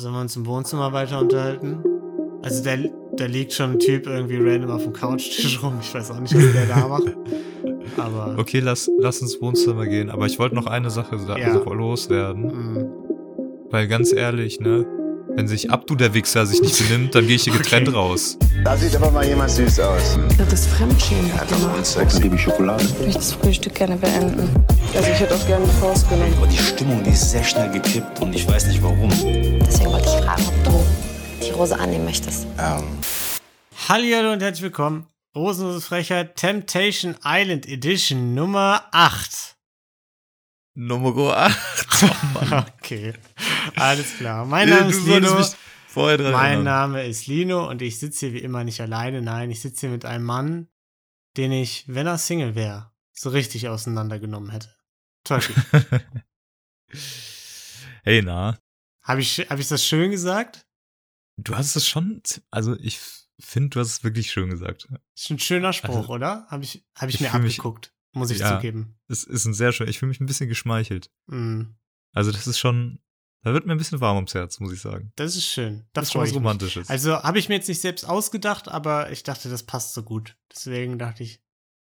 Sollen 0.00 0.14
wir 0.14 0.20
uns 0.22 0.34
im 0.34 0.46
Wohnzimmer 0.46 0.94
weiter 0.94 1.20
unterhalten? 1.20 1.84
Also 2.42 2.64
da, 2.64 2.70
da 3.18 3.26
liegt 3.26 3.52
schon 3.52 3.72
ein 3.72 3.78
Typ 3.78 4.06
irgendwie 4.06 4.38
random 4.38 4.70
auf 4.70 4.82
dem 4.82 4.94
Couchtisch 4.94 5.58
rum. 5.62 5.74
Ich 5.82 5.92
weiß 5.94 6.10
auch 6.12 6.20
nicht, 6.20 6.34
was 6.34 6.52
der 6.54 6.64
da 6.66 6.88
macht. 6.88 7.14
Aber. 7.98 8.34
Okay, 8.38 8.60
lass, 8.60 8.90
lass 8.98 9.20
ins 9.20 9.42
Wohnzimmer 9.42 9.84
gehen. 9.84 10.08
Aber 10.08 10.24
ich 10.24 10.38
wollte 10.38 10.54
noch 10.54 10.64
eine 10.66 10.88
Sache 10.88 11.16
Ja. 11.28 11.36
ja. 11.36 11.54
loswerden. 11.54 12.44
Mm, 12.46 12.88
Weil 13.70 13.88
ganz 13.88 14.14
ehrlich, 14.14 14.58
ne? 14.58 14.86
Wenn 15.36 15.46
sich 15.46 15.70
Abdu 15.70 15.94
der 15.94 16.12
Wichser 16.14 16.44
sich 16.46 16.60
nicht 16.62 16.76
benimmt, 16.88 17.14
dann 17.14 17.26
gehe 17.26 17.36
ich 17.36 17.44
hier 17.44 17.52
getrennt 17.56 17.88
Okay. 17.88 17.96
raus. 17.96 18.38
Da 18.64 18.76
sieht 18.78 18.96
aber 18.96 19.10
mal 19.10 19.24
jemand 19.26 19.50
süß 19.50 19.80
aus. 19.80 20.18
Das 20.38 20.52
ist 20.52 20.66
Fremdschämen. 20.70 21.30
Sex, 21.82 22.20
liebe 22.20 22.38
Schokolade. 22.38 22.82
Ich 22.84 22.98
möchte 23.00 23.14
das 23.18 23.32
Frühstück 23.34 23.74
gerne 23.74 23.96
beenden. 23.96 24.48
Also 24.96 25.08
ich 25.10 25.20
hätte 25.20 25.34
auch 25.34 25.46
gerne 25.46 25.66
die 25.66 25.78
Faust 25.80 26.08
genommen. 26.08 26.32
Aber 26.38 26.46
die 26.46 26.56
Stimmung, 26.56 27.02
die 27.04 27.10
ist 27.10 27.30
sehr 27.30 27.44
schnell 27.44 27.70
gekippt 27.70 28.20
und 28.20 28.34
ich 28.34 28.48
weiß 28.48 28.66
nicht 28.68 28.82
warum. 28.82 29.10
Fragen, 30.30 30.46
ob 30.46 30.64
du 30.64 30.86
die 31.44 31.50
Rose 31.50 31.76
annehmen 31.76 32.04
möchtest. 32.04 32.46
Ähm, 32.56 32.98
Hallo 33.88 34.32
und 34.32 34.40
herzlich 34.40 34.62
willkommen. 34.62 35.08
Rosenlose 35.34 35.80
Frechheit 35.80 36.36
Temptation 36.36 37.16
Island 37.24 37.66
Edition 37.66 38.34
Nummer 38.34 38.84
8. 38.92 39.56
Nummer 40.74 41.36
8. 41.36 41.56
Okay, 42.78 43.12
alles 43.76 44.16
klar. 44.18 44.44
Mein 44.46 44.68
Name 44.68 44.90
du 44.92 44.98
ist 44.98 45.06
Lino. 45.06 45.34
mich 45.34 45.48
vorher 45.88 46.18
dran 46.18 46.32
Mein 46.32 46.44
erinnern. 46.44 46.64
Name 46.64 47.06
ist 47.06 47.26
Lino 47.26 47.68
und 47.68 47.82
ich 47.82 47.98
sitze 47.98 48.26
hier 48.26 48.34
wie 48.34 48.42
immer 48.44 48.62
nicht 48.62 48.80
alleine. 48.80 49.22
Nein, 49.22 49.50
ich 49.50 49.60
sitze 49.60 49.80
hier 49.80 49.90
mit 49.90 50.04
einem 50.04 50.24
Mann, 50.24 50.68
den 51.36 51.50
ich, 51.50 51.84
wenn 51.88 52.06
er 52.06 52.18
Single 52.18 52.54
wäre, 52.54 52.92
so 53.12 53.30
richtig 53.30 53.68
auseinandergenommen 53.68 54.50
hätte. 54.50 54.68
Teufel. 55.24 55.56
hey, 58.04 58.22
na. 58.22 58.58
Habe 59.10 59.20
ich, 59.20 59.38
hab 59.38 59.58
ich 59.58 59.68
das 59.68 59.84
schön 59.84 60.10
gesagt? 60.10 60.66
Du 61.36 61.54
hast 61.56 61.74
es 61.76 61.86
schon, 61.88 62.22
also 62.50 62.76
ich 62.78 62.98
finde, 63.40 63.70
du 63.70 63.80
hast 63.80 63.88
es 63.88 64.04
wirklich 64.04 64.30
schön 64.30 64.50
gesagt. 64.50 64.88
Ist 65.16 65.30
ein 65.30 65.38
schöner 65.38 65.72
Spruch, 65.72 65.96
Also, 65.96 66.08
oder? 66.10 66.46
Habe 66.48 66.64
ich, 66.64 66.84
hab 66.94 67.08
ich, 67.08 67.16
ich 67.16 67.20
mir 67.22 67.30
fühl 67.30 67.40
mich- 67.40 67.58
abgeguckt. 67.58 67.94
Muss 68.12 68.30
ich 68.30 68.38
Ja. 68.40 68.56
zugeben. 68.56 68.98
Es 69.08 69.22
ist 69.24 69.44
ein 69.44 69.54
sehr 69.54 69.72
schön, 69.72 69.88
ich 69.88 69.98
fühle 69.98 70.08
mich 70.10 70.20
ein 70.20 70.26
bisschen 70.26 70.48
geschmeichelt. 70.48 71.10
Mm, 71.26 71.62
Also 72.12 72.32
das 72.32 72.46
ist 72.48 72.58
schon, 72.58 73.00
da 73.42 73.52
wird 73.52 73.66
mir 73.66 73.72
ein 73.72 73.78
bisschen 73.78 74.00
warm 74.00 74.16
ums 74.16 74.34
Herz, 74.34 74.58
muss 74.60 74.72
ich 74.72 74.80
sagen. 74.80 75.12
das 75.16 75.36
ist 75.36 75.46
schön. 75.46 75.86
Da 75.92 76.00
Das 76.00 76.08
ist 76.08 76.12
schon 76.12 76.22
was 76.22 76.28
ich 76.28 76.34
mich. 76.34 76.40
Romantisches. 76.42 76.90
Also 76.90 77.22
habe 77.22 77.38
ich 77.38 77.48
mir 77.48 77.54
jetzt 77.54 77.68
nicht 77.68 77.80
selbst 77.80 78.04
ausgedacht, 78.04 78.68
aber 78.68 79.10
ich 79.12 79.22
dachte, 79.22 79.48
das 79.48 79.62
passt 79.64 79.94
so 79.94 80.02
gut. 80.02 80.36
Deswegen 80.52 80.98
dachte 80.98 81.22
ich, 81.22 81.40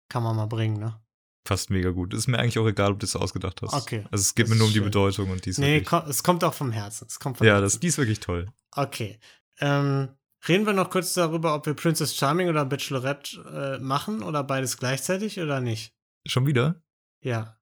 kann 0.09 0.23
man 0.23 0.35
mal 0.35 0.45
bringen, 0.47 0.79
ne? 0.79 0.99
Passt 1.43 1.69
mega 1.69 1.89
gut. 1.89 2.13
Ist 2.13 2.27
mir 2.27 2.39
eigentlich 2.39 2.57
auch 2.57 2.67
egal, 2.67 2.91
ob 2.93 2.99
du 2.99 3.05
es 3.05 3.15
ausgedacht 3.17 3.61
hast. 3.61 3.73
Okay. 3.73 4.05
Also 4.11 4.21
es 4.21 4.33
geht 4.33 4.47
mir 4.47 4.55
nur 4.55 4.67
um 4.67 4.71
die 4.71 4.77
schön. 4.79 4.85
Bedeutung 4.85 5.29
und 5.29 5.43
die 5.45 5.49
ist 5.49 5.57
Nee, 5.59 5.81
ko 5.81 5.97
es 6.07 6.23
kommt 6.23 6.43
auch 6.43 6.53
vom 6.53 6.71
Herzen. 6.71 7.05
Es 7.09 7.19
kommt 7.19 7.37
vom 7.37 7.45
Ja, 7.47 7.53
Herzen. 7.55 7.63
das, 7.65 7.79
die 7.81 7.87
ist 7.87 7.97
wirklich 7.97 8.21
toll. 8.21 8.47
Okay. 8.75 9.19
Ähm, 9.59 10.07
reden 10.47 10.65
wir 10.65 10.71
noch 10.73 10.89
kurz 10.89 11.13
darüber, 11.13 11.53
ob 11.53 11.65
wir 11.65 11.73
Princess 11.73 12.15
Charming 12.15 12.47
oder 12.47 12.63
Bachelorette 12.65 13.77
äh, 13.79 13.83
machen 13.83 14.23
oder 14.23 14.43
beides 14.43 14.77
gleichzeitig 14.77 15.39
oder 15.39 15.59
nicht? 15.59 15.93
Schon 16.25 16.45
wieder? 16.47 16.81
Ja. 17.21 17.57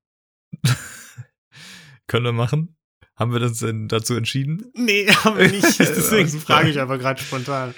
Können 2.08 2.26
wir 2.26 2.34
machen? 2.34 2.78
Haben 3.16 3.34
wir 3.34 3.40
das 3.40 3.60
denn 3.60 3.88
dazu 3.88 4.16
entschieden? 4.16 4.72
Nee, 4.76 5.08
haben 5.24 5.38
wir 5.38 5.50
nicht. 5.50 5.64
Deswegen 5.80 6.40
frage 6.40 6.70
ich 6.70 6.80
aber 6.80 6.98
gerade 6.98 7.22
spontan. 7.22 7.74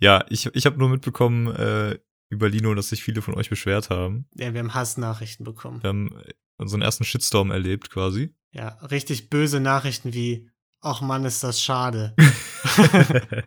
Ja, 0.00 0.24
ich, 0.28 0.46
ich 0.54 0.66
habe 0.66 0.78
nur 0.78 0.88
mitbekommen 0.88 1.48
äh, 1.54 1.98
über 2.32 2.48
Lino, 2.48 2.74
dass 2.74 2.88
sich 2.88 3.02
viele 3.02 3.20
von 3.20 3.34
euch 3.34 3.50
beschwert 3.50 3.90
haben. 3.90 4.26
Ja, 4.34 4.54
wir 4.54 4.60
haben 4.60 4.72
Hassnachrichten 4.72 5.44
bekommen. 5.44 5.82
Wir 5.82 5.88
haben 5.88 6.16
äh, 6.18 6.32
unseren 6.56 6.80
ersten 6.80 7.04
Shitstorm 7.04 7.50
erlebt 7.50 7.90
quasi. 7.90 8.34
Ja, 8.52 8.68
richtig 8.90 9.28
böse 9.28 9.60
Nachrichten 9.60 10.14
wie, 10.14 10.48
ach 10.80 11.02
Mann, 11.02 11.26
ist 11.26 11.44
das 11.44 11.62
schade. 11.62 12.16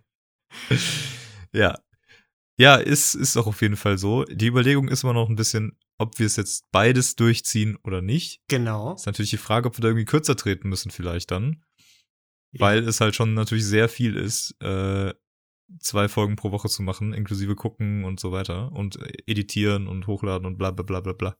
ja. 1.51 1.79
Ja, 2.57 2.75
ist, 2.75 3.15
ist 3.15 3.35
auch 3.37 3.47
auf 3.47 3.61
jeden 3.61 3.75
Fall 3.75 3.97
so. 3.97 4.23
Die 4.25 4.47
Überlegung 4.47 4.87
ist 4.87 5.03
immer 5.03 5.13
noch 5.13 5.29
ein 5.29 5.35
bisschen, 5.35 5.77
ob 5.97 6.19
wir 6.19 6.27
es 6.27 6.35
jetzt 6.35 6.65
beides 6.71 7.15
durchziehen 7.15 7.77
oder 7.83 8.03
nicht. 8.03 8.41
genau. 8.47 8.93
Ist 8.93 9.07
natürlich 9.07 9.31
die 9.31 9.37
Frage, 9.37 9.67
ob 9.67 9.77
wir 9.77 9.81
da 9.81 9.87
irgendwie 9.89 10.05
kürzer 10.05 10.37
treten 10.37 10.69
müssen 10.69 10.91
vielleicht 10.91 11.31
dann. 11.31 11.63
Ja. 12.51 12.61
Weil 12.61 12.87
es 12.87 13.01
halt 13.01 13.15
schon 13.15 13.33
natürlich 13.33 13.65
sehr 13.65 13.89
viel 13.89 14.15
ist, 14.15 14.55
äh, 14.61 15.11
zwei 15.79 16.07
Folgen 16.07 16.35
pro 16.35 16.51
Woche 16.51 16.69
zu 16.69 16.81
machen, 16.83 17.13
inklusive 17.13 17.55
gucken 17.55 18.03
und 18.03 18.19
so 18.19 18.31
weiter 18.31 18.71
und 18.71 18.97
äh, 19.01 19.11
editieren 19.27 19.87
und 19.87 20.07
hochladen 20.07 20.45
und 20.45 20.57
bla 20.57 20.71
bla 20.71 20.83
bla 20.83 20.99
bla 21.01 21.13
bla. 21.13 21.35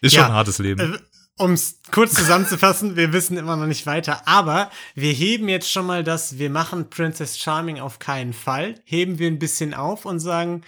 Ist 0.00 0.14
Ja, 0.14 0.22
schon 0.22 0.30
ein 0.30 0.36
hartes 0.36 0.58
Leben. 0.58 0.94
Äh, 0.94 0.98
Um 1.40 1.52
es 1.52 1.80
kurz 1.92 2.14
zusammenzufassen, 2.14 2.96
wir 2.96 3.12
wissen 3.12 3.36
immer 3.36 3.56
noch 3.56 3.66
nicht 3.66 3.86
weiter, 3.86 4.26
aber 4.26 4.70
wir 4.94 5.12
heben 5.12 5.48
jetzt 5.48 5.70
schon 5.70 5.86
mal 5.86 6.02
das, 6.04 6.38
wir 6.38 6.50
machen 6.50 6.90
Princess 6.90 7.38
Charming 7.38 7.78
auf 7.78 7.98
keinen 8.00 8.32
Fall, 8.32 8.80
heben 8.84 9.18
wir 9.20 9.28
ein 9.28 9.38
bisschen 9.38 9.72
auf 9.74 10.04
und 10.04 10.18
sagen, 10.20 10.62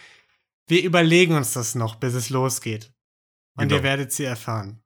wir 0.69 0.83
überlegen 0.85 1.35
uns 1.35 1.53
das 1.53 1.75
noch, 1.75 1.97
bis 1.97 2.15
es 2.15 2.31
losgeht. 2.31 2.93
Und 3.57 3.65
Genau. 3.69 3.77
ihr 3.77 3.83
werdet 3.83 4.13
sie 4.13 4.25
erfahren. 4.25 4.81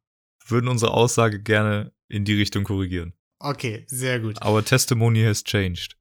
Würden 0.46 0.68
unsere 0.68 0.92
Aussage 0.92 1.42
gerne 1.42 1.92
in 2.08 2.24
die 2.24 2.34
Richtung 2.34 2.64
korrigieren. 2.64 3.12
Okay, 3.38 3.84
sehr 3.88 4.20
gut. 4.20 4.42
Our 4.44 4.64
testimony 4.64 5.22
has 5.24 5.44
changed. 5.44 5.96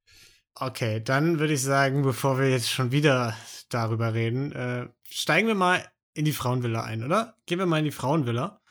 Okay, 0.56 1.02
dann 1.04 1.40
würde 1.40 1.54
ich 1.54 1.62
sagen, 1.62 2.04
bevor 2.04 2.38
wir 2.40 2.50
jetzt 2.50 2.70
schon 2.70 2.92
wieder 2.92 3.36
darüber 3.70 4.14
reden, 4.14 4.52
äh, 4.52 4.88
steigen 5.10 5.48
wir 5.48 5.56
mal 5.56 5.84
in 6.14 6.26
die 6.26 6.32
Frauenvilla 6.32 6.84
ein, 6.84 7.04
oder? 7.04 7.36
Gehen 7.48 7.58
wir 7.60 7.66
mal 7.66 7.80
in 7.80 7.86
die 7.86 7.92
Frauenvilla 7.92 8.62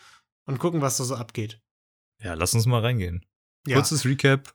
und 0.46 0.58
gucken, 0.58 0.80
was 0.80 0.96
da 0.98 1.04
so 1.04 1.16
abgeht. 1.16 1.60
Ja, 2.22 2.34
lass 2.34 2.54
uns 2.54 2.66
mal 2.66 2.80
reingehen. 2.80 3.26
Ja. 3.66 3.76
Kurzes 3.76 4.04
Recap. 4.04 4.54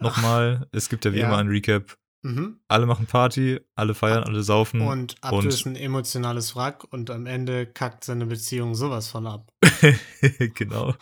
Nochmal. 0.00 0.66
Es 0.72 0.88
gibt 0.88 1.04
ja 1.04 1.12
wie 1.12 1.20
Ja. 1.20 1.28
immer 1.28 1.38
ein 1.38 1.46
Recap. 1.48 1.96
Mhm. 2.22 2.58
Alle 2.68 2.86
machen 2.86 3.06
Party, 3.06 3.60
alle 3.76 3.94
feiern, 3.94 4.24
alle 4.24 4.42
saufen. 4.42 4.80
Und 4.80 5.14
Abdu 5.20 5.38
und- 5.38 5.46
ist 5.46 5.66
ein 5.66 5.76
emotionales 5.76 6.56
Wrack 6.56 6.82
und 6.92 7.10
am 7.10 7.26
Ende 7.26 7.66
kackt 7.66 8.02
seine 8.02 8.26
Beziehung 8.26 8.74
sowas 8.74 9.08
von 9.08 9.26
ab. 9.28 9.52
genau. 10.54 10.94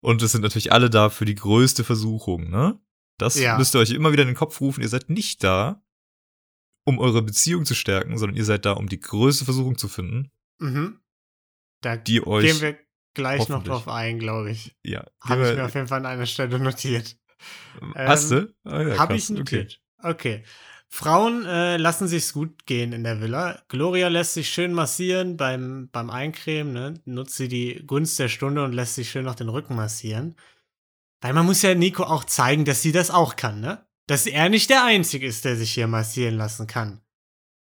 Und 0.00 0.22
es 0.22 0.32
sind 0.32 0.40
natürlich 0.42 0.72
alle 0.72 0.90
da 0.90 1.10
für 1.10 1.24
die 1.26 1.34
größte 1.36 1.84
Versuchung, 1.84 2.50
ne? 2.50 2.78
Das 3.18 3.38
Ja. 3.38 3.56
müsst 3.58 3.74
ihr 3.74 3.78
euch 3.80 3.90
immer 3.90 4.12
wieder 4.12 4.22
in 4.22 4.28
den 4.28 4.36
Kopf 4.36 4.60
rufen. 4.60 4.82
Ihr 4.82 4.88
seid 4.88 5.08
nicht 5.10 5.42
da, 5.44 5.82
um 6.84 6.98
eure 6.98 7.22
Beziehung 7.22 7.64
zu 7.64 7.74
stärken, 7.74 8.18
sondern 8.18 8.36
ihr 8.36 8.44
seid 8.44 8.64
da, 8.64 8.72
um 8.72 8.88
die 8.88 9.00
größte 9.00 9.44
Versuchung 9.44 9.78
zu 9.78 9.88
finden, 9.88 10.30
Mhm. 10.58 11.00
Da 11.80 11.96
die 11.96 12.26
euch. 12.26 12.44
gehen 12.46 12.60
wir 12.60 12.78
gleich 13.14 13.48
noch 13.48 13.62
drauf 13.62 13.88
ein, 13.88 14.18
glaube 14.18 14.50
ich. 14.50 14.74
ja, 14.84 15.04
Habe 15.20 15.48
ich 15.50 15.56
mir 15.56 15.64
auf 15.64 15.74
jeden 15.74 15.86
Fall 15.88 15.98
an 16.00 16.06
einer 16.06 16.26
Stelle 16.26 16.58
notiert. 16.58 17.16
Hast 17.94 18.30
du? 18.30 18.54
Ah, 18.64 18.82
ja, 18.82 18.98
Habe 18.98 19.16
ich 19.16 19.28
notiert. 19.30 19.80
Okay. 20.02 20.44
Frauen 20.88 21.44
äh, 21.44 21.76
lassen 21.76 22.06
sich's 22.06 22.32
gut 22.32 22.66
gehen 22.66 22.92
in 22.92 23.02
der 23.02 23.20
Villa. 23.20 23.60
Gloria 23.68 24.08
lässt 24.08 24.34
sich 24.34 24.48
schön 24.48 24.72
massieren 24.72 25.36
beim, 25.36 25.88
beim 25.90 26.08
Eincremen, 26.08 26.72
ne? 26.72 26.94
Nutzt 27.04 27.36
sie 27.36 27.48
die 27.48 27.82
Gunst 27.86 28.18
der 28.18 28.28
Stunde 28.28 28.62
und 28.64 28.72
lässt 28.72 28.94
sich 28.94 29.10
schön 29.10 29.24
noch 29.24 29.34
den 29.34 29.48
Rücken 29.48 29.74
massieren. 29.74 30.36
Weil 31.24 31.32
man 31.32 31.46
muss 31.46 31.62
ja 31.62 31.74
Nico 31.74 32.02
auch 32.02 32.24
zeigen, 32.24 32.66
dass 32.66 32.82
sie 32.82 32.92
das 32.92 33.10
auch 33.10 33.36
kann, 33.36 33.58
ne? 33.60 33.82
Dass 34.06 34.26
er 34.26 34.50
nicht 34.50 34.68
der 34.68 34.84
Einzige 34.84 35.26
ist, 35.26 35.46
der 35.46 35.56
sich 35.56 35.72
hier 35.72 35.86
massieren 35.86 36.36
lassen 36.36 36.66
kann. 36.66 37.00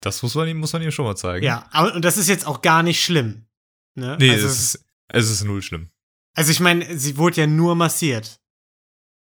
Das 0.02 0.24
muss 0.24 0.34
man 0.34 0.48
ihm, 0.48 0.58
muss 0.58 0.74
man 0.74 0.82
ihm 0.82 0.90
schon 0.90 1.06
mal 1.06 1.16
zeigen. 1.16 1.46
Ja, 1.46 1.68
aber, 1.70 1.94
und 1.94 2.04
das 2.04 2.18
ist 2.18 2.28
jetzt 2.28 2.48
auch 2.48 2.64
gar 2.64 2.82
nicht 2.82 3.04
schlimm. 3.06 3.46
Ne? 3.94 4.18
Nee, 4.20 4.32
also, 4.32 4.48
es, 4.48 4.60
ist, 4.74 4.86
es 5.10 5.30
ist 5.30 5.44
null 5.44 5.62
schlimm. 5.62 5.92
also 6.36 6.52
ich 6.52 6.60
meine, 6.60 6.98
sie 6.98 7.18
wurde 7.18 7.42
ja 7.42 7.46
nur 7.46 7.76
massiert. 7.76 8.42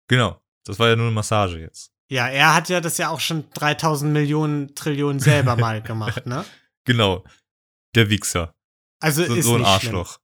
Genau. 0.08 0.38
Das 0.64 0.78
war 0.78 0.90
ja 0.90 0.96
nur 0.96 1.06
eine 1.06 1.14
Massage 1.14 1.58
jetzt. 1.60 1.90
Ja, 2.10 2.28
er 2.28 2.54
hat 2.54 2.68
ja 2.68 2.82
das 2.82 2.98
ja 2.98 3.08
auch 3.08 3.20
schon 3.20 3.48
3000 3.54 4.12
Millionen 4.12 4.74
Trillionen 4.74 5.20
selber 5.20 5.56
mal 5.56 5.80
gemacht, 5.90 6.26
ne? 6.26 6.44
Genau. 6.84 7.24
Der 7.94 8.10
Wichser. 8.10 8.54
Also 9.00 9.24
So, 9.24 9.34
ist 9.34 9.46
so 9.46 9.54
ein 9.54 9.60
nicht 9.60 9.68
Arschloch. 9.70 10.18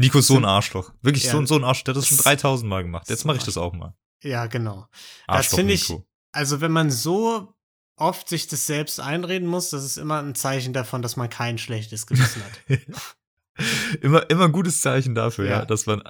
Nico 0.00 0.18
ist 0.18 0.26
so 0.28 0.36
ein 0.36 0.44
Arschloch. 0.44 0.92
Wirklich 1.02 1.24
Ja. 1.24 1.32
so, 1.32 1.44
so 1.46 1.56
ein 1.56 1.64
Arschloch. 1.64 1.84
Der 1.84 1.94
hat 1.94 1.98
das 1.98 2.06
schon 2.08 2.16
Das- 2.16 2.24
3000 2.24 2.68
Mal 2.68 2.82
gemacht. 2.82 3.08
Jetzt 3.10 3.24
mache 3.24 3.36
ich 3.36 3.44
das 3.44 3.56
auch 3.56 3.72
mal. 3.74 3.94
Ja, 4.22 4.46
genau. 4.46 4.86
Das 5.26 5.36
Arschloch 5.36 5.58
finde 5.58 5.74
ich-. 5.74 5.92
Also 6.32 6.60
wenn 6.60 6.72
man 6.72 6.90
so 6.90 7.54
oft 7.96 8.28
sich 8.28 8.46
das 8.46 8.66
selbst 8.66 8.98
einreden 9.00 9.46
muss, 9.46 9.70
das 9.70 9.84
ist 9.84 9.98
immer 9.98 10.22
ein 10.22 10.34
Zeichen 10.34 10.72
davon, 10.72 11.02
dass 11.02 11.16
man 11.16 11.28
kein 11.28 11.58
schlechtes 11.58 12.06
Gewissen 12.06 12.42
hat. 12.42 12.80
immer, 14.00 14.28
immer 14.30 14.44
ein 14.46 14.52
gutes 14.52 14.80
Zeichen 14.80 15.14
dafür, 15.14 15.44
ja, 15.46 15.50
Ja. 15.60 15.64
dass 15.66 15.86
man, 15.86 16.02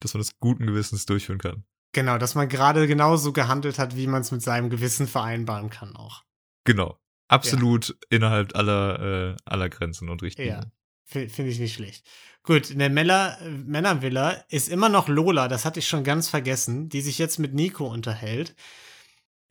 dass 0.00 0.14
man 0.14 0.20
das 0.20 0.38
guten 0.38 0.66
Gewissens 0.66 1.06
durchführen 1.06 1.38
kann. 1.40 1.64
genau, 1.92 2.18
dass 2.18 2.34
man 2.34 2.48
gerade 2.48 2.86
genauso 2.86 3.32
gehandelt 3.32 3.78
hat, 3.78 3.96
wie 3.96 4.06
man 4.06 4.20
es 4.20 4.30
mit 4.30 4.42
seinem 4.42 4.68
Gewissen 4.70 5.06
vereinbaren 5.08 5.70
kann 5.70 5.96
auch. 5.96 6.24
Genau. 6.64 6.98
Absolut 7.28 7.96
innerhalb 8.10 8.54
aller, 8.54 9.32
äh, 9.32 9.36
aller 9.46 9.68
Grenzen 9.68 10.08
und 10.10 10.20
Ja, 10.20 10.26
Richtlinien. 10.26 10.62
fi- 10.62 10.70
finde 11.06 11.46
ich 11.46 11.58
nicht 11.58 11.74
schlecht. 11.74 12.04
Gut, 12.42 12.70
in 12.70 12.78
der 12.78 12.90
äh, 12.90 13.48
Männervilla 13.48 14.44
ist 14.48 14.68
immer 14.68 14.88
noch 14.88 15.08
Lola, 15.08 15.48
das 15.48 15.64
hatte 15.64 15.80
ich 15.80 15.88
schon 15.88 16.04
ganz 16.04 16.28
vergessen, 16.28 16.88
die 16.88 17.00
sich 17.00 17.18
jetzt 17.18 17.38
mit 17.38 17.54
Nico 17.54 17.86
unterhält. 17.86 18.54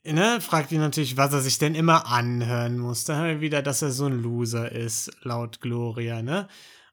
Ne, 0.03 0.39
fragt 0.39 0.71
ihn 0.71 0.81
natürlich, 0.81 1.17
was 1.17 1.33
er 1.33 1.41
sich 1.41 1.57
denn 1.57 1.73
immer 1.73 2.05
anhören 2.05 2.77
muss. 2.77 3.05
Da 3.05 3.17
haben 3.17 3.27
wir 3.27 3.41
wieder, 3.41 3.63
dass 3.63 3.81
er 3.81 3.91
so 3.91 4.05
ein 4.05 4.21
Loser 4.21 4.71
ist, 4.71 5.11
laut 5.23 5.61
Gloria, 5.61 6.21
ne? 6.21 6.47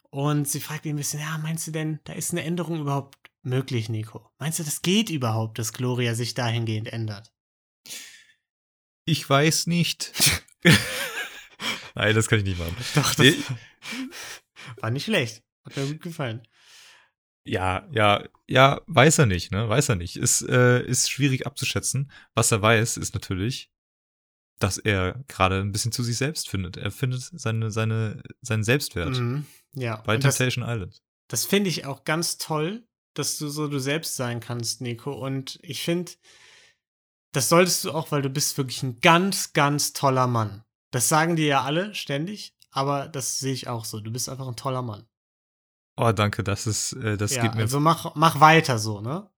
Und 0.08 0.48
sie 0.48 0.60
fragt 0.60 0.86
ihn 0.86 0.94
ein 0.94 0.96
bisschen, 0.96 1.20
ja, 1.20 1.38
meinst 1.38 1.66
du 1.66 1.72
denn, 1.72 2.00
da 2.04 2.14
ist 2.14 2.32
eine 2.32 2.42
Änderung 2.42 2.80
überhaupt 2.80 3.18
möglich, 3.42 3.90
Nico? 3.90 4.30
Meinst 4.38 4.58
du, 4.58 4.64
das 4.64 4.80
geht 4.80 5.10
überhaupt, 5.10 5.58
dass 5.58 5.74
Gloria 5.74 6.14
sich 6.14 6.32
dahingehend 6.34 6.90
ändert? 6.90 7.32
ich 9.04 9.28
weiß 9.28 9.66
nicht. 9.66 10.12
Nein, 11.94 12.14
das 12.14 12.28
kann 12.28 12.38
ich 12.38 12.44
nicht 12.44 12.58
machen. 12.58 12.76
Doch, 12.94 13.14
das 13.14 13.26
Nee. 13.26 13.36
War 14.80 14.90
nicht 14.90 15.04
schlecht. 15.04 15.42
Hat 15.64 15.76
mir 15.76 15.86
gut 15.86 16.02
gefallen. 16.02 16.46
Ja, 17.44 17.88
ja, 17.90 18.24
ja, 18.48 18.80
weiß 18.86 19.18
er 19.18 19.26
nicht, 19.26 19.50
ne? 19.50 19.68
Weiß 19.68 19.88
er 19.88 19.96
nicht. 19.96 20.16
Ist, 20.16 20.42
äh, 20.42 20.82
ist 20.84 21.10
schwierig 21.10 21.46
abzuschätzen. 21.46 22.10
Was 22.34 22.52
er 22.52 22.62
weiß, 22.62 22.96
ist 22.96 23.14
natürlich, 23.14 23.70
dass 24.60 24.78
er 24.78 25.24
gerade 25.26 25.60
ein 25.60 25.72
bisschen 25.72 25.90
zu 25.90 26.04
sich 26.04 26.16
selbst 26.16 26.48
findet. 26.48 26.76
Er 26.76 26.92
findet 26.92 27.22
seine, 27.22 27.70
seine, 27.72 28.22
seinen 28.42 28.62
Selbstwert 28.62 29.18
Mhm. 29.18 29.46
Ja. 29.74 29.96
bei 30.06 30.14
Und 30.14 30.24
das 30.24 30.36
Temptation 30.36 30.64
Island. 30.68 31.02
das 31.28 31.44
finde 31.44 31.68
ich 31.70 31.84
auch 31.86 32.04
ganz 32.04 32.38
toll, 32.38 32.86
dass 33.14 33.38
du 33.38 33.48
so 33.48 33.66
du 33.68 33.78
selbst 33.80 34.14
sein 34.16 34.38
kannst, 34.40 34.80
Nico. 34.80 35.12
Und 35.12 35.58
ich 35.62 35.82
finde, 35.82 36.12
das 37.32 37.48
solltest 37.48 37.84
du 37.84 37.92
auch, 37.92 38.12
weil 38.12 38.22
du 38.22 38.30
bist 38.30 38.56
wirklich 38.56 38.82
ein 38.84 39.00
ganz, 39.00 39.52
ganz 39.52 39.92
toller 39.92 40.26
Mann. 40.28 40.62
Das 40.92 41.08
sagen 41.08 41.34
dir 41.36 41.46
ja 41.46 41.62
alle 41.62 41.94
ständig, 41.94 42.54
aber 42.72 43.08
das 43.08 43.38
sehe 43.38 43.52
ich 43.52 43.68
auch 43.68 43.84
so. 43.84 44.00
Du 44.00 44.10
bist 44.10 44.28
einfach 44.28 44.48
ein 44.48 44.56
toller 44.56 44.82
Mann. 44.82 45.04
Oh, 45.96 46.10
danke, 46.10 46.42
das 46.42 46.66
ist, 46.66 46.94
äh, 46.94 47.16
das 47.16 47.34
ja, 47.34 47.42
geht 47.42 47.54
mir. 47.54 47.62
also 47.62 47.78
mach, 47.78 48.14
mach 48.14 48.40
weiter 48.40 48.78
so, 48.78 49.00
ne? 49.00 49.30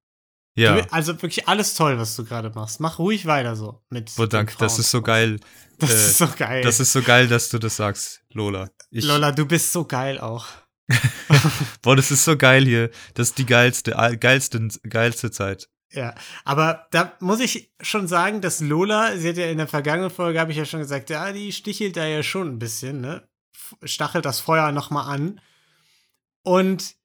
ja, 0.56 0.80
Du, 0.80 0.92
also 0.92 1.20
wirklich 1.20 1.48
alles 1.48 1.74
toll, 1.74 1.98
was 1.98 2.14
du 2.14 2.24
gerade 2.24 2.50
machst. 2.50 2.78
Mach 2.80 2.98
ruhig 2.98 3.26
weiter 3.26 3.56
so 3.56 3.82
mit. 3.90 4.16
den 4.16 4.28
danke, 4.28 4.54
das 4.58 4.78
ist 4.78 4.90
so 4.90 5.02
geil. 5.02 5.40
Das 5.78 5.90
äh, 5.90 5.94
ist 5.94 6.18
so 6.18 6.28
geil. 6.28 6.62
Das 6.62 6.78
ist 6.78 6.92
so 6.92 7.02
geil, 7.02 7.26
dass 7.26 7.48
du 7.48 7.58
das 7.58 7.76
sagst, 7.76 8.22
Lola. 8.30 8.70
Ich, 8.90 9.04
Lola, 9.04 9.32
du 9.32 9.44
bist 9.44 9.72
so 9.72 9.84
geil 9.84 10.20
auch. 10.20 10.46
Boah, 11.82 11.96
das 11.96 12.12
ist 12.12 12.24
so 12.24 12.36
geil 12.36 12.64
hier. 12.64 12.90
Das 13.14 13.30
ist 13.30 13.38
die 13.38 13.46
geilste, 13.46 13.90
geilste, 14.20 14.68
geilste 14.88 15.30
Zeit. 15.32 15.68
Ja, 15.94 16.14
aber 16.44 16.88
da 16.90 17.12
muss 17.20 17.38
ich 17.38 17.72
schon 17.80 18.08
sagen, 18.08 18.40
dass 18.40 18.60
Lola, 18.60 19.16
sie 19.16 19.28
hat 19.28 19.36
ja 19.36 19.46
in 19.46 19.58
der 19.58 19.68
vergangenen 19.68 20.10
Folge, 20.10 20.40
habe 20.40 20.50
ich 20.50 20.58
ja 20.58 20.64
schon 20.64 20.80
gesagt, 20.80 21.08
ja, 21.08 21.32
die 21.32 21.52
stichelt 21.52 21.96
da 21.96 22.04
ja 22.04 22.24
schon 22.24 22.48
ein 22.48 22.58
bisschen, 22.58 23.00
ne? 23.00 23.28
Stachelt 23.84 24.24
das 24.24 24.40
Feuer 24.40 24.72
nochmal 24.72 25.14
an. 25.14 25.40
Und 26.42 26.96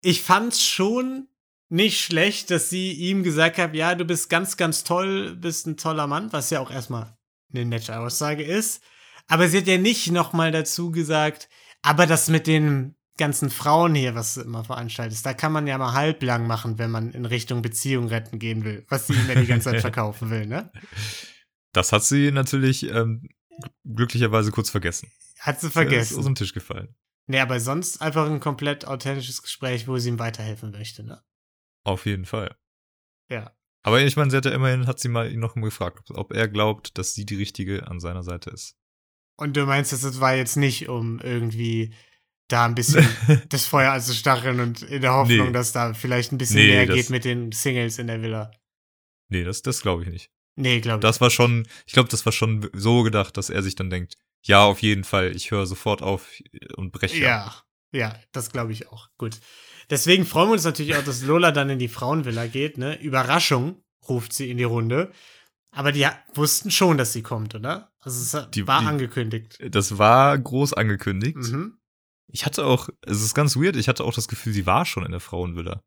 ich 0.00 0.22
fand's 0.22 0.64
schon 0.64 1.28
nicht 1.68 2.00
schlecht, 2.00 2.50
dass 2.50 2.70
sie 2.70 2.92
ihm 2.92 3.22
gesagt 3.22 3.58
hat, 3.58 3.74
ja, 3.74 3.94
du 3.94 4.04
bist 4.04 4.28
ganz, 4.28 4.56
ganz 4.56 4.82
toll, 4.82 5.36
bist 5.36 5.66
ein 5.66 5.76
toller 5.76 6.06
Mann, 6.08 6.32
was 6.32 6.50
ja 6.50 6.60
auch 6.60 6.70
erstmal 6.70 7.16
eine 7.52 7.64
nette 7.64 7.98
Aussage 7.98 8.42
ist. 8.42 8.82
Aber 9.28 9.48
sie 9.48 9.58
hat 9.58 9.66
ja 9.66 9.78
nicht 9.78 10.10
nochmal 10.10 10.50
dazu 10.50 10.90
gesagt, 10.90 11.48
aber 11.82 12.06
das 12.06 12.28
mit 12.28 12.46
den 12.46 12.96
ganzen 13.16 13.50
Frauen 13.50 13.94
hier, 13.94 14.14
was 14.14 14.34
du 14.34 14.40
immer 14.42 14.64
veranstaltest, 14.64 15.24
da 15.24 15.34
kann 15.34 15.52
man 15.52 15.66
ja 15.66 15.78
mal 15.78 15.92
halblang 15.92 16.46
machen, 16.46 16.78
wenn 16.78 16.90
man 16.90 17.12
in 17.12 17.24
Richtung 17.26 17.62
Beziehung 17.62 18.08
retten 18.08 18.38
gehen 18.38 18.64
will, 18.64 18.84
was 18.88 19.06
sie 19.06 19.14
ihm 19.14 19.28
ja 19.28 19.40
die 19.40 19.46
ganze 19.46 19.70
Zeit 19.70 19.80
verkaufen 19.82 20.30
will, 20.30 20.46
ne? 20.46 20.72
Das 21.72 21.92
hat 21.92 22.04
sie 22.04 22.32
natürlich 22.32 22.88
ähm, 22.90 23.28
glücklicherweise 23.84 24.50
kurz 24.50 24.70
vergessen. 24.70 25.10
Hat 25.40 25.60
sie 25.60 25.66
Ist 25.66 25.70
aus 25.70 25.82
vergessen. 25.82 26.24
dem 26.24 26.34
Tisch 26.34 26.54
gefallen. 26.54 26.94
Nee, 27.26 27.40
aber 27.40 27.58
sonst 27.60 28.02
einfach 28.02 28.26
ein 28.26 28.40
komplett 28.40 28.86
authentisches 28.86 29.42
Gespräch, 29.42 29.88
wo 29.88 29.96
sie 29.98 30.10
ihm 30.10 30.18
weiterhelfen 30.18 30.70
möchte, 30.70 31.04
ne? 31.04 31.22
Auf 31.84 32.06
jeden 32.06 32.24
Fall. 32.24 32.56
Ja. 33.30 33.52
Aber 33.82 34.00
ich 34.00 34.16
meine, 34.16 34.30
sie 34.30 34.36
hat 34.36 34.44
ja 34.46 34.52
immerhin, 34.52 34.86
hat 34.86 34.98
sie 34.98 35.08
mal 35.08 35.30
ihn 35.30 35.40
noch 35.40 35.56
mal 35.56 35.64
gefragt, 35.64 36.10
ob 36.10 36.32
er 36.32 36.48
glaubt, 36.48 36.96
dass 36.98 37.14
sie 37.14 37.26
die 37.26 37.36
Richtige 37.36 37.86
an 37.86 38.00
seiner 38.00 38.22
Seite 38.22 38.50
ist. 38.50 38.76
Und 39.36 39.56
du 39.56 39.66
meinst, 39.66 39.92
das 39.92 40.20
war 40.20 40.34
jetzt 40.34 40.56
nicht, 40.56 40.88
um 40.88 41.18
irgendwie 41.20 41.94
da 42.48 42.64
ein 42.66 42.74
bisschen 42.74 43.06
das 43.48 43.66
Feuer 43.66 43.92
anzustacheln 43.92 44.60
und 44.60 44.82
in 44.82 45.00
der 45.02 45.12
Hoffnung, 45.14 45.46
Nee. 45.48 45.52
dass 45.52 45.72
da 45.72 45.94
vielleicht 45.94 46.32
ein 46.32 46.38
bisschen 46.38 46.56
Nee, 46.56 46.68
mehr 46.68 46.86
geht 46.86 47.10
mit 47.10 47.24
den 47.24 47.52
Singles 47.52 47.98
in 47.98 48.06
der 48.06 48.20
Villa. 48.22 48.50
Nee, 49.28 49.44
das, 49.44 49.62
das 49.62 49.80
glaube 49.80 50.02
ich 50.04 50.08
nicht. 50.10 50.30
Nee, 50.56 50.80
glaube 50.80 50.98
ich. 50.98 51.02
Das 51.02 51.20
war 51.20 51.30
schon, 51.30 51.66
ich 51.86 51.92
glaube, 51.94 52.08
das 52.10 52.24
war 52.26 52.32
schon 52.32 52.68
so 52.74 53.02
gedacht, 53.02 53.36
dass 53.36 53.50
er 53.50 53.62
sich 53.62 53.74
dann 53.74 53.90
denkt, 53.90 54.14
ja, 54.42 54.62
auf 54.62 54.80
jeden 54.82 55.04
Fall, 55.04 55.34
ich 55.34 55.50
höre 55.50 55.66
sofort 55.66 56.02
auf 56.02 56.28
und 56.76 56.92
breche. 56.92 57.32
ab. 57.34 57.64
Ja, 57.92 57.98
ja, 57.98 58.18
das 58.32 58.50
glaube 58.52 58.72
ich 58.72 58.88
auch. 58.88 59.08
Gut. 59.16 59.40
Deswegen 59.90 60.26
freuen 60.26 60.48
wir 60.48 60.52
uns 60.52 60.64
natürlich 60.64 60.94
auch, 60.96 61.04
dass 61.04 61.22
Lola 61.22 61.50
dann 61.50 61.70
in 61.70 61.78
die 61.78 61.88
Frauenvilla 61.88 62.46
geht, 62.46 62.76
ne? 62.78 63.00
Überraschung, 63.00 63.82
ruft 64.08 64.32
sie 64.34 64.50
in 64.50 64.58
die 64.58 64.64
Runde. 64.64 65.10
Aber 65.70 65.90
die 65.92 66.06
wussten 66.34 66.70
schon, 66.70 66.98
dass 66.98 67.12
sie 67.12 67.22
kommt, 67.22 67.54
oder? 67.54 67.90
Also 68.00 68.20
es 68.38 68.50
Die- 68.50 68.66
war 68.66 68.80
die- 68.82 68.86
angekündigt. 68.86 69.58
Das 69.70 69.98
war 69.98 70.38
groß 70.38 70.74
angekündigt. 70.74 71.36
Mhm. 71.38 71.78
Ich 72.32 72.44
hatte 72.46 72.64
auch, 72.64 72.88
es 73.02 73.22
ist 73.22 73.34
ganz 73.34 73.56
weird, 73.56 73.76
ich 73.76 73.88
hatte 73.88 74.04
auch 74.04 74.14
das 74.14 74.28
Gefühl, 74.28 74.52
sie 74.52 74.66
war 74.66 74.84
schon 74.86 75.04
in 75.04 75.10
der 75.12 75.20
Frauenvilla. 75.20 75.82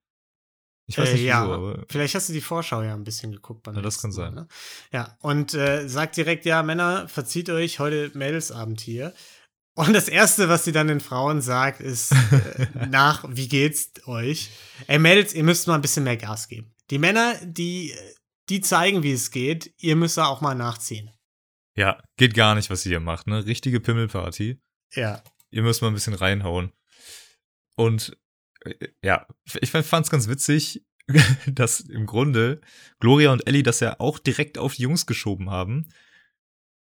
Ich 0.90 0.98
weiß 0.98 1.10
Äh, 1.10 1.14
nicht 1.14 1.24
ja, 1.24 1.42
wieso, 1.44 1.54
aber 1.54 1.86
vielleicht 1.90 2.16
hast 2.16 2.30
du 2.30 2.34
die 2.34 2.42
Vorschau 2.42 2.82
ja 2.82 2.94
ein 2.94 3.04
bisschen 3.04 3.32
geguckt. 3.34 3.64
beim 3.64 3.76
Ja, 3.76 3.82
das 3.82 4.02
kann 4.02 4.12
sein. 4.14 4.34
Ne? 4.34 4.48
Ja, 4.94 5.18
und 5.20 5.54
äh, 5.54 5.88
sagt 5.90 6.16
direkt, 6.16 6.46
ja, 6.46 6.64
Männer, 6.64 7.08
verzieht 7.10 7.50
euch, 7.50 7.80
heute 7.80 8.12
Mädelsabend 8.14 8.80
hier. 8.80 9.14
Und 9.76 9.94
das 9.94 10.08
Erste, 10.08 10.48
was 10.50 10.64
sie 10.64 10.72
dann 10.72 10.88
den 10.88 11.02
Frauen 11.02 11.42
sagt, 11.42 11.82
ist 11.82 12.12
äh, 12.14 12.68
nach, 12.90 13.26
wie 13.28 13.48
geht's 13.50 13.92
euch? 14.08 14.50
Ey, 14.88 14.98
Mädels, 14.98 15.34
ihr 15.34 15.44
müsst 15.44 15.68
mal 15.68 15.76
ein 15.76 15.82
bisschen 15.82 16.04
mehr 16.06 16.18
Gas 16.18 16.48
geben. 16.48 16.74
Die 16.90 17.00
Männer, 17.00 17.36
die, 17.44 17.94
die 18.50 18.62
zeigen, 18.62 19.04
wie 19.04 19.12
es 19.12 19.30
geht, 19.30 19.74
ihr 19.80 19.96
müsst 19.98 20.18
da 20.18 20.28
auch 20.28 20.40
mal 20.42 20.56
nachziehen. 20.56 21.12
ja, 21.76 22.02
geht 22.16 22.34
gar 22.34 22.56
nicht, 22.56 22.70
was 22.70 22.82
sie 22.84 22.90
hier 22.90 23.02
macht, 23.02 23.28
ne? 23.28 23.46
Richtige 23.46 23.80
Pimmelparty. 23.82 24.60
Ja. 24.96 25.22
Ihr 25.50 25.64
müsst 25.64 25.82
mal 25.82 25.88
ein 25.90 25.94
bisschen 25.94 26.14
reinhauen. 26.14 26.72
Und 27.76 28.18
äh, 28.66 28.90
ja, 29.04 29.28
ich 29.62 29.72
fand's 29.72 30.10
ganz 30.10 30.28
witzig, 30.28 30.86
dass 31.48 31.80
im 31.80 32.06
Grunde 32.06 32.62
Gloria 33.00 33.32
und 33.32 33.48
Ellie 33.48 33.64
das 33.64 33.80
ja 33.80 34.00
auch 34.00 34.20
direkt 34.20 34.58
auf 34.58 34.76
die 34.76 34.84
Jungs 34.84 35.06
geschoben 35.06 35.50
haben, 35.50 35.88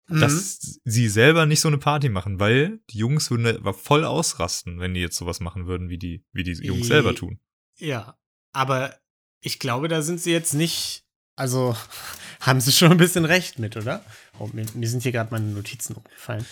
Mhm. 0.10 0.22
dass 0.22 0.80
sie 0.84 1.07
selber 1.07 1.46
nicht 1.46 1.60
so 1.62 1.68
eine 1.68 1.78
Party 1.78 2.10
machen, 2.10 2.40
weil 2.40 2.80
die 2.90 2.98
Jungs 2.98 3.30
würden 3.30 3.63
voll 3.75 4.06
ausrasten, 4.06 4.80
wenn 4.80 4.96
die 4.96 5.01
jetzt 5.01 5.18
sowas 5.18 5.40
machen 5.40 5.68
würden, 5.68 5.90
wie 5.90 6.00
die, 6.00 6.25
wie 6.34 6.44
die 6.44 6.54
Jungs 6.54 6.88
selber 6.88 7.13
tun. 7.13 7.40
Ja, 7.78 8.18
aber 8.51 8.98
ich 9.42 9.60
glaube, 9.60 9.88
da 9.88 10.01
sind 10.01 10.19
sie 10.19 10.31
jetzt 10.31 10.54
nicht. 10.54 11.06
Also 11.36 11.78
haben 12.42 12.60
sie 12.60 12.72
schon 12.72 12.92
ein 12.92 12.98
bisschen 12.98 13.25
recht 13.25 13.60
mit, 13.60 13.78
oder? 13.78 14.04
Oh, 14.40 14.50
mir, 14.51 14.66
mir 14.74 14.90
sind 14.90 15.04
hier 15.04 15.12
gerade 15.12 15.31
meine 15.31 15.46
Notizen 15.46 15.94
umgefallen. 15.96 16.46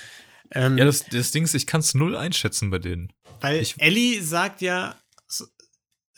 Ähm, 0.52 0.78
Ja, 0.78 0.86
das, 0.86 1.06
das 1.06 1.32
Ding 1.32 1.44
ist, 1.44 1.54
ich 1.54 1.68
kann's 1.68 1.94
null 1.94 2.16
einschätzen 2.16 2.70
bei 2.70 2.80
denen. 2.80 3.12
weil 3.42 3.62
ich- 3.62 3.76
Ellie 3.80 4.22
sagt 4.24 4.62
ja, 4.62 4.96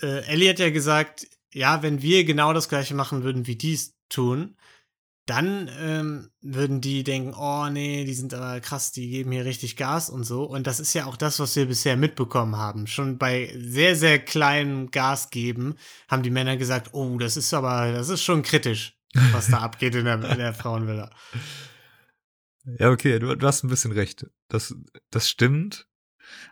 äh, 0.01 0.23
Ellie 0.25 0.49
hat 0.49 0.59
ja 0.59 0.69
gesagt, 0.69 1.27
ja, 1.53 1.81
wenn 1.83 2.01
wir 2.01 2.23
genau 2.25 2.53
das 2.53 2.69
gleiche 2.69 2.93
machen 2.95 3.23
würden, 3.23 3.47
wie 3.47 3.55
die 3.55 3.73
es 3.73 3.95
tun, 4.09 4.55
dann 5.25 5.69
ähm, 5.79 6.29
würden 6.41 6.81
die 6.81 7.03
denken, 7.03 7.35
oh 7.37 7.69
nee, 7.69 8.03
die 8.03 8.13
sind 8.15 8.33
aber 8.33 8.59
krass, 8.61 8.91
die 8.91 9.09
geben 9.09 9.31
hier 9.31 9.45
richtig 9.45 9.75
Gas 9.77 10.09
und 10.09 10.23
so. 10.23 10.43
Und 10.43 10.65
das 10.65 10.79
ist 10.79 10.93
ja 10.95 11.05
auch 11.05 11.17
das, 11.17 11.39
was 11.39 11.55
wir 11.55 11.67
bisher 11.67 11.97
mitbekommen 11.97 12.55
haben. 12.55 12.87
Schon 12.87 13.19
bei 13.19 13.53
sehr, 13.55 13.95
sehr 13.95 14.17
kleinem 14.17 14.89
Gas 14.89 15.29
geben, 15.29 15.75
haben 16.07 16.23
die 16.23 16.31
Männer 16.31 16.57
gesagt, 16.57 16.93
oh, 16.93 17.17
das 17.19 17.37
ist 17.37 17.53
aber, 17.53 17.91
das 17.91 18.09
ist 18.09 18.23
schon 18.23 18.41
kritisch, 18.41 18.97
was 19.31 19.49
da 19.49 19.57
abgeht 19.59 19.93
in 19.93 20.05
der, 20.05 20.15
in 20.15 20.37
der 20.39 20.53
Frauenvilla. 20.55 21.11
Ja, 22.77 22.89
okay, 22.91 23.19
du, 23.19 23.35
du 23.35 23.47
hast 23.47 23.63
ein 23.63 23.69
bisschen 23.69 23.91
recht. 23.91 24.25
Das, 24.49 24.75
das 25.11 25.29
stimmt. 25.29 25.87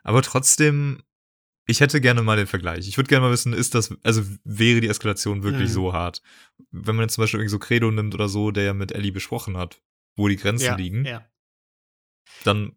Aber 0.04 0.22
trotzdem, 0.22 1.04
ich 1.66 1.82
hätte 1.82 2.02
gerne 2.02 2.24
mal 2.24 2.38
den 2.38 2.48
Vergleich. 2.48 2.88
Ich 2.88 2.98
würde 2.98 3.10
gerne 3.10 3.26
mal 3.26 3.32
wissen, 3.32 3.54
ist 3.54 3.76
das, 3.76 3.94
also 4.04 4.24
wäre 4.44 4.80
die 4.82 4.88
Eskalation 4.88 5.44
wirklich 5.44 5.70
Mhm. 5.70 5.74
so 5.74 5.94
hart? 5.94 6.22
Wenn 6.72 6.96
man 6.96 7.04
jetzt 7.04 7.14
zum 7.16 7.24
Beispiel 7.24 7.40
irgendwie 7.40 7.52
so 7.52 7.60
Credo 7.60 7.92
nimmt 7.92 8.14
oder 8.16 8.30
so, 8.30 8.52
der 8.52 8.64
ja 8.64 8.74
mit 8.74 8.92
Ellie 8.92 9.12
besprochen 9.12 9.58
hat, 9.58 9.82
wo 10.16 10.28
die 10.28 10.38
Grenzen 10.38 10.66
Ja, 10.66 10.76
liegen, 10.76 11.06
ja. 11.06 11.30
dann 12.44 12.76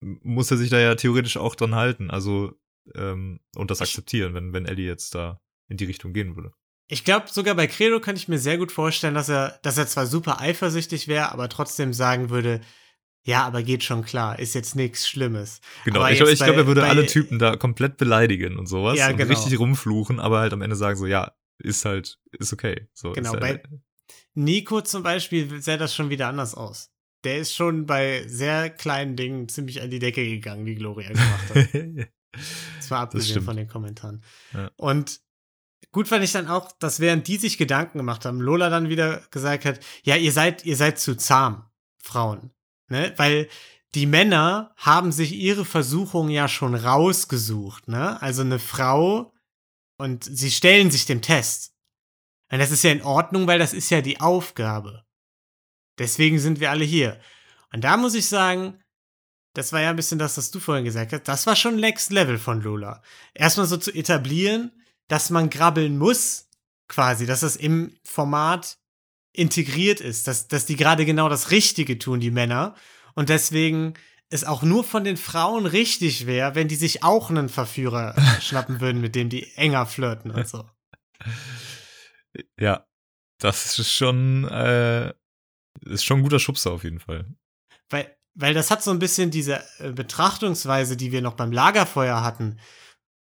muss 0.00 0.50
er 0.50 0.56
sich 0.56 0.70
da 0.70 0.78
ja 0.80 0.94
theoretisch 0.96 1.36
auch 1.36 1.54
dran 1.54 1.74
halten. 1.74 2.10
Also, 2.10 2.58
ähm, 2.94 3.40
und 3.54 3.70
das 3.70 3.80
akzeptieren, 3.80 4.34
wenn, 4.34 4.52
wenn 4.52 4.66
Ellie 4.66 4.86
jetzt 4.86 5.14
da 5.14 5.40
in 5.68 5.76
die 5.76 5.84
Richtung 5.84 6.12
gehen 6.12 6.34
würde. 6.36 6.52
Ich 6.88 7.04
glaube, 7.04 7.26
sogar 7.30 7.54
bei 7.54 7.66
Credo 7.66 8.00
kann 8.00 8.16
ich 8.16 8.28
mir 8.28 8.38
sehr 8.38 8.58
gut 8.58 8.70
vorstellen, 8.72 9.14
dass 9.14 9.28
er, 9.28 9.58
dass 9.62 9.78
er 9.78 9.86
zwar 9.86 10.06
super 10.06 10.40
eifersüchtig 10.40 11.08
wäre, 11.08 11.32
aber 11.32 11.48
trotzdem 11.48 11.92
sagen 11.92 12.28
würde, 12.30 12.60
ja, 13.24 13.44
aber 13.44 13.62
geht 13.62 13.84
schon 13.84 14.02
klar, 14.04 14.38
ist 14.38 14.54
jetzt 14.54 14.74
nichts 14.74 15.08
Schlimmes. 15.08 15.60
Genau, 15.84 16.00
Aber 16.00 16.10
ich 16.10 16.16
glaube, 16.18 16.32
ich 16.32 16.38
glaub, 16.38 16.50
bei- 16.50 16.62
er 16.62 16.66
würde 16.66 16.80
bei- 16.82 16.88
alle 16.88 17.06
Typen 17.06 17.38
da 17.38 17.56
komplett 17.56 17.96
beleidigen 17.96 18.58
und 18.58 18.66
sowas 18.66 18.98
Ja, 18.98 19.08
und 19.08 19.16
genau. 19.16 19.30
richtig 19.30 19.58
rumfluchen, 19.58 20.18
aber 20.20 20.40
halt 20.40 20.52
am 20.52 20.60
Ende 20.60 20.74
sagen 20.76 20.98
so, 20.98 21.06
ja, 21.06 21.32
ist 21.58 21.84
halt, 21.84 22.18
ist 22.32 22.52
okay. 22.52 22.88
So, 22.92 23.12
Genau, 23.12 23.34
ist 23.34 23.40
bei- 23.40 23.46
halt, 23.48 23.64
Nico 24.34 24.80
zum 24.80 25.02
Beispiel 25.02 25.62
sähe 25.62 25.78
das 25.78 25.94
schon 25.94 26.10
wieder 26.10 26.26
anders 26.28 26.54
aus. 26.54 26.90
Der 27.24 27.38
ist 27.38 27.54
schon 27.54 27.86
bei 27.86 28.24
sehr 28.26 28.68
kleinen 28.70 29.14
Dingen 29.14 29.48
ziemlich 29.48 29.80
an 29.82 29.90
die 29.90 30.00
Decke 30.00 30.24
gegangen, 30.26 30.66
die 30.66 30.74
Gloria 30.74 31.08
gemacht 31.12 31.54
hat. 31.54 31.68
Das 32.78 32.90
war 32.90 33.00
abgesehen 33.00 33.42
von 33.42 33.58
den 33.58 33.68
Kommentaren. 33.68 34.24
Ja. 34.54 34.70
Und 34.76 35.20
gut 35.92 36.08
fand 36.08 36.24
ich 36.24 36.32
dann 36.32 36.48
auch, 36.48 36.72
dass 36.72 37.00
während 37.00 37.28
die 37.28 37.36
sich 37.36 37.58
Gedanken 37.58 37.98
gemacht 37.98 38.24
haben, 38.24 38.40
Lola 38.40 38.70
dann 38.70 38.88
wieder 38.88 39.22
gesagt 39.30 39.64
hat, 39.64 39.80
ja, 40.02 40.16
ihr 40.16 40.32
seid, 40.32 40.64
ihr 40.64 40.76
seid 40.76 40.98
zu 40.98 41.16
zahm, 41.16 41.64
Frauen. 42.02 42.50
Ne? 42.88 43.12
Weil 43.16 43.48
die 43.94 44.06
Männer 44.06 44.72
haben 44.76 45.12
sich 45.12 45.34
ihre 45.34 45.64
Versuchung 45.64 46.30
ja 46.30 46.48
schon 46.48 46.74
rausgesucht, 46.74 47.88
ne? 47.88 48.20
Also 48.22 48.40
eine 48.40 48.58
Frau 48.58 49.34
und 49.98 50.24
sie 50.24 50.50
stellen 50.50 50.90
sich 50.90 51.04
dem 51.04 51.20
Test. 51.20 51.74
Und 52.50 52.58
das 52.58 52.70
ist 52.70 52.84
ja 52.84 52.90
in 52.90 53.02
Ordnung, 53.02 53.46
weil 53.46 53.58
das 53.58 53.72
ist 53.72 53.90
ja 53.90 54.00
die 54.00 54.20
Aufgabe. 54.20 55.04
Deswegen 55.98 56.38
sind 56.38 56.60
wir 56.60 56.70
alle 56.70 56.84
hier. 56.84 57.20
Und 57.72 57.84
da 57.84 57.96
muss 57.96 58.14
ich 58.14 58.26
sagen, 58.26 58.82
das 59.54 59.72
war 59.72 59.80
ja 59.80 59.90
ein 59.90 59.96
bisschen 59.96 60.18
das, 60.18 60.38
was 60.38 60.50
du 60.50 60.60
vorhin 60.60 60.84
gesagt 60.84 61.12
hast. 61.12 61.28
Das 61.28 61.46
war 61.46 61.56
schon 61.56 61.76
Next 61.76 62.10
Level 62.10 62.38
von 62.38 62.62
Lola. 62.62 63.02
Erstmal 63.34 63.66
so 63.66 63.76
zu 63.76 63.92
etablieren, 63.92 64.72
dass 65.08 65.30
man 65.30 65.50
grabbeln 65.50 65.98
muss, 65.98 66.48
quasi, 66.88 67.26
dass 67.26 67.40
das 67.40 67.56
im 67.56 67.96
Format 68.04 68.78
integriert 69.32 70.00
ist, 70.00 70.26
dass, 70.28 70.48
dass 70.48 70.66
die 70.66 70.76
gerade 70.76 71.06
genau 71.06 71.28
das 71.28 71.50
Richtige 71.50 71.98
tun, 71.98 72.20
die 72.20 72.30
Männer. 72.30 72.74
Und 73.14 73.28
deswegen 73.28 73.94
es 74.32 74.44
auch 74.44 74.62
nur 74.62 74.82
von 74.82 75.04
den 75.04 75.16
Frauen 75.16 75.66
richtig 75.66 76.26
wäre, 76.26 76.54
wenn 76.54 76.68
die 76.68 76.76
sich 76.76 77.02
auch 77.02 77.30
einen 77.30 77.48
Verführer 77.48 78.14
schnappen 78.40 78.80
würden, 78.80 79.00
mit 79.00 79.14
dem 79.14 79.28
die 79.28 79.54
enger 79.56 79.86
flirten 79.86 80.30
und 80.30 80.48
so. 80.48 80.68
Ja, 82.58 82.86
das 83.38 83.78
ist 83.78 83.92
schon, 83.92 84.44
äh, 84.48 85.12
ist 85.84 86.04
schon 86.04 86.20
ein 86.20 86.22
guter 86.22 86.38
Schubser 86.38 86.72
auf 86.72 86.84
jeden 86.84 87.00
Fall. 87.00 87.26
Weil, 87.90 88.16
weil 88.34 88.54
das 88.54 88.70
hat 88.70 88.82
so 88.82 88.90
ein 88.90 88.98
bisschen 88.98 89.30
diese 89.30 89.62
äh, 89.78 89.92
Betrachtungsweise, 89.92 90.96
die 90.96 91.12
wir 91.12 91.20
noch 91.20 91.34
beim 91.34 91.52
Lagerfeuer 91.52 92.22
hatten. 92.22 92.58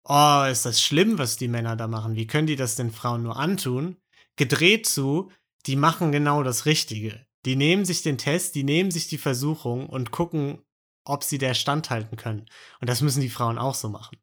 Oh, 0.07 0.43
ist 0.50 0.65
das 0.65 0.81
schlimm, 0.81 1.17
was 1.17 1.35
die 1.38 1.47
Männer 1.47 1.75
da 1.75 1.88
machen? 1.88 2.15
Wie 2.15 2.27
können 2.27 2.47
die 2.47 2.55
das 2.55 2.75
den 2.75 2.91
Frauen 2.91 3.24
nur 3.24 3.38
antun? 3.38 3.97
Gedreht 4.35 4.85
zu, 4.85 5.31
die 5.65 5.75
machen 5.75 6.12
genau 6.12 6.43
das 6.43 6.65
Richtige. 6.65 7.25
Die 7.45 7.55
nehmen 7.55 7.85
sich 7.85 8.03
den 8.03 8.17
Test, 8.17 8.55
die 8.55 8.63
nehmen 8.63 8.91
sich 8.91 9.07
die 9.07 9.17
Versuchung 9.17 9.88
und 9.88 10.12
gucken, 10.12 10.62
ob 11.05 11.24
sie 11.24 11.38
der 11.38 11.53
standhalten 11.53 12.17
können. 12.17 12.45
Und 12.81 12.89
das 12.89 13.01
müssen 13.01 13.21
die 13.21 13.29
Frauen 13.29 13.57
auch 13.57 13.75
so 13.75 13.89
machen. 13.89 14.17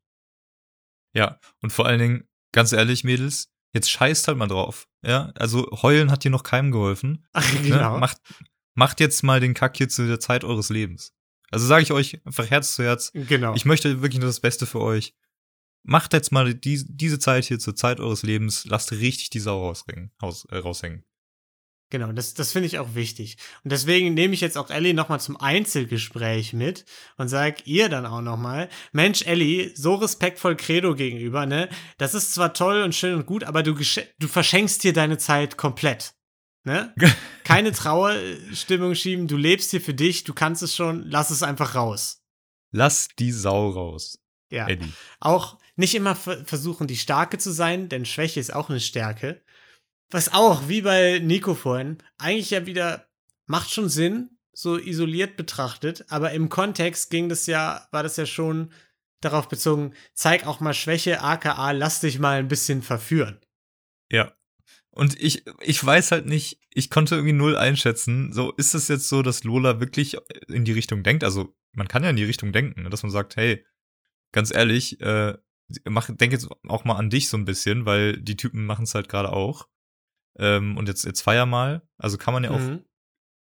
Ja, 1.14 1.38
und 1.62 1.72
vor 1.72 1.86
allen 1.86 1.98
Dingen, 2.00 2.28
ganz 2.52 2.72
ehrlich, 2.72 3.04
Mädels, 3.04 3.52
jetzt 3.74 3.90
scheißt 3.90 4.28
halt 4.28 4.38
mal 4.38 4.48
drauf. 4.48 4.88
Ja, 5.04 5.32
also 5.36 5.66
heulen 5.82 6.10
hat 6.10 6.24
dir 6.24 6.30
noch 6.30 6.42
keinem 6.42 6.70
geholfen. 6.72 7.24
Ach, 7.32 7.52
Ne? 7.54 7.60
genau. 7.62 7.98
Macht, 7.98 8.18
macht 8.74 9.00
jetzt 9.00 9.22
mal 9.22 9.40
den 9.40 9.54
Kack 9.54 9.76
hier 9.76 9.88
zu 9.88 10.06
der 10.06 10.20
Zeit 10.20 10.44
eures 10.44 10.68
Lebens. 10.70 11.12
Also 11.50 11.66
sage 11.66 11.82
ich 11.82 11.92
euch 11.92 12.24
einfach 12.24 12.48
Herz 12.48 12.74
zu 12.74 12.82
Herz, 12.82 13.10
Genau. 13.14 13.54
ich 13.54 13.64
möchte 13.64 14.00
wirklich 14.00 14.20
nur 14.20 14.28
das 14.28 14.40
Beste 14.40 14.64
für 14.66 14.80
euch. 14.80 15.14
Macht 15.84 16.12
jetzt 16.12 16.32
mal 16.32 16.54
die, 16.54 16.84
diese 16.86 17.18
Zeit 17.18 17.44
hier 17.44 17.58
zur 17.58 17.74
Zeit 17.74 17.98
eures 18.00 18.22
Lebens, 18.22 18.64
lasst 18.66 18.92
richtig 18.92 19.30
die 19.30 19.40
Sau 19.40 19.66
raushängen. 19.66 20.12
Raus, 20.22 20.46
äh, 20.50 20.56
raushängen. 20.56 21.04
Genau, 21.90 22.10
das, 22.10 22.32
das 22.32 22.52
finde 22.52 22.68
ich 22.68 22.78
auch 22.78 22.94
wichtig. 22.94 23.36
Und 23.64 23.70
deswegen 23.70 24.14
nehme 24.14 24.32
ich 24.32 24.40
jetzt 24.40 24.56
auch 24.56 24.70
Ellie 24.70 24.94
nochmal 24.94 25.20
zum 25.20 25.36
Einzelgespräch 25.38 26.54
mit 26.54 26.86
und 27.18 27.28
sag 27.28 27.66
ihr 27.66 27.90
dann 27.90 28.06
auch 28.06 28.22
nochmal, 28.22 28.70
Mensch, 28.92 29.26
Ellie, 29.26 29.72
so 29.74 29.96
respektvoll 29.96 30.56
Credo 30.56 30.94
gegenüber, 30.94 31.44
ne? 31.44 31.68
Das 31.98 32.14
ist 32.14 32.32
zwar 32.32 32.54
toll 32.54 32.82
und 32.82 32.94
schön 32.94 33.14
und 33.14 33.26
gut, 33.26 33.44
aber 33.44 33.62
du, 33.62 33.74
du 33.74 34.28
verschenkst 34.28 34.82
dir 34.82 34.94
deine 34.94 35.18
Zeit 35.18 35.58
komplett. 35.58 36.14
Ne? 36.64 36.94
Keine 37.44 37.72
Trauerstimmung 37.72 38.94
schieben, 38.94 39.28
du 39.28 39.36
lebst 39.36 39.72
hier 39.72 39.80
für 39.80 39.94
dich, 39.94 40.24
du 40.24 40.32
kannst 40.32 40.62
es 40.62 40.74
schon, 40.74 41.02
lass 41.02 41.28
es 41.30 41.42
einfach 41.42 41.74
raus. 41.74 42.22
Lass 42.70 43.08
die 43.18 43.32
Sau 43.32 43.68
raus, 43.68 44.18
Ja. 44.50 44.66
Eddie. 44.66 44.92
Auch 45.20 45.58
nicht 45.76 45.94
immer 45.94 46.14
ver 46.14 46.44
versuchen, 46.44 46.86
die 46.86 46.96
Starke 46.96 47.38
zu 47.38 47.50
sein, 47.50 47.88
denn 47.88 48.04
Schwäche 48.04 48.40
ist 48.40 48.54
auch 48.54 48.68
eine 48.68 48.80
Stärke. 48.80 49.42
Was 50.10 50.32
auch, 50.32 50.68
wie 50.68 50.82
bei 50.82 51.18
Nico 51.20 51.54
vorhin, 51.54 51.98
eigentlich 52.18 52.50
ja 52.50 52.66
wieder 52.66 53.08
macht 53.46 53.70
schon 53.70 53.88
Sinn, 53.88 54.38
so 54.52 54.76
isoliert 54.76 55.36
betrachtet, 55.36 56.04
aber 56.08 56.32
im 56.32 56.48
Kontext 56.48 57.10
ging 57.10 57.28
das 57.28 57.46
ja, 57.46 57.86
war 57.90 58.02
das 58.02 58.16
ja 58.16 58.26
schon 58.26 58.70
darauf 59.22 59.48
bezogen, 59.48 59.94
zeig 60.14 60.46
auch 60.46 60.60
mal 60.60 60.74
Schwäche, 60.74 61.22
aka 61.22 61.70
lass 61.70 62.00
dich 62.00 62.18
mal 62.18 62.38
ein 62.38 62.48
bisschen 62.48 62.82
verführen. 62.82 63.40
Ja. 64.10 64.32
Und 64.90 65.18
ich, 65.18 65.44
ich 65.60 65.82
weiß 65.82 66.12
halt 66.12 66.26
nicht, 66.26 66.60
ich 66.68 66.90
konnte 66.90 67.14
irgendwie 67.14 67.32
null 67.32 67.56
einschätzen. 67.56 68.30
So, 68.32 68.52
ist 68.52 68.74
es 68.74 68.88
jetzt 68.88 69.08
so, 69.08 69.22
dass 69.22 69.42
Lola 69.42 69.80
wirklich 69.80 70.18
in 70.48 70.66
die 70.66 70.72
Richtung 70.72 71.02
denkt? 71.02 71.24
Also, 71.24 71.54
man 71.72 71.88
kann 71.88 72.04
ja 72.04 72.10
in 72.10 72.16
die 72.16 72.24
Richtung 72.24 72.52
denken, 72.52 72.82
ne? 72.82 72.90
dass 72.90 73.02
man 73.02 73.10
sagt, 73.10 73.36
hey, 73.36 73.64
ganz 74.32 74.52
ehrlich, 74.54 75.00
äh, 75.00 75.34
mach, 75.88 76.10
denk 76.10 76.32
jetzt 76.32 76.48
auch 76.68 76.84
mal 76.84 76.96
an 76.96 77.10
dich 77.10 77.28
so 77.28 77.36
ein 77.36 77.44
bisschen, 77.44 77.86
weil 77.86 78.16
die 78.20 78.36
Typen 78.36 78.64
machen 78.66 78.84
es 78.84 78.94
halt 78.94 79.08
gerade 79.08 79.32
auch. 79.32 79.68
Ähm, 80.38 80.76
und 80.76 80.88
jetzt, 80.88 81.04
jetzt 81.04 81.20
feier 81.22 81.46
mal. 81.46 81.82
Also 81.98 82.16
kann 82.18 82.34
man 82.34 82.44
ja 82.44 82.50
auch 82.50 82.58
Mhm. 82.58 82.84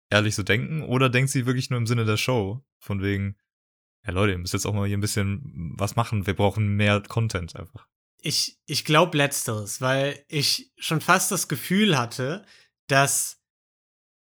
ehrlich 0.10 0.36
so 0.36 0.44
denken. 0.44 0.84
Oder 0.84 1.10
denkt 1.10 1.32
sie 1.32 1.46
wirklich 1.46 1.70
nur 1.70 1.80
im 1.80 1.88
Sinne 1.88 2.06
der 2.06 2.18
Show? 2.18 2.64
Von 2.80 3.02
wegen, 3.02 3.38
ja 4.06 4.12
Leute, 4.12 4.34
ihr 4.34 4.38
müsst 4.38 4.54
jetzt 4.54 4.66
auch 4.66 4.74
mal 4.74 4.88
hier 4.88 4.98
ein 4.98 5.02
bisschen 5.02 5.74
was 5.78 5.96
machen. 5.96 6.28
Wir 6.28 6.36
brauchen 6.36 6.76
mehr 6.76 7.02
Content 7.02 7.56
einfach. 7.56 7.88
Ich, 8.22 8.60
ich 8.66 8.86
glaube 8.86 9.18
letzteres, 9.18 9.82
weil 9.82 10.24
ich 10.28 10.72
schon 10.78 11.02
fast 11.02 11.32
das 11.32 11.48
Gefühl 11.48 11.98
hatte, 11.98 12.46
dass 12.88 13.42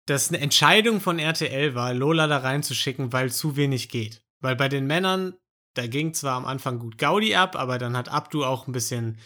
das 0.06 0.28
eine 0.30 0.40
Entscheidung 0.40 1.00
von 1.00 1.18
RTL 1.18 1.75
war, 1.75 1.94
Lola 1.94 2.26
da 2.26 2.38
reinzuschicken, 2.38 3.12
weil 3.12 3.30
zu 3.30 3.56
wenig 3.56 3.88
geht. 3.88 4.25
Weil 4.40 4.56
bei 4.56 4.68
den 4.68 4.87
Männern, 4.87 5.34
da 5.75 5.87
ging 5.87 6.14
zwar 6.14 6.37
am 6.37 6.47
Anfang 6.47 6.79
gut 6.79 6.99
Gaudi 6.99 7.35
ab, 7.35 7.57
aber 7.57 7.79
dann 7.79 7.97
hat 7.97 8.09
Abdu 8.09 8.45
auch 8.45 8.67
ein 8.67 8.73
bisschen, 8.73 9.19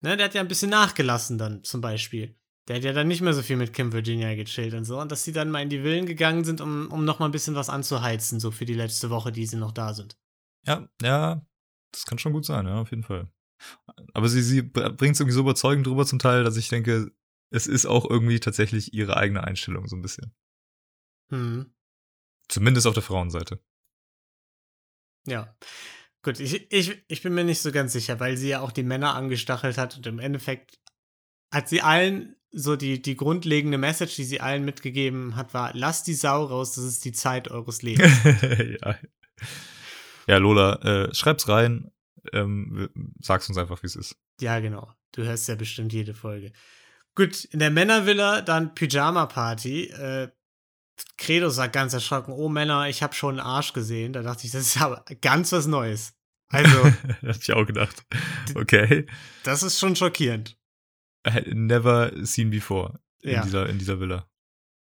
ne, 0.00 0.16
der 0.16 0.26
hat 0.26 0.34
ja 0.34 0.40
ein 0.40 0.48
bisschen 0.48 0.70
nachgelassen 0.70 1.38
dann 1.38 1.64
zum 1.64 1.80
Beispiel. 1.80 2.36
Der 2.68 2.76
hat 2.76 2.84
ja 2.84 2.92
dann 2.92 3.08
nicht 3.08 3.20
mehr 3.20 3.32
so 3.32 3.42
viel 3.42 3.56
mit 3.56 3.72
Kim 3.72 3.92
Virginia 3.92 4.34
gechillt 4.34 4.74
und 4.74 4.84
so. 4.84 5.00
Und 5.00 5.12
dass 5.12 5.22
sie 5.22 5.32
dann 5.32 5.50
mal 5.50 5.62
in 5.62 5.68
die 5.68 5.82
Villen 5.82 6.06
gegangen 6.06 6.44
sind, 6.44 6.60
um, 6.60 6.90
um 6.90 7.04
noch 7.04 7.20
mal 7.20 7.26
ein 7.26 7.32
bisschen 7.32 7.54
was 7.54 7.68
anzuheizen, 7.68 8.40
so 8.40 8.50
für 8.50 8.64
die 8.64 8.74
letzte 8.74 9.08
Woche, 9.10 9.30
die 9.30 9.46
sie 9.46 9.56
noch 9.56 9.72
da 9.72 9.94
sind. 9.94 10.18
Ja, 10.66 10.88
ja, 11.00 11.46
das 11.92 12.06
kann 12.06 12.18
schon 12.18 12.32
gut 12.32 12.44
sein, 12.44 12.66
ja, 12.66 12.80
auf 12.80 12.90
jeden 12.90 13.04
Fall. 13.04 13.30
Aber 14.14 14.28
sie, 14.28 14.42
sie 14.42 14.62
bringt 14.62 15.14
es 15.14 15.20
irgendwie 15.20 15.32
so 15.32 15.40
überzeugend 15.40 15.86
drüber 15.86 16.04
zum 16.04 16.18
Teil, 16.18 16.42
dass 16.42 16.56
ich 16.56 16.68
denke, 16.68 17.12
es 17.50 17.66
ist 17.66 17.86
auch 17.86 18.08
irgendwie 18.08 18.40
tatsächlich 18.40 18.92
ihre 18.92 19.16
eigene 19.16 19.44
Einstellung, 19.44 19.86
so 19.86 19.96
ein 19.96 20.02
bisschen. 20.02 20.34
Hm. 21.30 21.72
Zumindest 22.48 22.86
auf 22.86 22.94
der 22.94 23.02
Frauenseite. 23.02 23.60
Ja. 25.26 25.54
Gut, 26.22 26.40
ich, 26.40 26.72
ich, 26.72 27.04
ich 27.06 27.22
bin 27.22 27.34
mir 27.34 27.44
nicht 27.44 27.60
so 27.60 27.70
ganz 27.70 27.92
sicher, 27.92 28.18
weil 28.18 28.36
sie 28.36 28.48
ja 28.48 28.60
auch 28.60 28.72
die 28.72 28.82
Männer 28.82 29.14
angestachelt 29.14 29.78
hat 29.78 29.96
und 29.96 30.06
im 30.06 30.18
Endeffekt 30.18 30.80
hat 31.52 31.68
sie 31.68 31.82
allen 31.82 32.36
so 32.50 32.74
die, 32.74 33.02
die 33.02 33.16
grundlegende 33.16 33.78
Message, 33.78 34.16
die 34.16 34.24
sie 34.24 34.40
allen 34.40 34.64
mitgegeben 34.64 35.36
hat, 35.36 35.52
war, 35.54 35.72
lasst 35.74 36.06
die 36.06 36.14
Sau 36.14 36.44
raus, 36.44 36.74
das 36.74 36.84
ist 36.84 37.04
die 37.04 37.12
Zeit 37.12 37.48
eures 37.50 37.82
Lebens. 37.82 38.12
ja. 38.24 38.98
ja, 40.26 40.36
Lola, 40.38 40.74
äh, 40.82 41.14
schreib's 41.14 41.48
rein. 41.48 41.90
Ähm, 42.32 42.88
sag's 43.20 43.48
uns 43.48 43.58
einfach, 43.58 43.82
wie 43.82 43.86
es 43.86 43.94
ist. 43.94 44.16
ja, 44.40 44.58
genau. 44.58 44.90
Du 45.12 45.22
hörst 45.22 45.48
ja 45.48 45.54
bestimmt 45.54 45.92
jede 45.92 46.12
Folge. 46.12 46.52
Gut, 47.14 47.44
in 47.46 47.58
der 47.60 47.70
Männervilla 47.70 48.42
dann 48.42 48.74
Pyjama-Party. 48.74 49.84
Äh, 49.84 50.28
Credo 51.18 51.50
sagt 51.50 51.72
ganz 51.74 51.92
erschrocken, 51.92 52.32
oh 52.32 52.48
Männer, 52.48 52.88
ich 52.88 53.02
habe 53.02 53.14
schon 53.14 53.38
einen 53.38 53.46
Arsch 53.46 53.72
gesehen. 53.72 54.12
Da 54.12 54.22
dachte 54.22 54.46
ich, 54.46 54.52
das 54.52 54.62
ist 54.62 54.80
aber 54.82 55.04
ganz 55.20 55.52
was 55.52 55.66
Neues. 55.66 56.14
Also, 56.48 56.84
Hab 57.22 57.36
ich 57.42 57.52
auch 57.52 57.66
gedacht. 57.66 58.04
Okay. 58.54 59.06
das 59.42 59.62
ist 59.62 59.78
schon 59.78 59.96
schockierend. 59.96 60.56
Never 61.46 62.12
seen 62.24 62.50
before 62.50 63.00
in, 63.20 63.32
Ja. 63.32 63.42
dieser, 63.42 63.68
in 63.68 63.78
dieser 63.78 63.98
Villa. 63.98 64.28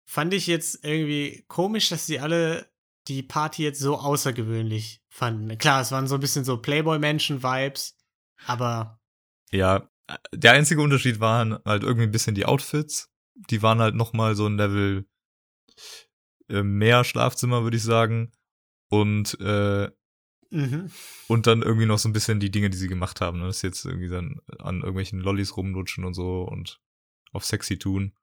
fand 0.05 0.34
ich 0.34 0.48
jetzt 0.48 0.84
irgendwie 0.84 1.43
komisch, 1.48 1.89
dass 1.89 2.05
sie 2.05 2.20
alle 2.20 2.72
die 3.08 3.24
Party 3.24 3.63
jetzt 3.63 3.79
so 3.79 3.98
außergewöhnlich 3.98 5.01
fanden. 5.10 5.58
Klar, 5.58 5.81
es 5.81 5.91
waren 5.91 6.08
so 6.08 6.15
ein 6.15 6.22
bisschen 6.22 6.46
so 6.46 6.58
Playboy-Menschen-Vibes, 6.58 7.98
aber 8.46 9.01
Ja, 9.51 9.89
der 10.34 10.53
einzige 10.53 10.81
Unterschied 10.81 11.20
waren 11.20 11.60
halt 11.65 11.84
irgendwie 11.84 12.03
ein 12.08 12.12
bisschen 12.12 12.36
die 12.36 12.46
Outfits. 12.46 13.10
Die 13.50 13.62
waren 13.62 13.79
halt 13.79 13.96
noch 13.96 14.13
mal 14.13 14.36
so 14.36 14.46
ein 14.48 14.58
Level 14.58 15.05
äh, 16.50 16.64
mehr 16.64 17.04
Schlafzimmer, 17.04 17.64
würde 17.64 17.78
ich 17.78 17.84
sagen. 17.84 18.32
Und, 18.90 19.38
äh, 19.40 19.90
mhm. 20.50 20.92
und 21.28 21.48
dann 21.48 21.62
irgendwie 21.62 21.86
noch 21.86 22.00
so 22.00 22.10
ein 22.10 22.14
bisschen 22.14 22.40
die 22.40 22.52
Dinge, 22.52 22.70
die 22.70 22.78
sie 22.78 22.88
gemacht 22.90 23.22
haben. 23.22 23.40
Ne? 23.40 23.46
Das 23.48 23.58
ist 23.58 23.62
jetzt 23.62 23.86
irgendwie 23.86 24.10
dann 24.10 24.42
an 24.60 24.78
irgendwelchen 24.80 25.20
Lollis 25.20 25.56
rumlutschen 25.56 26.04
und 26.04 26.14
so 26.14 26.44
und 26.44 26.80
auf 27.32 27.46
sexy 27.46 27.78
tun. 27.80 28.14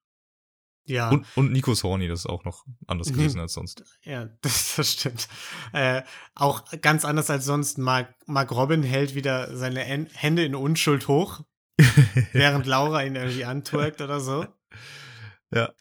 ja, 0.85 1.09
Und, 1.09 1.27
und 1.37 1.53
Nikos 1.53 1.83
Horny, 1.85 2.07
das 2.09 2.21
ist 2.21 2.27
auch 2.27 2.45
noch 2.45 2.65
anders 2.87 3.09
Mhm. 3.11 3.15
gewesen 3.15 3.41
als 3.41 3.55
sonst. 3.55 3.83
ja, 4.03 4.27
das, 4.43 4.77
das 4.77 4.93
stimmt. 4.93 5.29
Äh, 5.73 6.03
auch 6.35 6.65
ganz 6.83 7.05
anders 7.07 7.31
als 7.31 7.47
sonst. 7.47 7.79
Mark, 7.79 8.15
Mark 8.27 8.51
Robin 8.53 8.83
hält 8.83 9.15
wieder 9.15 9.57
seine 9.57 9.87
En 9.87 10.07
Hände 10.13 10.45
in 10.45 10.55
Unschuld 10.55 11.09
hoch, 11.09 11.41
während 12.33 12.67
Laura 12.67 13.05
ihn 13.05 13.17
irgendwie 13.17 13.45
antwerkt 13.47 14.03
oder 14.03 14.21
so. 14.21 14.47
Ja. 15.51 15.73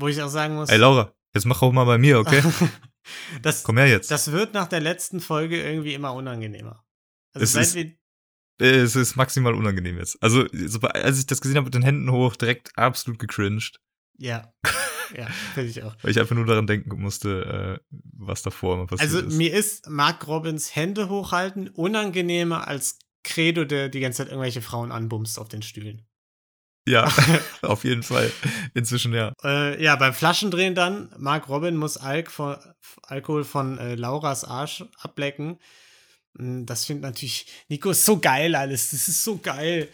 Wo 0.00 0.08
ich 0.08 0.20
auch 0.22 0.28
sagen 0.28 0.54
muss, 0.54 0.68
Ey, 0.68 0.78
Laura, 0.78 1.12
jetzt 1.34 1.44
mach 1.46 1.60
auch 1.62 1.72
mal 1.72 1.84
bei 1.84 1.98
mir, 1.98 2.18
okay? 2.18 2.42
das, 3.42 3.62
Komm 3.62 3.78
her 3.78 3.88
jetzt. 3.88 4.10
das 4.10 4.30
wird 4.32 4.54
nach 4.54 4.68
der 4.68 4.80
letzten 4.80 5.20
Folge 5.20 5.62
irgendwie 5.62 5.94
immer 5.94 6.14
unangenehmer. 6.14 6.84
Also 7.34 7.44
Es 7.44 7.54
ist- 7.68 7.74
wir 7.74 7.92
Äh, 8.60 8.80
es 8.80 8.96
ist 8.96 9.14
maximal 9.16 9.54
unangenehm 9.54 9.98
jetzt. 9.98 10.20
Also, 10.22 10.46
so, 10.52 10.80
als 10.80 11.18
ich 11.20 11.26
das 11.26 11.40
gesehen 11.40 11.56
habe 11.56 11.66
mit 11.66 11.74
den 11.74 11.82
Händen 11.84 12.10
hoch, 12.10 12.34
direkt 12.36 12.76
absolut 12.76 13.18
gecringed. 13.20 13.78
Ja. 14.18 14.52
Ja, 15.16 15.26
finde 15.54 15.70
ich 15.70 15.82
auch. 15.84 15.94
Weil 16.02 16.10
ich 16.10 16.18
einfach 16.20 16.34
nur 16.36 16.44
daran 16.44 16.66
denken 16.66 17.00
musste, 17.00 17.78
äh, 17.80 17.96
was 18.18 18.42
davor 18.42 18.74
immer 18.74 18.86
passiert 18.86 19.08
Also 19.10 19.26
ist. 19.26 19.36
mir 19.36 19.54
ist 19.54 19.88
Mark 19.88 20.26
Robbins 20.26 20.74
Hände 20.76 21.08
hochhalten 21.08 21.68
unangenehmer 21.68 22.66
als 22.68 22.98
Credo, 23.24 23.64
der 23.64 23.88
die 23.88 24.00
ganze 24.00 24.18
Zeit 24.18 24.28
irgendwelche 24.28 24.60
Frauen 24.60 24.90
anbumst 24.92 25.38
auf 25.38 25.48
den 25.48 25.62
Stühlen. 25.62 26.06
Ja, 26.88 27.12
auf 27.62 27.84
jeden 27.84 28.02
Fall. 28.02 28.32
Inzwischen 28.74 29.12
ja. 29.12 29.32
Äh, 29.44 29.82
ja, 29.82 29.96
beim 29.96 30.14
Flaschendrehen 30.14 30.74
dann, 30.74 31.12
Mark 31.18 31.48
Robin 31.48 31.76
muss 31.76 31.96
Alk 31.96 32.30
von, 32.30 32.56
Alkohol 33.02 33.44
von 33.44 33.78
äh, 33.78 33.94
Lauras 33.94 34.44
Arsch 34.44 34.84
ablecken. 34.98 35.58
Mm, 36.34 36.64
Das 36.64 36.84
findet 36.86 37.02
natürlich, 37.02 37.46
Nico 37.68 37.90
ist 37.90 38.04
so 38.04 38.18
geil 38.18 38.54
alles, 38.54 38.90
das 38.90 39.08
ist 39.08 39.22
so 39.22 39.38
geil. 39.38 39.88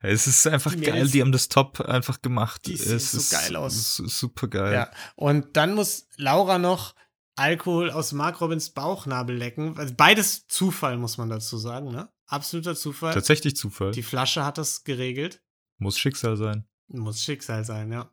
Es 0.00 0.26
ist 0.26 0.46
einfach 0.46 0.74
Die 0.74 0.80
geil, 0.82 1.08
die 1.08 1.20
haben 1.20 1.32
das 1.32 1.48
top 1.48 1.80
einfach 1.80 2.22
gemacht. 2.22 2.66
Die 2.66 2.76
sehen 2.76 2.96
es 2.96 3.10
so 3.10 3.18
ist 3.18 3.30
geil 3.30 3.56
aus. 3.56 3.96
super 3.96 4.48
geil. 4.48 4.72
Ja. 4.72 4.90
Und 5.16 5.56
dann 5.56 5.74
muss 5.74 6.08
Laura 6.16 6.58
noch 6.58 6.94
Alkohol 7.36 7.90
aus 7.90 8.12
Mark 8.12 8.40
Robins 8.40 8.70
Bauchnabel 8.70 9.36
lecken. 9.36 9.76
Also 9.76 9.92
beides 9.96 10.46
Zufall, 10.46 10.96
muss 10.96 11.18
man 11.18 11.28
dazu 11.28 11.58
sagen, 11.58 11.90
ne? 11.90 12.08
Absoluter 12.26 12.76
Zufall. 12.76 13.12
Tatsächlich 13.12 13.56
Zufall. 13.56 13.90
Die 13.90 14.02
Flasche 14.02 14.44
hat 14.44 14.58
das 14.58 14.84
geregelt. 14.84 15.42
Muss 15.84 15.98
Schicksal 15.98 16.36
sein. 16.38 16.66
Muss 16.88 17.22
Schicksal 17.22 17.62
sein, 17.64 17.92
ja. 17.92 18.10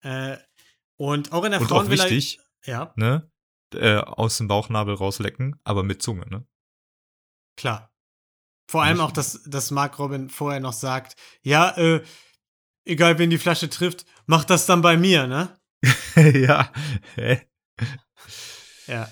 Äh, 0.00 0.38
und 0.96 1.32
auch 1.32 1.44
in 1.44 1.50
der 1.52 1.60
Und 1.60 1.66
auch 1.66 1.76
Frauenvilla. 1.76 2.04
wichtig, 2.04 2.40
Ja, 2.64 2.92
ne? 2.96 3.30
Äh, 3.74 3.96
aus 3.98 4.38
dem 4.38 4.48
Bauchnabel 4.48 4.94
rauslecken, 4.94 5.60
aber 5.64 5.82
mit 5.82 6.02
Zunge, 6.02 6.26
ne? 6.28 6.46
klar. 7.56 7.92
Vor 8.70 8.82
allem 8.82 9.00
auch, 9.00 9.12
dass, 9.12 9.42
dass 9.44 9.70
Mark 9.70 9.98
Robin 9.98 10.30
vorher 10.30 10.60
noch 10.60 10.72
sagt, 10.72 11.16
ja, 11.42 11.70
äh, 11.76 12.02
egal 12.84 13.18
wen 13.18 13.30
die 13.30 13.38
Flasche 13.38 13.68
trifft, 13.68 14.04
mach 14.26 14.44
das 14.44 14.64
dann 14.66 14.80
bei 14.82 14.96
mir, 14.96 15.26
ne? 15.26 15.58
ja. 16.16 16.72
Hä? 17.16 17.46
Ja. 18.86 19.10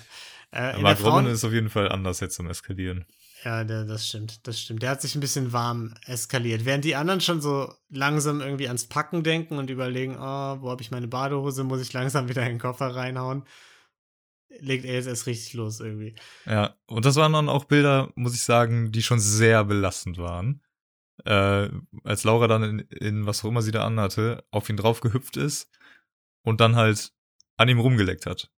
Äh, 0.51 0.79
Mark 0.79 1.03
Robin 1.03 1.25
ist 1.27 1.43
auf 1.43 1.51
jeden 1.53 1.69
Fall 1.69 1.89
anders 1.89 2.19
jetzt 2.19 2.35
zum 2.35 2.47
Eskalieren. 2.49 3.05
Ja, 3.47 3.63
der, 3.63 3.85
das 3.85 4.05
stimmt, 4.05 4.45
das 4.45 4.59
stimmt. 4.59 4.83
Der 4.83 4.89
hat 4.89 5.01
sich 5.01 5.15
ein 5.15 5.21
bisschen 5.21 5.53
warm 5.53 5.93
eskaliert. 6.05 6.65
Während 6.65 6.83
die 6.83 6.97
anderen 6.97 7.21
schon 7.21 7.39
so 7.39 7.73
langsam 7.87 8.41
irgendwie 8.41 8.67
ans 8.67 8.87
Packen 8.89 9.23
denken 9.23 9.57
und 9.57 9.69
überlegen, 9.69 10.17
oh, 10.17 10.61
wo 10.61 10.69
habe 10.69 10.81
ich 10.81 10.91
meine 10.91 11.07
Badehose, 11.07 11.63
muss 11.63 11.79
ich 11.79 11.93
langsam 11.93 12.27
wieder 12.27 12.41
in 12.41 12.55
den 12.55 12.59
Koffer 12.59 12.93
reinhauen, 12.93 13.45
legt 14.59 14.83
er 14.83 14.95
jetzt 14.95 15.07
erst 15.07 15.27
richtig 15.27 15.53
los 15.53 15.79
irgendwie. 15.79 16.15
Ja, 16.45 16.75
und 16.87 17.05
das 17.05 17.15
waren 17.15 17.31
dann 17.31 17.47
auch 17.47 17.63
Bilder, 17.63 18.11
muss 18.15 18.35
ich 18.35 18.43
sagen, 18.43 18.91
die 18.91 19.01
schon 19.01 19.21
sehr 19.21 19.63
belastend 19.63 20.17
waren. 20.17 20.61
Äh, 21.23 21.69
als 22.03 22.25
Laura 22.25 22.47
dann 22.47 22.63
in, 22.63 22.79
in 22.79 23.25
was 23.27 23.45
auch 23.45 23.47
immer 23.47 23.61
sie 23.61 23.71
da 23.71 23.85
anhatte, 23.85 24.43
auf 24.51 24.69
ihn 24.69 24.75
drauf 24.75 24.99
gehüpft 24.99 25.37
ist 25.37 25.71
und 26.41 26.59
dann 26.59 26.75
halt 26.75 27.13
an 27.55 27.69
ihm 27.69 27.79
rumgeleckt 27.79 28.25
hat. 28.25 28.51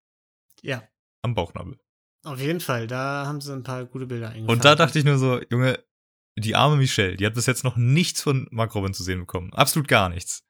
Ja, 0.62 0.82
Am 1.20 1.34
Bauchnabel. 1.34 1.78
Auf 2.24 2.40
jeden 2.40 2.60
Fall. 2.60 2.86
Da 2.86 3.24
haben 3.26 3.40
sie 3.40 3.52
ein 3.52 3.62
paar 3.62 3.84
gute 3.84 4.06
Bilder 4.06 4.28
eingefangen. 4.28 4.50
Und 4.50 4.64
da 4.64 4.74
dachte 4.74 4.98
ich 4.98 5.04
nur 5.04 5.18
so, 5.18 5.40
Junge, 5.50 5.78
die 6.36 6.54
arme 6.54 6.76
Michelle, 6.76 7.16
die 7.16 7.26
hat 7.26 7.34
bis 7.34 7.46
jetzt 7.46 7.64
noch 7.64 7.76
nichts 7.76 8.22
von 8.22 8.46
Mark 8.50 8.74
Robin 8.74 8.94
zu 8.94 9.02
sehen 9.02 9.20
bekommen. 9.20 9.52
Absolut 9.54 9.88
gar 9.88 10.08
nichts. 10.08 10.44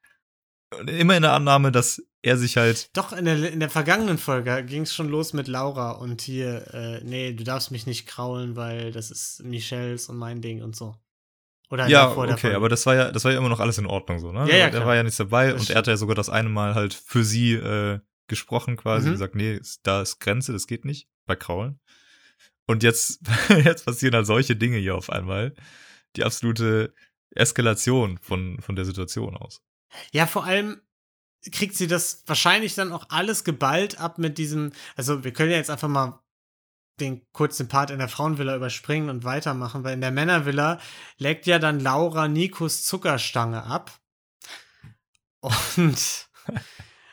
Und 0.79 0.87
immer 0.89 1.15
in 1.15 1.23
der 1.23 1.33
Annahme, 1.33 1.71
dass 1.71 2.01
er 2.21 2.37
sich 2.37 2.57
halt, 2.57 2.95
Doch, 2.95 3.11
in 3.13 3.25
der, 3.25 3.51
in 3.51 3.59
der 3.59 3.69
vergangenen 3.71 4.17
Folge 4.19 4.63
ging 4.65 4.83
es 4.83 4.93
schon 4.93 5.09
los 5.09 5.33
mit 5.33 5.47
Laura 5.47 5.91
und 5.91 6.21
hier, 6.21 6.67
äh, 6.73 7.03
nee, 7.03 7.33
du 7.33 7.43
darfst 7.43 7.71
mich 7.71 7.87
nicht 7.87 8.05
kraulen, 8.05 8.55
weil 8.55 8.91
das 8.91 9.09
ist 9.09 9.41
Michelles 9.43 10.09
und 10.09 10.17
mein 10.17 10.41
Ding 10.41 10.61
und 10.61 10.75
so. 10.75 10.95
Oder 11.71 11.87
ja, 11.87 12.11
okay, 12.11 12.35
Folge. 12.37 12.55
aber 12.55 12.67
das 12.69 12.85
war 12.85 12.95
ja, 12.95 13.11
das 13.11 13.23
war 13.25 13.31
ja 13.31 13.37
immer 13.37 13.49
noch 13.49 13.59
alles 13.59 13.77
in 13.77 13.85
Ordnung 13.85 14.19
so, 14.19 14.31
ne? 14.31 14.47
Ja, 14.49 14.57
ja, 14.57 14.69
klar. 14.69 14.85
war 14.85 14.95
ja 14.95 15.03
nichts 15.03 15.17
dabei 15.17 15.51
Das 15.53 15.61
und 15.61 15.69
er 15.69 15.75
hatte 15.77 15.91
ja 15.91 15.97
sogar 15.97 16.15
das 16.15 16.29
eine 16.29 16.49
Mal 16.49 16.73
halt 16.75 16.93
für 16.93 17.23
sie 17.23 17.53
äh, 17.53 17.99
gesprochen 18.27 18.75
quasi 18.75 19.03
Mhm. 19.05 19.07
und 19.09 19.13
gesagt, 19.13 19.35
nee, 19.35 19.59
da 19.83 20.01
ist 20.01 20.19
Grenze, 20.19 20.51
das 20.51 20.67
geht 20.67 20.83
nicht 20.85 21.07
bei 21.29 21.37
Kraulen. 21.37 21.79
Und 22.67 22.83
jetzt, 22.83 23.21
jetzt 23.49 23.85
passieren 23.85 24.15
halt 24.15 24.27
solche 24.27 24.57
Dinge 24.57 24.77
hier 24.77 24.95
auf 24.95 25.09
einmal. 25.09 25.55
Die 26.15 26.25
absolute 26.25 26.93
Eskalation 27.31 28.17
von, 28.17 28.59
von 28.61 28.75
der 28.75 28.83
Situation 28.83 29.37
aus. 29.37 29.61
Ja, 30.11 30.27
vor 30.27 30.43
allem 30.43 30.81
kriegt 31.51 31.75
sie 31.75 31.87
das 31.87 32.23
wahrscheinlich 32.25 32.75
dann 32.75 32.91
auch 32.91 33.05
alles 33.09 33.43
geballt 33.43 33.99
ab 33.99 34.17
mit 34.17 34.37
diesem, 34.37 34.71
also 34.95 35.23
wir 35.23 35.31
können 35.31 35.51
ja 35.51 35.57
jetzt 35.57 35.69
einfach 35.69 35.87
mal 35.87 36.19
den 36.99 37.25
kurzen 37.31 37.67
Part 37.67 37.91
in 37.91 37.99
der 37.99 38.09
Frauenvilla 38.09 38.55
überspringen 38.55 39.09
und 39.09 39.23
weitermachen, 39.23 39.83
weil 39.83 39.93
in 39.93 40.01
der 40.01 40.11
Männervilla 40.11 40.79
leckt 41.17 41.45
ja 41.45 41.57
dann 41.59 41.79
Laura 41.79 42.27
Nikos 42.27 42.83
Zuckerstange 42.83 43.63
ab. 43.63 43.99
Und, 45.77 46.27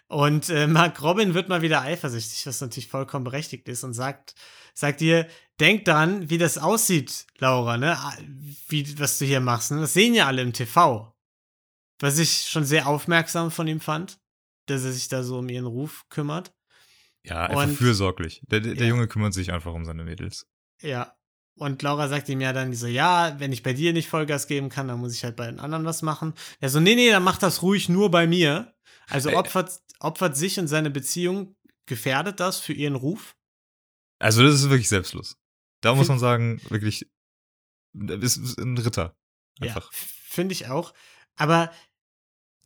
und 0.09 0.49
äh, 0.51 0.67
Mark 0.67 1.03
Robin 1.03 1.35
wird 1.35 1.49
mal 1.49 1.63
wieder 1.63 1.83
eifersüchtig, 1.83 2.47
was 2.47 2.61
natürlich 2.61 2.89
vollkommen 2.89 3.25
berechtigt 3.25 3.69
ist 3.69 3.83
und 3.85 3.93
sagt, 3.95 4.35
sagt 4.75 5.01
ihr, 5.01 5.27
denk 5.59 5.85
dann, 5.85 6.29
wie 6.31 6.39
das 6.39 6.59
aussieht, 6.59 7.27
Laura, 7.39 7.77
ne? 7.79 7.97
Wie, 8.69 8.99
was 9.01 9.19
du 9.19 9.25
hier 9.25 9.41
machst, 9.41 9.71
ne? 9.71 9.81
Das 9.81 9.95
sehen 9.95 10.15
ja 10.15 10.27
alle 10.27 10.43
im 10.43 10.53
TV. 10.53 11.13
Was 12.01 12.19
ich 12.19 12.43
schon 12.49 12.65
sehr 12.65 12.87
aufmerksam 12.87 13.51
von 13.51 13.67
ihm 13.67 13.81
fand, 13.81 14.19
dass 14.67 14.85
er 14.85 14.93
sich 14.93 15.09
da 15.09 15.23
so 15.23 15.39
um 15.39 15.49
ihren 15.49 15.67
Ruf 15.67 16.05
kümmert. 16.11 16.53
Ja, 17.25 17.47
einfach 17.47 17.65
Und- 17.65 17.77
fürsorglich. 17.77 18.43
Der, 18.49 18.61
der, 18.61 18.75
der 18.75 18.85
Ja. 18.85 18.91
Junge 18.91 19.09
kümmert 19.09 19.35
sich 19.35 19.51
einfach 19.53 19.73
um 19.73 19.85
seine 19.85 20.05
Mädels. 20.05 20.47
Ja. 20.83 21.17
Und 21.59 21.81
Laura 21.83 22.09
sagt 22.09 22.29
ihm 22.29 22.43
ja 22.43 22.53
dann 22.53 22.75
so, 22.75 22.87
ja, 22.87 23.35
wenn 23.41 23.51
ich 23.51 23.63
bei 23.63 23.73
dir 23.73 23.95
nicht 23.95 24.11
Vollgas 24.11 24.47
geben 24.47 24.69
kann, 24.69 24.89
dann 24.89 25.01
muss 25.01 25.15
ich 25.15 25.25
halt 25.25 25.37
bei 25.37 25.47
den 25.47 25.59
anderen 25.59 25.87
was 25.87 26.03
machen. 26.03 26.35
Er 26.61 26.69
so, 26.69 26.81
nee, 26.81 26.95
nee, 26.95 27.11
dann 27.11 27.23
mach 27.25 27.39
das 27.39 27.63
ruhig 27.63 27.89
nur 27.89 28.11
bei 28.11 28.27
mir. 28.27 28.75
Also 29.09 29.31
opfert, 29.33 29.81
opfert 30.01 30.37
sich 30.37 30.59
und 30.59 30.69
seine 30.69 30.91
Beziehung, 30.91 31.57
gefährdet 31.87 32.41
das 32.41 32.59
für 32.59 32.73
ihren 32.73 32.97
Ruf? 32.97 33.37
Also 34.19 34.43
das 34.43 34.55
ist 34.55 34.71
wirklich 34.71 34.89
selbstlos. 34.89 35.37
Da 35.83 35.95
muss 35.95 36.09
man 36.09 36.19
sagen, 36.19 36.61
wirklich, 36.69 37.07
ist, 37.95 38.37
ist 38.39 38.59
ein 38.59 38.79
Ritter. 38.79 39.17
Einfach. 39.61 39.93
Ja, 39.93 39.99
finde 40.29 40.53
ich 40.53 40.69
auch. 40.69 40.93
Aber 41.37 41.71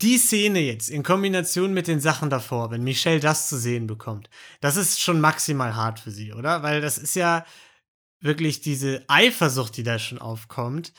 die 0.00 0.16
Szene 0.16 0.60
jetzt 0.60 0.88
in 0.88 1.02
Kombination 1.02 1.74
mit 1.74 1.86
den 1.86 2.00
Sachen 2.00 2.30
davor, 2.30 2.70
wenn 2.70 2.82
Michelle 2.82 3.20
das 3.20 3.48
zu 3.48 3.58
sehen 3.58 3.86
bekommt, 3.86 4.30
das 4.60 4.76
ist 4.76 5.00
schon 5.00 5.20
maximal 5.20 5.74
hart 5.74 6.00
für 6.00 6.10
sie, 6.10 6.32
oder? 6.32 6.62
Weil 6.62 6.80
das 6.80 6.96
ist 6.96 7.14
ja 7.14 7.44
wirklich 8.20 8.60
diese 8.60 9.04
Eifersucht, 9.08 9.76
die 9.76 9.82
da 9.82 9.98
schon 9.98 10.18
aufkommt. 10.18 10.92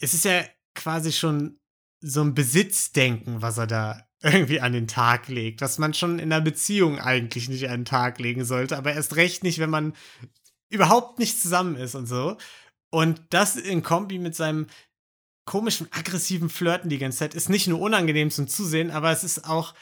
Es 0.00 0.14
ist 0.14 0.24
ja 0.24 0.44
quasi 0.74 1.12
schon 1.12 1.60
so 2.00 2.22
ein 2.22 2.34
Besitzdenken, 2.34 3.42
was 3.42 3.58
er 3.58 3.66
da 3.66 4.07
irgendwie 4.22 4.60
an 4.60 4.72
den 4.72 4.88
Tag 4.88 5.28
legt, 5.28 5.60
was 5.60 5.78
man 5.78 5.94
schon 5.94 6.18
in 6.18 6.32
einer 6.32 6.42
Beziehung 6.42 6.98
eigentlich 6.98 7.48
nicht 7.48 7.68
an 7.68 7.80
den 7.80 7.84
Tag 7.84 8.18
legen 8.18 8.44
sollte, 8.44 8.76
aber 8.76 8.92
erst 8.92 9.16
recht 9.16 9.44
nicht, 9.44 9.58
wenn 9.58 9.70
man 9.70 9.94
überhaupt 10.70 11.18
nicht 11.18 11.40
zusammen 11.40 11.76
ist 11.76 11.94
und 11.94 12.06
so. 12.06 12.36
Und 12.90 13.20
das 13.30 13.56
in 13.56 13.82
Kombi 13.82 14.18
mit 14.18 14.34
seinem 14.34 14.66
komischen, 15.44 15.88
aggressiven 15.92 16.50
Flirten 16.50 16.90
die 16.90 16.98
ganze 16.98 17.18
Zeit 17.18 17.34
ist 17.34 17.48
nicht 17.48 17.68
nur 17.68 17.80
unangenehm 17.80 18.30
zum 18.30 18.48
Zusehen, 18.48 18.90
aber 18.90 19.12
es 19.12 19.24
ist 19.24 19.48
auch 19.48 19.74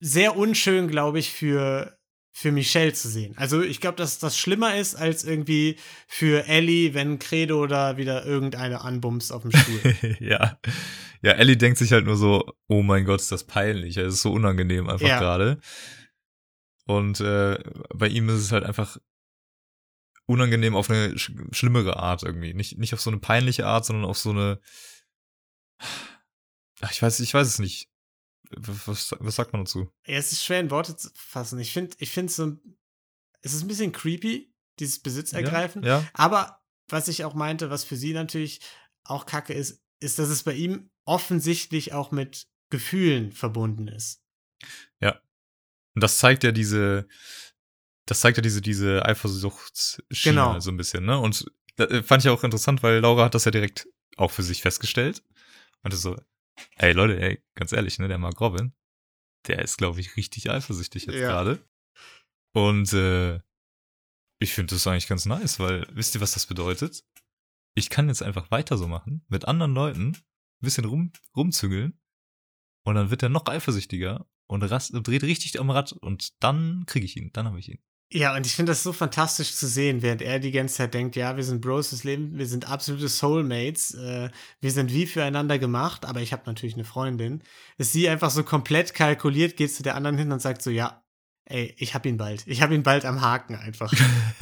sehr 0.00 0.36
unschön, 0.36 0.88
glaube 0.88 1.18
ich, 1.18 1.32
für, 1.32 1.98
für 2.36 2.50
Michelle 2.50 2.92
zu 2.92 3.08
sehen. 3.08 3.38
Also 3.38 3.62
ich 3.62 3.80
glaube, 3.80 3.96
dass 3.96 4.18
das 4.18 4.36
schlimmer 4.36 4.76
ist 4.76 4.96
als 4.96 5.22
irgendwie 5.22 5.76
für 6.08 6.48
Ellie, 6.48 6.92
wenn 6.92 7.20
Credo 7.20 7.68
da 7.68 7.96
wieder 7.96 8.26
irgendeine 8.26 8.80
anbumst 8.80 9.32
auf 9.32 9.42
dem 9.42 9.52
Stuhl. 9.52 10.16
ja. 10.18 10.58
Ja, 11.22 11.32
Ellie 11.32 11.56
denkt 11.56 11.78
sich 11.78 11.92
halt 11.92 12.06
nur 12.06 12.16
so, 12.16 12.52
oh 12.66 12.82
mein 12.82 13.04
Gott, 13.04 13.20
ist 13.20 13.30
das 13.30 13.44
peinlich. 13.44 13.96
Es 13.96 14.14
ist 14.14 14.22
so 14.22 14.32
unangenehm 14.32 14.90
einfach 14.90 15.06
Ja. 15.06 15.20
gerade. 15.20 15.60
Und 16.86 17.20
äh, 17.20 17.56
bei 17.94 18.08
ihm 18.08 18.28
ist 18.28 18.40
es 18.40 18.50
halt 18.50 18.64
einfach 18.64 18.98
unangenehm 20.26 20.74
auf 20.74 20.90
eine 20.90 21.16
sch 21.16 21.30
schlimmere 21.52 21.98
Art 21.98 22.24
irgendwie. 22.24 22.52
Nicht, 22.52 22.78
nicht 22.78 22.94
auf 22.94 23.00
so 23.00 23.10
eine 23.10 23.20
peinliche 23.20 23.64
Art, 23.66 23.86
sondern 23.86 24.04
auf 24.06 24.18
so 24.18 24.30
eine. 24.30 24.58
Ach, 26.80 26.90
ich 26.90 27.00
weiß, 27.00 27.20
ich 27.20 27.32
weiß 27.32 27.46
es 27.46 27.58
nicht. 27.60 27.88
Was, 28.56 29.14
was, 29.18 29.36
sagt 29.36 29.52
man 29.52 29.64
dazu? 29.64 29.90
ja, 30.06 30.16
es 30.16 30.32
ist 30.32 30.44
schwer 30.44 30.60
in 30.60 30.70
Worte 30.70 30.96
zu 30.96 31.10
fassen. 31.14 31.58
Ich 31.58 31.72
finde, 31.72 31.96
ich 31.98 32.10
finde 32.10 32.32
so, 32.32 32.56
es 33.42 33.54
ist 33.54 33.62
ein 33.62 33.68
bisschen 33.68 33.92
creepy, 33.92 34.52
dieses 34.78 35.00
Besitzergreifen. 35.00 35.82
Ja, 35.82 36.00
ja. 36.00 36.08
Aber 36.14 36.62
was 36.88 37.08
ich 37.08 37.24
auch 37.24 37.34
meinte, 37.34 37.70
was 37.70 37.84
für 37.84 37.96
sie 37.96 38.12
natürlich 38.12 38.60
auch 39.04 39.26
kacke 39.26 39.52
ist, 39.52 39.82
ist, 40.00 40.18
dass 40.18 40.28
es 40.28 40.42
bei 40.42 40.54
ihm 40.54 40.90
offensichtlich 41.04 41.92
auch 41.92 42.10
mit 42.10 42.46
Gefühlen 42.70 43.32
verbunden 43.32 43.88
ist. 43.88 44.24
Und 45.94 46.02
das 46.02 46.18
zeigt 46.18 46.44
ja 46.44 46.52
diese, 46.52 47.06
das 48.06 48.20
zeigt 48.20 48.36
ja 48.36 48.42
diese, 48.42 48.60
diese 48.60 49.04
Eifersuchtsschiene 49.04 50.34
Genau. 50.34 50.60
so 50.60 50.70
ein 50.70 50.76
bisschen, 50.76 51.04
ne? 51.04 51.18
Und 51.18 51.46
da, 51.76 52.02
fand 52.02 52.24
ich 52.24 52.30
auch 52.30 52.44
interessant, 52.44 52.82
weil 52.82 52.98
Laura 53.00 53.24
hat 53.24 53.34
das 53.34 53.44
ja 53.44 53.50
direkt 53.50 53.88
auch 54.16 54.30
für 54.30 54.42
sich 54.42 54.62
festgestellt. 54.62 55.22
Und 55.82 55.94
so, 55.94 56.16
ey 56.76 56.92
Leute, 56.92 57.20
ey, 57.20 57.42
ganz 57.54 57.72
ehrlich, 57.72 57.98
ne, 57.98 58.08
der 58.08 58.18
Mark 58.18 58.40
Robin, 58.40 58.72
der 59.46 59.60
ist, 59.62 59.76
glaube 59.76 60.00
ich, 60.00 60.16
richtig 60.16 60.50
eifersüchtig 60.50 61.06
jetzt 61.06 61.16
Ja. 61.16 61.28
gerade. 61.28 61.66
Und 62.54 62.92
äh, 62.92 63.40
ich 64.40 64.52
finde 64.54 64.74
das 64.74 64.86
eigentlich 64.86 65.08
ganz 65.08 65.26
nice, 65.26 65.58
weil 65.58 65.86
wisst 65.92 66.14
ihr, 66.14 66.20
was 66.20 66.32
das 66.32 66.46
bedeutet? 66.46 67.04
Ich 67.76 67.90
kann 67.90 68.08
jetzt 68.08 68.22
einfach 68.22 68.50
weiter 68.50 68.76
so 68.78 68.86
machen, 68.86 69.24
mit 69.28 69.46
anderen 69.46 69.74
Leuten, 69.74 70.08
ein 70.10 70.22
bisschen 70.60 70.84
rum, 70.84 71.12
rumzüngeln 71.36 71.98
und 72.86 72.94
dann 72.94 73.10
wird 73.10 73.22
er 73.22 73.28
noch 73.28 73.46
eifersüchtiger 73.46 74.28
und, 74.46 74.62
rast, 74.62 74.92
und 74.92 75.06
dreht 75.06 75.24
richtig 75.24 75.58
am 75.58 75.70
Rad 75.70 75.92
und 75.92 76.42
dann 76.42 76.84
kriege 76.86 77.06
ich 77.06 77.16
ihn, 77.16 77.32
dann 77.32 77.46
habe 77.46 77.58
ich 77.58 77.70
ihn. 77.70 77.82
Ja, 78.14 78.36
und 78.36 78.46
ich 78.46 78.54
finde 78.54 78.70
das 78.70 78.84
so 78.84 78.92
fantastisch 78.92 79.56
zu 79.56 79.66
sehen, 79.66 80.00
während 80.00 80.22
er 80.22 80.38
die 80.38 80.52
ganze 80.52 80.76
Zeit 80.76 80.94
denkt, 80.94 81.16
ja, 81.16 81.36
wir 81.36 81.42
sind 81.42 81.60
Bros 81.60 81.90
des 81.90 82.04
Lebens, 82.04 82.38
wir 82.38 82.46
sind 82.46 82.70
absolute 82.70 83.08
Soulmates, 83.08 83.92
äh, 83.94 84.30
wir 84.60 84.70
sind 84.70 84.92
wie 84.92 85.06
füreinander 85.06 85.58
gemacht, 85.58 86.06
aber 86.06 86.20
ich 86.20 86.32
habe 86.32 86.44
natürlich 86.46 86.74
eine 86.74 86.84
Freundin. 86.84 87.42
Ist 87.76 87.90
sie 87.90 88.08
einfach 88.08 88.30
so 88.30 88.44
komplett 88.44 88.94
kalkuliert, 88.94 89.56
geht 89.56 89.74
zu 89.74 89.82
der 89.82 89.96
anderen 89.96 90.16
hin 90.16 90.30
und 90.30 90.40
sagt 90.40 90.62
so, 90.62 90.70
ja, 90.70 91.02
ey, 91.46 91.74
ich 91.76 91.96
hab 91.96 92.06
ihn 92.06 92.16
bald. 92.16 92.46
Ich 92.46 92.62
hab 92.62 92.70
ihn 92.70 92.84
bald 92.84 93.04
am 93.04 93.20
Haken 93.20 93.56
einfach. 93.56 93.92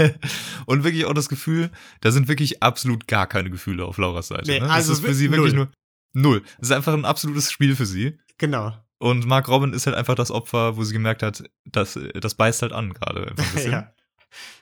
und 0.66 0.85
wirklich 0.85 1.06
auch 1.06 1.14
das 1.14 1.30
Gefühl, 1.30 1.70
da 2.02 2.12
sind 2.12 2.28
wirklich 2.28 2.62
absolut 2.62 3.08
gar 3.08 3.26
keine 3.26 3.48
Gefühle 3.48 3.87
auf 3.87 3.96
Lauras 3.96 4.28
Seite. 4.28 4.50
Nee, 4.50 4.61
ne? 4.61 4.70
also 4.70 4.90
das 4.90 4.98
ist 4.98 5.06
für 5.06 5.14
sie 5.14 5.30
wirklich 5.30 5.54
null. 5.54 5.70
nur 6.12 6.32
null. 6.32 6.42
Es 6.58 6.68
ist 6.68 6.72
einfach 6.72 6.92
ein 6.92 7.06
absolutes 7.06 7.50
Spiel 7.50 7.74
für 7.74 7.87
sie. 7.87 8.18
genau. 8.37 8.74
Und 9.02 9.26
Mark 9.26 9.48
Robin 9.48 9.72
ist 9.72 9.86
halt 9.86 9.96
einfach 9.96 10.14
das 10.14 10.30
Opfer, 10.30 10.76
wo 10.76 10.84
sie 10.84 10.92
gemerkt 10.92 11.24
hat, 11.24 11.42
das, 11.64 11.98
das 12.14 12.36
beißt 12.36 12.62
halt 12.62 12.72
an 12.72 12.92
gerade. 12.92 13.34
ja, 13.68 13.92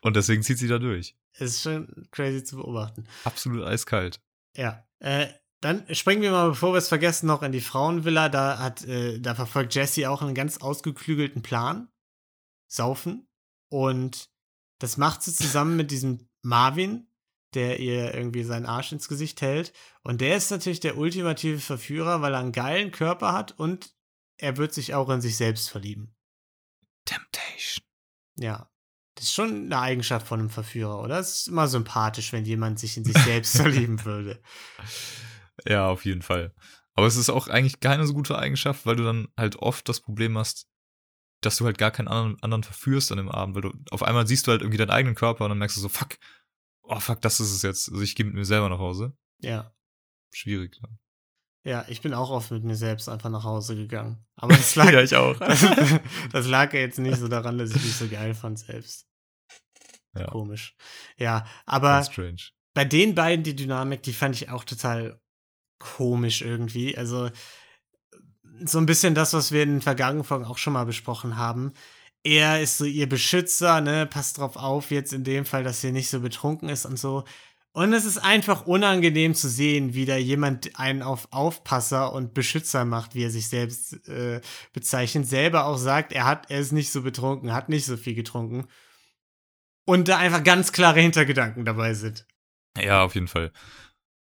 Und 0.01 0.17
deswegen 0.17 0.43
zieht 0.43 0.57
sie 0.57 0.67
da 0.67 0.79
durch. 0.79 1.15
ist 1.39 1.61
schon 1.61 2.09
crazy 2.11 2.43
zu 2.43 2.57
beobachten. 2.57 3.05
Absolut 3.25 3.67
eiskalt. 3.67 4.23
Ja. 4.57 4.83
Äh, 4.99 5.27
dann 5.61 5.85
springen 5.95 6.23
wir 6.23 6.31
mal, 6.31 6.49
bevor 6.49 6.73
wir 6.73 6.79
es 6.79 6.89
vergessen, 6.89 7.27
noch 7.27 7.43
in 7.43 7.53
die 7.53 7.61
Frauenvilla. 7.61 8.31
Da 8.31 8.59
hat, 8.59 8.83
äh, 8.87 9.21
da 9.21 9.35
verfolgt 9.35 9.75
Jesse 9.75 10.09
auch 10.09 10.23
einen 10.23 10.35
ganz 10.35 10.57
ausgeklügelten 10.57 11.43
Plan. 11.43 11.91
Saufen. 12.67 13.29
Und 13.69 14.31
das 14.79 14.97
macht 14.97 15.23
sie 15.23 15.35
zusammen 15.35 15.77
mit 15.77 15.91
diesem 15.91 16.31
Marvin, 16.41 17.09
der 17.53 17.79
ihr 17.79 18.15
irgendwie 18.15 18.45
seinen 18.45 18.65
Arsch 18.65 18.91
ins 18.93 19.07
Gesicht 19.07 19.43
hält. 19.43 19.75
Und 20.03 20.23
der 20.23 20.39
ist 20.39 20.51
natürlich 20.51 20.81
der 20.81 20.97
ultimative 20.97 21.59
Verführer, 21.59 22.23
weil 22.23 22.33
er 22.33 22.41
einen 22.41 22.53
geilen 22.53 22.91
Körper 22.91 23.35
hat 23.35 23.53
und 23.59 24.00
er 24.41 24.57
wird 24.57 24.73
sich 24.73 24.95
auch 24.95 25.09
in 25.11 25.21
sich 25.21 25.37
selbst 25.37 25.71
verlieben. 25.71 26.15
Temptation. 27.05 27.85
Ja. 28.37 28.71
Das 29.15 29.25
ist 29.27 29.35
schon 29.35 29.67
eine 29.67 29.79
Eigenschaft 29.79 30.27
von 30.27 30.41
einem 30.41 30.51
Verführer, 30.51 31.03
oder? 31.03 31.19
Es 31.19 31.41
ist 31.41 31.49
immer 31.49 31.69
sympathisch, 31.69 32.33
wenn 32.33 32.45
jemand 32.45 32.79
sich 32.79 32.97
in 32.97 33.05
sich 33.05 33.19
selbst 33.19 33.57
verlieben 33.57 34.05
würde. 34.05 34.43
Ja, 35.67 35.89
auf 35.89 36.07
jeden 36.07 36.23
Fall. 36.23 36.55
Aber 36.95 37.07
es 37.07 37.17
ist 37.17 37.29
auch 37.29 37.49
eigentlich 37.49 37.81
keine 37.81 38.07
so 38.07 38.15
gute 38.15 38.39
Eigenschaft, 38.39 38.87
weil 38.87 38.97
du 38.97 39.05
dann 39.05 39.29
halt 39.37 39.57
oft 39.57 39.89
das 39.89 40.01
Problem 40.01 40.39
hast, 40.39 40.69
dass 41.43 41.57
du 41.57 41.67
halt 41.67 41.77
gar 41.77 41.91
keinen 41.91 42.09
anderen, 42.09 42.43
anderen 42.43 42.63
verführst 42.63 43.11
an 43.13 43.19
dem 43.19 43.31
Abend, 43.31 43.55
weil 43.55 43.63
du 43.63 43.73
auf 43.91 44.03
einmal 44.03 44.27
siehst 44.27 44.47
du 44.47 44.53
halt 44.53 44.63
irgendwie 44.63 44.79
deinen 44.79 44.91
eigenen 44.91 45.15
Körper 45.15 45.45
und 45.45 45.51
dann 45.51 45.59
merkst 45.59 45.77
du 45.77 45.81
so, 45.81 45.89
fuck, 45.89 46.17
oh 46.83 47.01
fuck, 47.01 47.21
das 47.21 47.41
ist 47.41 47.53
es 47.53 47.63
jetzt. 47.63 47.91
Also 47.91 48.03
ich 48.03 48.15
gehe 48.15 48.27
mit 48.27 48.35
mir 48.35 48.45
selber 48.45 48.69
nach 48.69 48.79
Hause. 48.79 49.17
Ja. 49.41 49.75
Schwierig. 50.33 50.81
Ne? 50.81 51.00
Ja, 51.63 51.85
ich 51.89 52.01
bin 52.01 52.15
auch 52.15 52.31
oft 52.31 52.51
mit 52.51 52.65
mir 52.65 52.77
selbst 52.77 53.09
einfach 53.09 53.29
nach 53.29 53.45
Hause 53.45 53.77
gegangen. 53.77 54.25
Aber 54.37 54.57
das 54.57 54.75
lag, 54.77 54.91
ja, 54.91 55.03
ich 55.03 55.15
auch. 55.15 55.37
das, 55.39 55.67
das 56.33 56.47
lag 56.47 56.73
ja 56.73 56.81
jetzt 56.81 56.99
nicht 56.99 57.19
so 57.19 57.29
daran, 57.29 57.59
dass 57.59 57.71
ich 57.71 57.83
mich 57.83 57.97
so 57.97 58.09
geil 58.09 58.35
fand 58.35 58.59
selbst. 58.59 59.07
Ja. 60.15 60.27
Komisch. 60.27 60.75
Ja, 61.19 61.47
aber 61.67 62.05
bei 62.75 62.85
den 62.85 63.15
beiden 63.15 63.45
die 63.45 63.55
Dynamik, 63.55 64.03
die 64.03 64.13
fand 64.13 64.35
ich 64.35 64.49
auch 64.49 64.65
total 64.65 65.21
komisch 65.79 66.43
irgendwie. 66.43 66.97
Also 66.97 67.31
so 68.65 68.79
ein 68.79 68.87
bisschen 68.87 69.15
das, 69.15 69.33
was 69.33 69.53
wir 69.53 69.63
in 69.63 69.71
den 69.71 69.81
vergangenen 69.81 70.25
Folgen 70.25 70.45
auch 70.45 70.59
schon 70.59 70.73
mal 70.73 70.85
besprochen 70.85 71.37
haben. 71.37 71.73
Er 72.23 72.61
ist 72.61 72.77
so 72.77 72.85
ihr 72.85 73.09
Beschützer, 73.09 73.81
ne, 73.81 74.07
passt 74.07 74.39
drauf 74.39 74.57
auf, 74.57 74.91
jetzt 74.91 75.13
in 75.13 75.25
dem 75.25 75.47
Fall, 75.47 75.65
dass 75.65 75.81
sie 75.81 75.93
nicht 75.93 76.11
so 76.11 76.21
betrunken 76.21 76.69
ist 76.69 76.85
und 76.85 76.99
so. 76.99 77.25
Und 77.73 77.93
es 77.93 78.05
ist 78.05 78.19
einfach 78.19 78.67
unangenehm 78.67 79.35
zu 79.35 79.49
sehen, 79.49 79.95
wie 79.95 80.05
da 80.05 80.17
jemand 80.17 80.77
einen 80.79 81.03
auf 81.03 81.29
Aufpasser 81.31 82.13
und 82.13 82.35
Beschützer 82.35 82.85
macht, 82.85 83.15
wie 83.15 83.23
er 83.23 83.31
sich 83.31 83.49
selbst 83.49 84.09
äh, 84.09 84.41
bezeichnet, 84.73 85.29
selber 85.29 85.67
auch 85.67 85.77
sagt, 85.77 86.13
er 86.13 86.27
hat, 86.27 86.51
er 86.51 86.59
ist 86.59 86.73
nicht 86.73 86.91
so 86.91 87.03
betrunken, 87.03 87.53
hat 87.53 87.69
nicht 87.69 87.85
so 87.85 87.97
viel 87.97 88.15
getrunken. 88.15 88.67
Und 89.87 90.09
da 90.09 90.19
einfach 90.19 90.43
ganz 90.43 90.73
klare 90.73 91.01
Hintergedanken 91.01 91.65
dabei 91.65 91.95
sind. 91.95 92.27
Ja, 92.77 93.05
auf 93.05 93.15
jeden 93.15 93.29
Fall. 93.29 93.53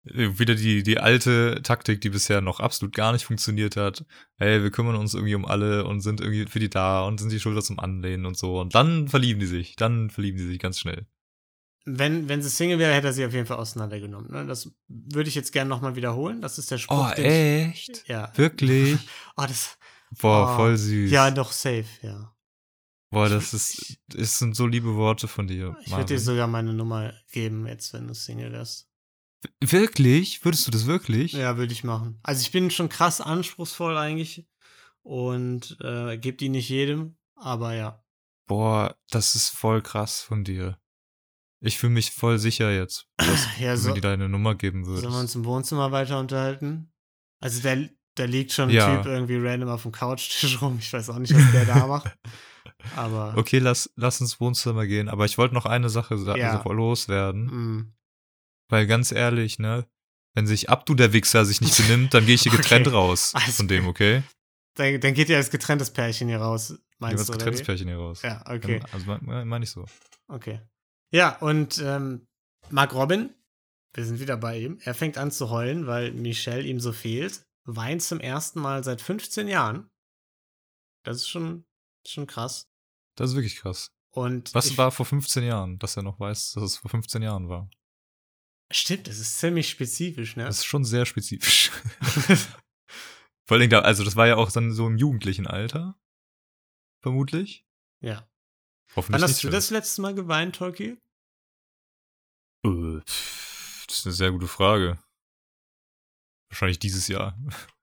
Äh, 0.05 0.37
Wieder 0.37 0.53
die, 0.53 0.83
die 0.83 0.99
alte 0.99 1.61
Taktik, 1.63 2.01
die 2.01 2.09
bisher 2.09 2.41
noch 2.41 2.59
absolut 2.59 2.93
gar 2.93 3.13
nicht 3.13 3.25
funktioniert 3.25 3.75
hat. 3.77 4.05
Hey, 4.37 4.61
wir 4.61 4.69
kümmern 4.69 4.95
uns 4.95 5.15
irgendwie 5.15 5.35
um 5.35 5.45
alle 5.45 5.85
und 5.85 6.01
sind 6.01 6.21
irgendwie 6.21 6.45
für 6.45 6.59
die 6.59 6.69
da 6.69 7.03
und 7.03 7.19
sind 7.19 7.31
die 7.31 7.39
Schulter 7.39 7.61
zum 7.61 7.79
Anlehnen 7.79 8.27
und 8.27 8.37
so. 8.37 8.59
Und 8.59 8.75
dann 8.75 9.07
verlieben 9.07 9.39
die 9.39 9.47
sich. 9.47 9.75
Dann 9.75 10.11
verlieben 10.11 10.37
die 10.37 10.47
sich 10.47 10.59
ganz 10.59 10.79
schnell. 10.79 11.07
Wenn, 11.97 12.29
wenn 12.29 12.41
sie 12.41 12.49
Single 12.49 12.77
wäre, 12.79 12.93
hätte 12.93 13.07
er 13.07 13.13
sie 13.13 13.25
auf 13.25 13.33
jeden 13.33 13.45
Fall 13.45 13.57
auseinandergenommen. 13.57 14.31
Ne? 14.31 14.45
Das 14.45 14.71
würde 14.87 15.29
ich 15.29 15.35
jetzt 15.35 15.51
gerne 15.51 15.69
nochmal 15.69 15.95
wiederholen. 15.95 16.41
Das 16.41 16.57
ist 16.57 16.69
der 16.71 16.77
Spruch. 16.77 17.09
Oh, 17.11 17.15
den 17.15 17.25
ich- 17.25 17.89
echt? 17.89 18.07
Ja. 18.07 18.31
Wirklich? 18.35 18.97
Oh, 19.37 19.43
das. 19.47 19.77
Boah, 20.21 20.51
Oh. 20.53 20.55
voll 20.57 20.77
süß. 20.77 21.11
Ja, 21.11 21.29
doch, 21.31 21.51
safe, 21.51 21.85
ja. 22.01 22.35
Boah, 23.11 23.27
das 23.29 23.53
ist, 23.53 23.97
das 24.07 24.37
sind 24.39 24.55
so 24.55 24.67
liebe 24.67 24.95
Worte 24.95 25.27
von 25.27 25.47
dir. 25.47 25.75
Ich 25.85 25.91
würde 25.91 26.05
dir 26.05 26.19
sogar 26.19 26.47
meine 26.47 26.73
Nummer 26.73 27.13
geben, 27.31 27.65
jetzt, 27.67 27.93
wenn 27.93 28.07
du 28.07 28.13
Single 28.13 28.51
wärst. 28.51 28.87
Wirklich? 29.61 30.43
Würdest 30.43 30.67
du 30.67 30.71
das 30.71 30.85
wirklich? 30.85 31.33
Ja, 31.33 31.57
würde 31.57 31.73
ich 31.73 31.83
machen. 31.83 32.19
Also 32.23 32.41
ich 32.41 32.51
bin 32.51 32.69
schon 32.71 32.89
krass 32.89 33.21
anspruchsvoll 33.21 33.97
eigentlich 33.97 34.47
und 35.01 35.77
äh, 35.81 36.17
gebe 36.17 36.37
die 36.37 36.49
nicht 36.49 36.69
jedem, 36.69 37.17
aber 37.35 37.73
ja. 37.73 38.03
Boah, 38.47 38.95
das 39.09 39.35
ist 39.35 39.49
voll 39.49 39.81
krass 39.81 40.21
von 40.21 40.43
dir. 40.43 40.77
Ich 41.61 41.77
fühle 41.77 41.93
mich 41.93 42.11
voll 42.11 42.39
sicher 42.39 42.71
jetzt, 42.71 43.07
dass 43.17 43.47
Ja, 43.59 43.73
du 43.73 43.77
so, 43.79 43.89
mir 43.89 43.95
die 43.95 44.01
deine 44.01 44.29
Nummer 44.29 44.55
geben 44.55 44.85
sollen 44.85 44.97
wir 44.97 45.03
würdest. 45.03 45.19
uns 45.21 45.35
im 45.35 45.45
Wohnzimmer 45.45 45.91
weiter 45.91 46.19
unterhalten? 46.19 46.91
Also 47.41 47.61
da, 47.61 47.75
da 48.15 48.23
liegt 48.25 48.51
schon 48.53 48.69
ein 48.69 48.75
Ja. 48.75 48.97
Typ 48.97 49.05
irgendwie 49.05 49.37
random 49.37 49.69
auf 49.69 49.83
dem 49.83 49.91
Couchtisch 49.91 50.61
rum. 50.61 50.77
Ich 50.79 50.91
weiß 50.93 51.09
auch 51.09 51.19
nicht, 51.19 51.33
was 51.33 51.51
der 51.51 51.65
da 51.65 51.85
macht. 51.87 52.15
Aber 52.95 53.33
Okay, 53.37 53.59
lass, 53.59 53.89
lass 53.95 54.21
ins 54.21 54.39
Wohnzimmer 54.39 54.85
gehen. 54.87 55.09
Aber 55.09 55.25
ich 55.25 55.37
wollte 55.37 55.53
noch 55.53 55.65
eine 55.65 55.89
Sache 55.89 56.17
sa- 56.17 56.37
Ja. 56.37 56.61
loswerden. 56.63 57.45
mm, 57.45 57.93
Weil 58.69 58.87
ganz 58.87 59.11
ehrlich, 59.11 59.59
ne? 59.59 59.85
Wenn 60.35 60.47
sich 60.47 60.69
Abdu 60.69 60.93
der 60.93 61.11
Wichser 61.11 61.43
sich 61.43 61.59
nicht 61.59 61.75
benimmt, 61.75 62.13
dann 62.13 62.25
gehe 62.25 62.35
ich 62.35 62.43
hier 62.43 62.51
getrennt 62.55 62.87
Okay. 62.87 62.95
raus 62.95 63.31
Alles 63.35 63.57
von 63.57 63.67
dem, 63.67 63.87
okay? 63.87 64.23
dann, 64.75 65.01
dann 65.01 65.13
geht 65.13 65.27
ja 65.27 65.37
als 65.37 65.49
getrenntes 65.49 65.91
Pärchen 65.91 66.29
hier 66.29 66.37
raus, 66.39 66.73
meinst 66.99 67.27
du? 67.27 67.33
Oder 67.33 67.37
getrenntes 67.39 67.61
wie? 67.61 67.65
Pärchen 67.65 67.87
hier 67.89 67.97
raus. 67.97 68.21
Ja, 68.21 68.41
okay. 68.47 68.81
Also 68.93 69.05
meine 69.07 69.43
mein 69.45 69.63
ich 69.63 69.71
so. 69.71 69.85
Okay. 70.29 70.61
Ja, 71.11 71.37
und 71.39 71.79
ähm, 71.79 72.27
Mark 72.69 72.93
Robin, 72.93 73.33
wir 73.93 74.05
sind 74.05 74.19
wieder 74.19 74.37
bei 74.37 74.59
ihm, 74.59 74.79
er 74.83 74.93
fängt 74.93 75.17
an 75.17 75.31
zu 75.31 75.49
heulen, 75.49 75.87
weil 75.87 76.11
Michelle 76.11 76.63
ihm 76.63 76.79
so 76.79 76.93
fehlt, 76.93 77.43
weint 77.65 78.03
zum 78.03 78.19
ersten 78.19 78.59
Mal 78.59 78.83
seit 78.83 79.01
15 79.01 79.47
Jahren. 79.47 79.89
Das 81.03 81.17
ist 81.17 81.29
schon, 81.29 81.65
schon 82.05 82.27
krass. 82.27 82.69
Das 83.15 83.31
ist 83.31 83.35
wirklich 83.35 83.57
krass. 83.57 83.91
Und 84.11 84.53
Was 84.53 84.77
war 84.77 84.91
vor 84.91 85.05
15 85.05 85.43
Jahren, 85.43 85.79
dass 85.79 85.97
er 85.97 86.03
noch 86.03 86.19
weiß, 86.19 86.53
dass 86.53 86.63
es 86.63 86.77
vor 86.77 86.89
15 86.89 87.21
Jahren 87.21 87.49
war? 87.49 87.69
Stimmt, 88.71 89.07
das 89.07 89.17
ist 89.17 89.39
ziemlich 89.39 89.69
spezifisch, 89.69 90.35
ne? 90.35 90.45
Das 90.45 90.59
ist 90.59 90.65
schon 90.65 90.85
sehr 90.85 91.05
spezifisch. 91.07 91.71
Vor 93.47 93.57
allem, 93.57 93.73
also 93.73 94.03
das 94.03 94.15
war 94.15 94.27
ja 94.27 94.35
auch 94.35 94.51
dann 94.51 94.71
so 94.71 94.85
im 94.85 94.97
jugendlichen 94.97 95.47
Alter. 95.47 95.99
Vermutlich. 97.01 97.65
ja. 97.99 98.28
Hoffentlich 98.95 99.21
Wann 99.21 99.29
hast 99.29 99.43
du 99.43 99.49
das 99.49 99.69
letzte 99.69 100.01
Mal 100.01 100.15
geweint, 100.15 100.55
Tolki? 100.55 100.97
Äh, 102.65 102.99
Das 103.05 103.97
ist 103.99 104.05
eine 104.05 104.13
sehr 104.13 104.31
gute 104.31 104.47
Frage. 104.47 104.99
Wahrscheinlich 106.49 106.79
dieses 106.79 107.07
Jahr. 107.07 107.37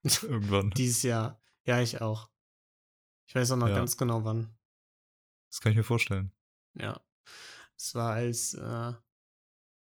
Irgendwann. 0.22 0.70
Dieses 0.70 1.02
Jahr. 1.02 1.40
Ja, 1.64 1.80
ich 1.80 2.00
auch. 2.00 2.30
Ich 3.28 3.34
weiß 3.34 3.52
auch 3.52 3.56
noch 3.56 3.68
Ja. 3.68 3.76
ganz 3.76 3.96
genau 3.96 4.24
wann. 4.24 4.56
Das 5.50 5.60
kann 5.60 5.72
ich 5.72 5.76
mir 5.78 5.84
vorstellen. 5.84 6.32
Ja. 6.74 7.00
Es 7.76 7.94
war 7.94 8.14
als, 8.14 8.54
äh, 8.54 8.92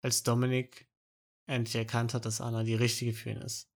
als 0.03 0.23
Dominik 0.23 0.89
endlich 1.47 1.75
erkannt 1.77 2.15
hat, 2.15 2.25
dass 2.25 2.41
Anna 2.41 2.63
die 2.65 2.75
richtige 2.75 3.13
für 3.13 3.31
ihn 3.31 3.39
ist. 3.39 3.69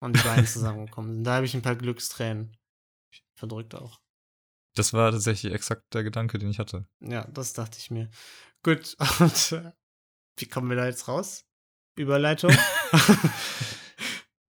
Und 0.00 0.16
die 0.16 0.22
beiden 0.22 0.46
zusammengekommen 0.46 1.14
sind. 1.14 1.24
Da 1.24 1.36
habe 1.36 1.46
ich 1.46 1.54
ein 1.54 1.62
paar 1.62 1.76
Glückstränen 1.76 2.56
verdrückt 3.38 3.74
auch. 3.74 4.00
Das 4.74 4.92
war 4.92 5.12
tatsächlich 5.12 5.52
exakt 5.52 5.82
der 5.94 6.02
Gedanke, 6.04 6.38
den 6.38 6.50
ich 6.50 6.58
hatte. 6.58 6.86
Ja, 7.00 7.26
das 7.32 7.52
dachte 7.52 7.78
ich 7.78 7.90
mir. 7.90 8.10
Gut, 8.62 8.96
und 9.20 9.52
äh, 9.52 9.72
wie 10.38 10.46
kommen 10.46 10.68
wir 10.68 10.76
da 10.76 10.86
jetzt 10.86 11.06
raus? 11.08 11.44
Überleitung? 11.96 12.52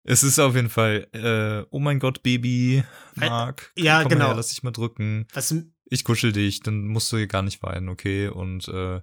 Es 0.06 0.22
ist 0.22 0.38
auf 0.38 0.54
jeden 0.56 0.70
Fall, 0.70 1.08
äh, 1.14 1.66
oh 1.72 1.80
mein 1.80 2.00
Gott, 2.00 2.24
Baby, 2.24 2.84
Äh, 3.22 3.30
Marc. 3.30 3.72
ja, 3.78 4.02
komm 4.02 4.10
genau. 4.12 4.28
Her, 4.28 4.36
lass 4.36 4.50
dich 4.50 4.62
mal 4.62 4.72
drücken. 4.72 5.28
Was, 5.34 5.56
Ich 5.86 6.04
kuschel 6.04 6.34
dich, 6.34 6.60
dann 6.60 6.88
musst 6.88 7.10
du 7.14 7.18
hier 7.18 7.28
gar 7.28 7.42
nicht 7.42 7.64
weinen, 7.64 7.88
okay? 7.88 8.28
Und 8.28 8.68
äh, 8.68 9.02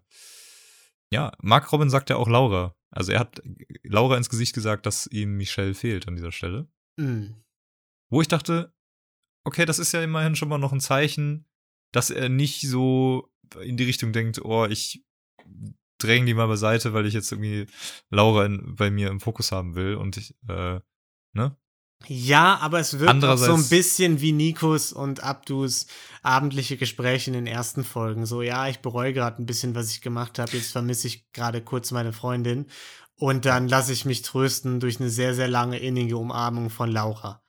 ja, 1.11 1.33
Mark 1.41 1.73
Robin 1.73 1.89
sagt 1.89 2.11
ja 2.11 2.17
auch 2.17 2.29
Laura. 2.29 2.77
Also 2.91 3.13
er 3.13 3.21
hat 3.21 3.41
Laura 3.83 4.19
ins 4.19 4.29
Gesicht 4.29 4.55
gesagt, 4.55 4.85
dass 4.85 5.07
ihm 5.07 5.39
Michelle 5.39 5.73
fehlt 5.73 6.07
an 6.07 6.17
dieser 6.17 6.33
Stelle. 6.33 6.69
mh, 6.97 7.29
Wo 8.11 8.21
ich 8.21 8.29
dachte, 8.29 8.75
okay, 9.45 9.65
das 9.65 9.79
ist 9.79 9.93
ja 9.93 10.03
immerhin 10.03 10.37
schon 10.37 10.49
mal 10.49 10.59
noch 10.59 10.73
ein 10.73 10.81
Zeichen, 10.81 11.47
dass 11.93 12.11
er 12.11 12.29
nicht 12.29 12.63
so 12.63 13.31
in 13.61 13.77
die 13.77 13.85
Richtung 13.85 14.13
denkt, 14.13 14.45
oh, 14.45 14.67
ich 14.67 15.05
dränge 15.99 16.27
die 16.27 16.35
mal 16.35 16.47
beiseite, 16.47 16.93
weil 16.93 17.07
ich 17.07 17.15
jetzt 17.15 17.31
irgendwie 17.33 17.67
Laura 18.11 18.47
in, 18.47 18.75
bei 18.77 18.91
mir 18.91 19.09
im 19.09 19.21
Fokus 19.21 19.53
haben 19.53 19.75
will 19.75 19.97
und 19.97 20.17
ich, 20.17 20.35
äh, 20.49 20.81
ne? 21.33 21.57
Ja, 22.07 22.57
aber 22.63 22.81
es 22.81 22.99
wirkt 22.99 23.25
auch 23.25 23.37
so 23.37 23.53
ein 23.53 23.69
bisschen 23.69 24.23
wie 24.23 24.33
Nikos 24.33 24.91
und 24.91 25.23
Abdus 25.23 25.87
abendliche 26.23 26.79
Gespräche 26.79 27.29
in 27.31 27.35
den 27.35 27.47
ersten 27.47 27.85
Folgen. 27.85 28.25
So, 28.25 28.41
ja, 28.41 28.69
ich 28.69 28.79
bereue 28.79 29.13
gerade 29.13 29.43
ein 29.43 29.45
bisschen, 29.45 29.75
was 29.75 29.91
ich 29.91 30.01
gemacht 30.01 30.39
habe. 30.39 30.57
Jetzt 30.57 30.73
vermisse 30.73 31.09
ich 31.09 31.31
gerade 31.33 31.61
kurz 31.61 31.91
meine 31.91 32.15
Freundin. 32.15 32.67
Und 33.17 33.45
dann 33.45 33.69
lasse 33.69 33.93
ich 33.93 34.07
mich 34.07 34.23
trösten 34.23 34.81
durch 34.81 34.99
eine 34.99 35.11
sehr, 35.11 35.35
sehr 35.35 35.49
lange 35.49 35.79
innige 35.79 36.17
Umarmung 36.17 36.71
von 36.71 36.91
Laura. 36.91 37.43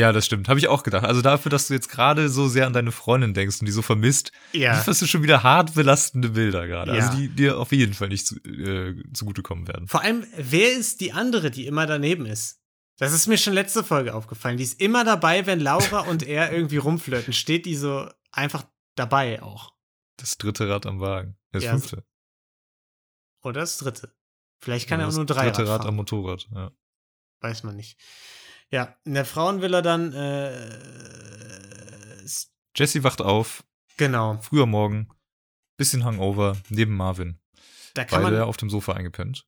Ja, 0.00 0.12
das 0.12 0.26
stimmt. 0.26 0.48
Habe 0.48 0.58
ich 0.58 0.68
auch 0.68 0.82
gedacht. 0.82 1.04
Also 1.04 1.20
dafür, 1.22 1.50
dass 1.50 1.68
du 1.68 1.74
jetzt 1.74 1.88
gerade 1.88 2.28
so 2.28 2.48
sehr 2.48 2.66
an 2.66 2.72
deine 2.72 2.90
Freundin 2.92 3.34
denkst 3.34 3.60
und 3.60 3.66
die 3.66 3.72
so 3.72 3.82
vermisst, 3.82 4.32
Ja. 4.52 4.76
lieferst 4.76 5.02
du 5.02 5.06
schon 5.06 5.22
wieder 5.22 5.42
hart 5.42 5.74
belastende 5.74 6.30
Bilder 6.30 6.66
gerade. 6.66 6.96
Ja. 6.96 7.04
Also 7.06 7.16
die 7.18 7.28
dir 7.28 7.58
auf 7.58 7.72
jeden 7.72 7.94
Fall 7.94 8.08
nicht 8.08 8.26
zu, 8.26 8.36
äh, 8.44 8.94
zugutekommen 9.12 9.68
werden. 9.68 9.86
Vor 9.88 10.02
allem, 10.02 10.24
wer 10.36 10.72
ist 10.72 11.00
die 11.00 11.12
andere, 11.12 11.50
die 11.50 11.66
immer 11.66 11.86
daneben 11.86 12.26
ist? 12.26 12.58
Das 12.98 13.12
ist 13.12 13.26
mir 13.28 13.38
schon 13.38 13.54
letzte 13.54 13.82
Folge 13.82 14.14
aufgefallen. 14.14 14.56
Die 14.58 14.64
ist 14.64 14.80
immer 14.80 15.04
dabei, 15.04 15.46
wenn 15.46 15.60
Laura 15.60 16.00
und 16.10 16.22
er 16.22 16.52
irgendwie 16.52 16.76
rumflirten. 16.78 17.32
Steht 17.32 17.64
die 17.66 17.76
so 17.76 18.08
einfach 18.32 18.64
dabei 18.94 19.42
auch. 19.42 19.72
Das 20.16 20.36
dritte 20.36 20.68
Rad 20.68 20.84
am 20.86 21.00
Wagen. 21.00 21.36
Das 21.52 21.64
Ja, 21.64 21.70
fünfte. 21.72 22.04
Oder 23.42 23.60
das 23.60 23.78
dritte. 23.78 24.14
Vielleicht 24.60 24.88
kann 24.88 25.00
Ja, 25.00 25.04
er 25.04 25.08
auch 25.08 25.10
das 25.10 25.16
nur 25.16 25.26
drei 25.26 25.50
dritte 25.50 25.66
Rad 25.68 25.78
fahren. 25.82 25.88
am 25.88 25.96
Motorrad. 25.96 26.46
Ja. 26.54 26.70
Weiß 27.40 27.62
man 27.62 27.76
nicht. 27.76 27.98
Ja, 28.70 28.96
in 29.04 29.14
der 29.14 29.24
Frauenvilla 29.24 29.82
dann, 29.82 30.12
äh, 30.12 30.52
Jesse 32.76 33.02
wacht 33.02 33.20
auf, 33.20 33.64
genau. 33.96 34.38
früher 34.42 34.66
Morgen, 34.66 35.08
bisschen 35.76 36.04
Hangover, 36.04 36.56
neben 36.68 36.96
Marvin. 36.96 37.40
Da 37.94 38.04
kann 38.04 38.22
Beide 38.22 38.38
man, 38.38 38.48
auf 38.48 38.56
dem 38.56 38.70
Sofa 38.70 38.92
eingepennt. 38.92 39.44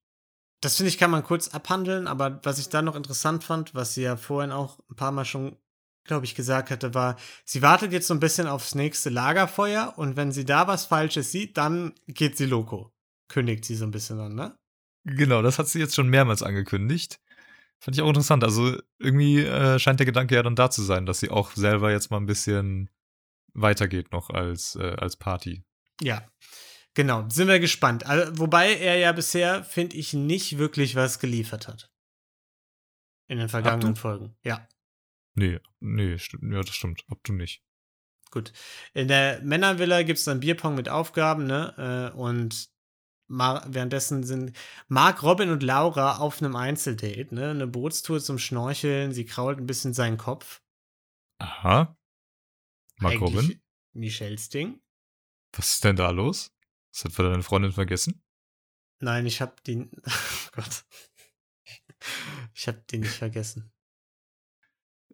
das 0.61 0.77
finde 0.77 0.89
ich, 0.89 0.99
kann 0.99 1.11
man 1.11 1.23
kurz 1.23 1.49
abhandeln, 1.49 2.09
aber 2.09 2.41
was 2.43 2.59
ich 2.59 2.69
dann 2.69 2.85
noch 2.85 2.97
interessant 2.97 3.45
fand, 3.45 3.75
was 3.75 3.95
sie 3.95 4.03
ja 4.03 4.17
vorhin 4.17 4.51
auch 4.51 4.81
ein 4.91 4.97
paar 4.97 5.13
Mal 5.13 5.25
schon, 5.25 5.57
glaube 6.05 6.25
ich, 6.27 6.35
gesagt 6.35 6.71
hatte, 6.71 6.95
war, 6.95 7.17
sie 7.45 7.63
wartet 7.63 7.93
jetzt 7.93 8.09
so 8.09 8.15
ein 8.15 8.21
bisschen 8.21 8.49
aufs 8.49 8.75
nächste 8.75 9.11
Lagerfeuer 9.11 9.95
und 9.97 10.17
wenn 10.17 10.33
sie 10.33 10.45
da 10.45 10.67
was 10.67 10.87
Falsches 10.87 11.31
sieht, 11.31 11.57
dann 11.57 11.95
geht 12.09 12.37
sie 12.37 12.47
loco. 12.47 12.93
Kündigt 13.29 13.65
sie 13.65 13.77
so 13.77 13.85
ein 13.85 13.93
bisschen 13.93 14.19
an, 14.19 14.35
ne? 14.35 14.57
Genau, 15.05 15.43
das 15.43 15.59
hat 15.59 15.69
sie 15.69 15.79
jetzt 15.79 15.95
schon 15.95 16.09
mehrmals 16.09 16.43
angekündigt. 16.43 17.21
Fand 17.83 17.97
ich 17.97 18.03
auch 18.03 18.09
interessant. 18.09 18.45
Also 18.45 18.81
irgendwie 19.01 19.41
äh, 19.41 19.77
scheint 19.81 19.99
der 19.99 20.07
Gedanke 20.07 20.37
ja 20.37 20.45
dann 20.45 20.55
da 20.55 20.71
zu 20.71 20.83
sein, 20.83 21.05
dass 21.05 21.19
sie 21.19 21.31
auch 21.31 21.51
selber 21.51 21.91
jetzt 21.91 22.13
mal 22.13 22.19
ein 22.19 22.27
bisschen 22.27 22.89
weitergeht 23.55 24.13
noch 24.13 24.31
als, 24.31 24.77
äh, 24.77 24.95
als 24.99 25.17
Party. 25.17 25.65
Ja. 26.01 26.25
Genau, 26.95 27.29
sind 27.29 27.49
wir 27.49 27.59
gespannt. 27.59 28.07
Also, 28.07 28.39
wobei 28.39 28.77
er 28.77 28.99
ja 28.99 29.11
bisher, 29.11 29.65
finde 29.65 29.97
ich, 29.97 30.13
nicht 30.13 30.59
wirklich 30.59 30.95
was 30.95 31.19
geliefert 31.19 31.67
hat. 31.67 31.91
In 33.27 33.39
den 33.39 33.49
vergangenen? 33.49 33.97
Folgen. 33.97 34.37
Ja. 34.45 34.69
Nee, 35.35 35.59
nee, 35.81 36.19
stimmt, 36.19 36.53
ja, 36.53 36.61
das 36.61 36.75
stimmt. 36.75 37.05
Ob 37.09 37.25
du 37.25 37.33
nicht. 37.33 37.65
Gut. 38.31 38.53
In 38.95 39.09
der 39.09 39.41
Männervilla 39.43 40.05
gibt 40.05 40.21
es 40.21 40.25
dann 40.25 40.39
Bierpong 40.39 40.77
mit 40.77 40.89
Aufgaben, 40.89 41.47
ne? 41.47 42.13
Äh, 42.13 42.17
Und 42.17 42.69
Mar 43.33 43.65
währenddessen 43.67 44.23
sind 44.25 44.57
Mark, 44.89 45.23
Robin 45.23 45.51
und 45.51 45.63
Laura 45.63 46.19
auf 46.19 46.41
einem 46.41 46.55
Einzeldate, 46.55 47.35
ne? 47.35 47.51
Eine 47.51 47.67
Bootstour 47.67 48.21
zum 48.21 48.39
Schnorcheln. 48.39 49.13
Sie 49.13 49.25
krault 49.25 49.59
ein 49.59 49.67
bisschen 49.67 49.95
seinen 49.95 50.19
Kopf. 50.19 50.63
Aha. 51.39 51.97
Mark 52.99 53.15
Eigentlich 53.15 53.23
Robin, 53.23 53.63
Michelles 53.95 54.49
Ding. 54.51 54.81
was 55.57 55.75
ist 55.75 55.85
denn 55.85 55.97
da 55.97 56.11
los? 56.11 56.53
Das 56.93 57.05
hat 57.07 57.13
für 57.13 57.23
deine 57.23 57.43
Freundin 57.43 57.73
vergessen? 57.73 58.23
Nein, 59.01 59.27
ich 59.27 59.41
hab 59.41 59.65
den. 59.65 59.91
Oh 60.55 60.61
Gott. 60.61 60.85
Ich 62.53 62.69
hab 62.69 62.87
den 62.89 63.01
nicht 63.01 63.15
vergessen. 63.15 63.73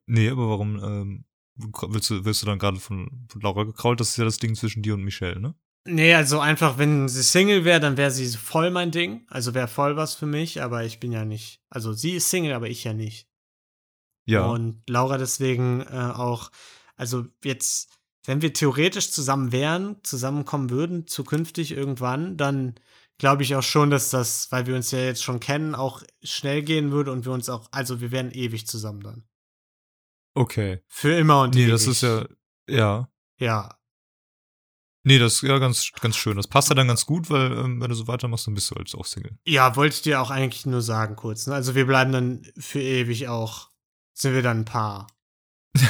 Nee, 0.07 0.31
aber 0.31 0.49
warum 0.49 0.83
ähm, 0.83 1.25
willst, 1.55 2.11
du, 2.11 2.25
willst 2.25 2.43
du 2.43 2.47
dann 2.47 2.59
gerade 2.59 2.81
von, 2.81 3.27
von 3.31 3.41
Laura 3.41 3.63
gekrault? 3.63 4.01
Das 4.01 4.09
ist 4.09 4.17
ja 4.17 4.25
das 4.25 4.39
Ding 4.39 4.57
zwischen 4.57 4.83
dir 4.83 4.95
und 4.95 5.05
Michelle, 5.05 5.39
ne? 5.39 5.55
Nee, 5.91 6.15
also 6.15 6.39
einfach, 6.39 6.77
wenn 6.77 7.09
sie 7.09 7.23
Single 7.23 7.65
wäre, 7.65 7.81
dann 7.81 7.97
wäre 7.97 8.11
sie 8.11 8.29
voll 8.37 8.71
mein 8.71 8.91
Ding. 8.91 9.27
Also 9.29 9.55
wäre 9.55 9.69
voll 9.69 9.97
was 9.97 10.15
für 10.15 10.27
mich, 10.27 10.61
aber 10.61 10.85
ich 10.85 11.01
bin 11.01 11.13
ja 11.13 11.25
nicht. 11.25 11.63
Also 11.71 11.95
sie 11.95 12.13
ist 12.13 12.29
Single, 12.29 12.53
aber 12.53 12.69
ich 12.69 12.85
ja 12.85 12.93
nicht. 12.93 13.27
Ja. 14.27 14.45
Und 14.47 14.83
Laura 14.87 15.17
deswegen 15.17 15.81
äh, 15.81 16.13
auch, 16.15 16.51
also 16.97 17.25
jetzt, 17.43 17.99
wenn 18.27 18.43
wir 18.43 18.53
theoretisch 18.53 19.11
zusammen 19.11 19.51
wären, 19.51 19.97
zusammenkommen 20.03 20.69
würden, 20.69 21.07
zukünftig 21.07 21.73
irgendwann, 21.73 22.37
dann 22.37 22.75
glaube 23.17 23.43
ich 23.43 23.57
auch 23.57 23.63
schon, 23.63 23.89
dass 23.89 24.11
das, 24.11 24.53
weil 24.53 24.67
wir 24.67 24.77
uns 24.77 24.91
ja 24.91 24.99
jetzt 24.99 25.23
schon 25.25 25.41
kennen, 25.41 25.75
auch 25.75 26.03
schnell 26.23 26.63
gehen 26.63 26.93
würde 26.93 27.13
und 27.13 27.25
wir 27.25 27.33
uns 27.33 27.49
auch, 27.49 27.69
also 27.73 28.03
wir 28.03 28.11
wären 28.11 28.31
ewig 28.31 28.67
zusammen 28.67 29.01
dann. 29.01 29.25
okay. 30.35 30.83
Für 30.87 31.17
immer 31.17 31.41
und 31.43 31.55
Nee, 31.55 31.63
ewig. 31.63 31.73
das 31.73 31.87
ist 31.87 32.03
ja, 32.03 32.27
ja. 32.69 33.11
Ja, 33.41 33.78
Nee, 35.09 35.19
das 35.19 35.37
ist 35.37 35.43
ja 35.43 35.57
ganz, 35.57 35.91
ganz 36.03 36.19
schön. 36.19 36.37
Das 36.37 36.47
passt 36.47 36.69
ja 36.69 36.75
dann 36.75 36.89
ganz 36.89 37.07
gut, 37.07 37.31
weil 37.31 37.51
ähm, 37.53 37.81
wenn 37.81 37.89
du 37.89 37.95
so 37.95 38.07
weitermachst, 38.09 38.47
dann 38.47 38.53
bist 38.53 38.71
du 38.71 38.75
halt 38.75 38.95
auch 38.95 39.07
Single. 39.07 39.39
Ja, 39.47 39.75
wollte 39.75 39.95
ich 39.95 40.03
dir 40.03 40.21
auch 40.21 40.29
eigentlich 40.29 40.67
nur 40.67 40.83
sagen 40.83 41.17
kurz. 41.17 41.47
Ne? 41.47 41.55
Also 41.55 41.75
wir 41.75 41.87
bleiben 41.87 42.13
dann 42.13 42.43
für 42.59 42.83
ewig 42.83 43.27
auch, 43.27 43.71
sind 44.13 44.35
wir 44.35 44.43
dann 44.43 44.59
ein 44.59 44.65
Paar. 44.67 45.07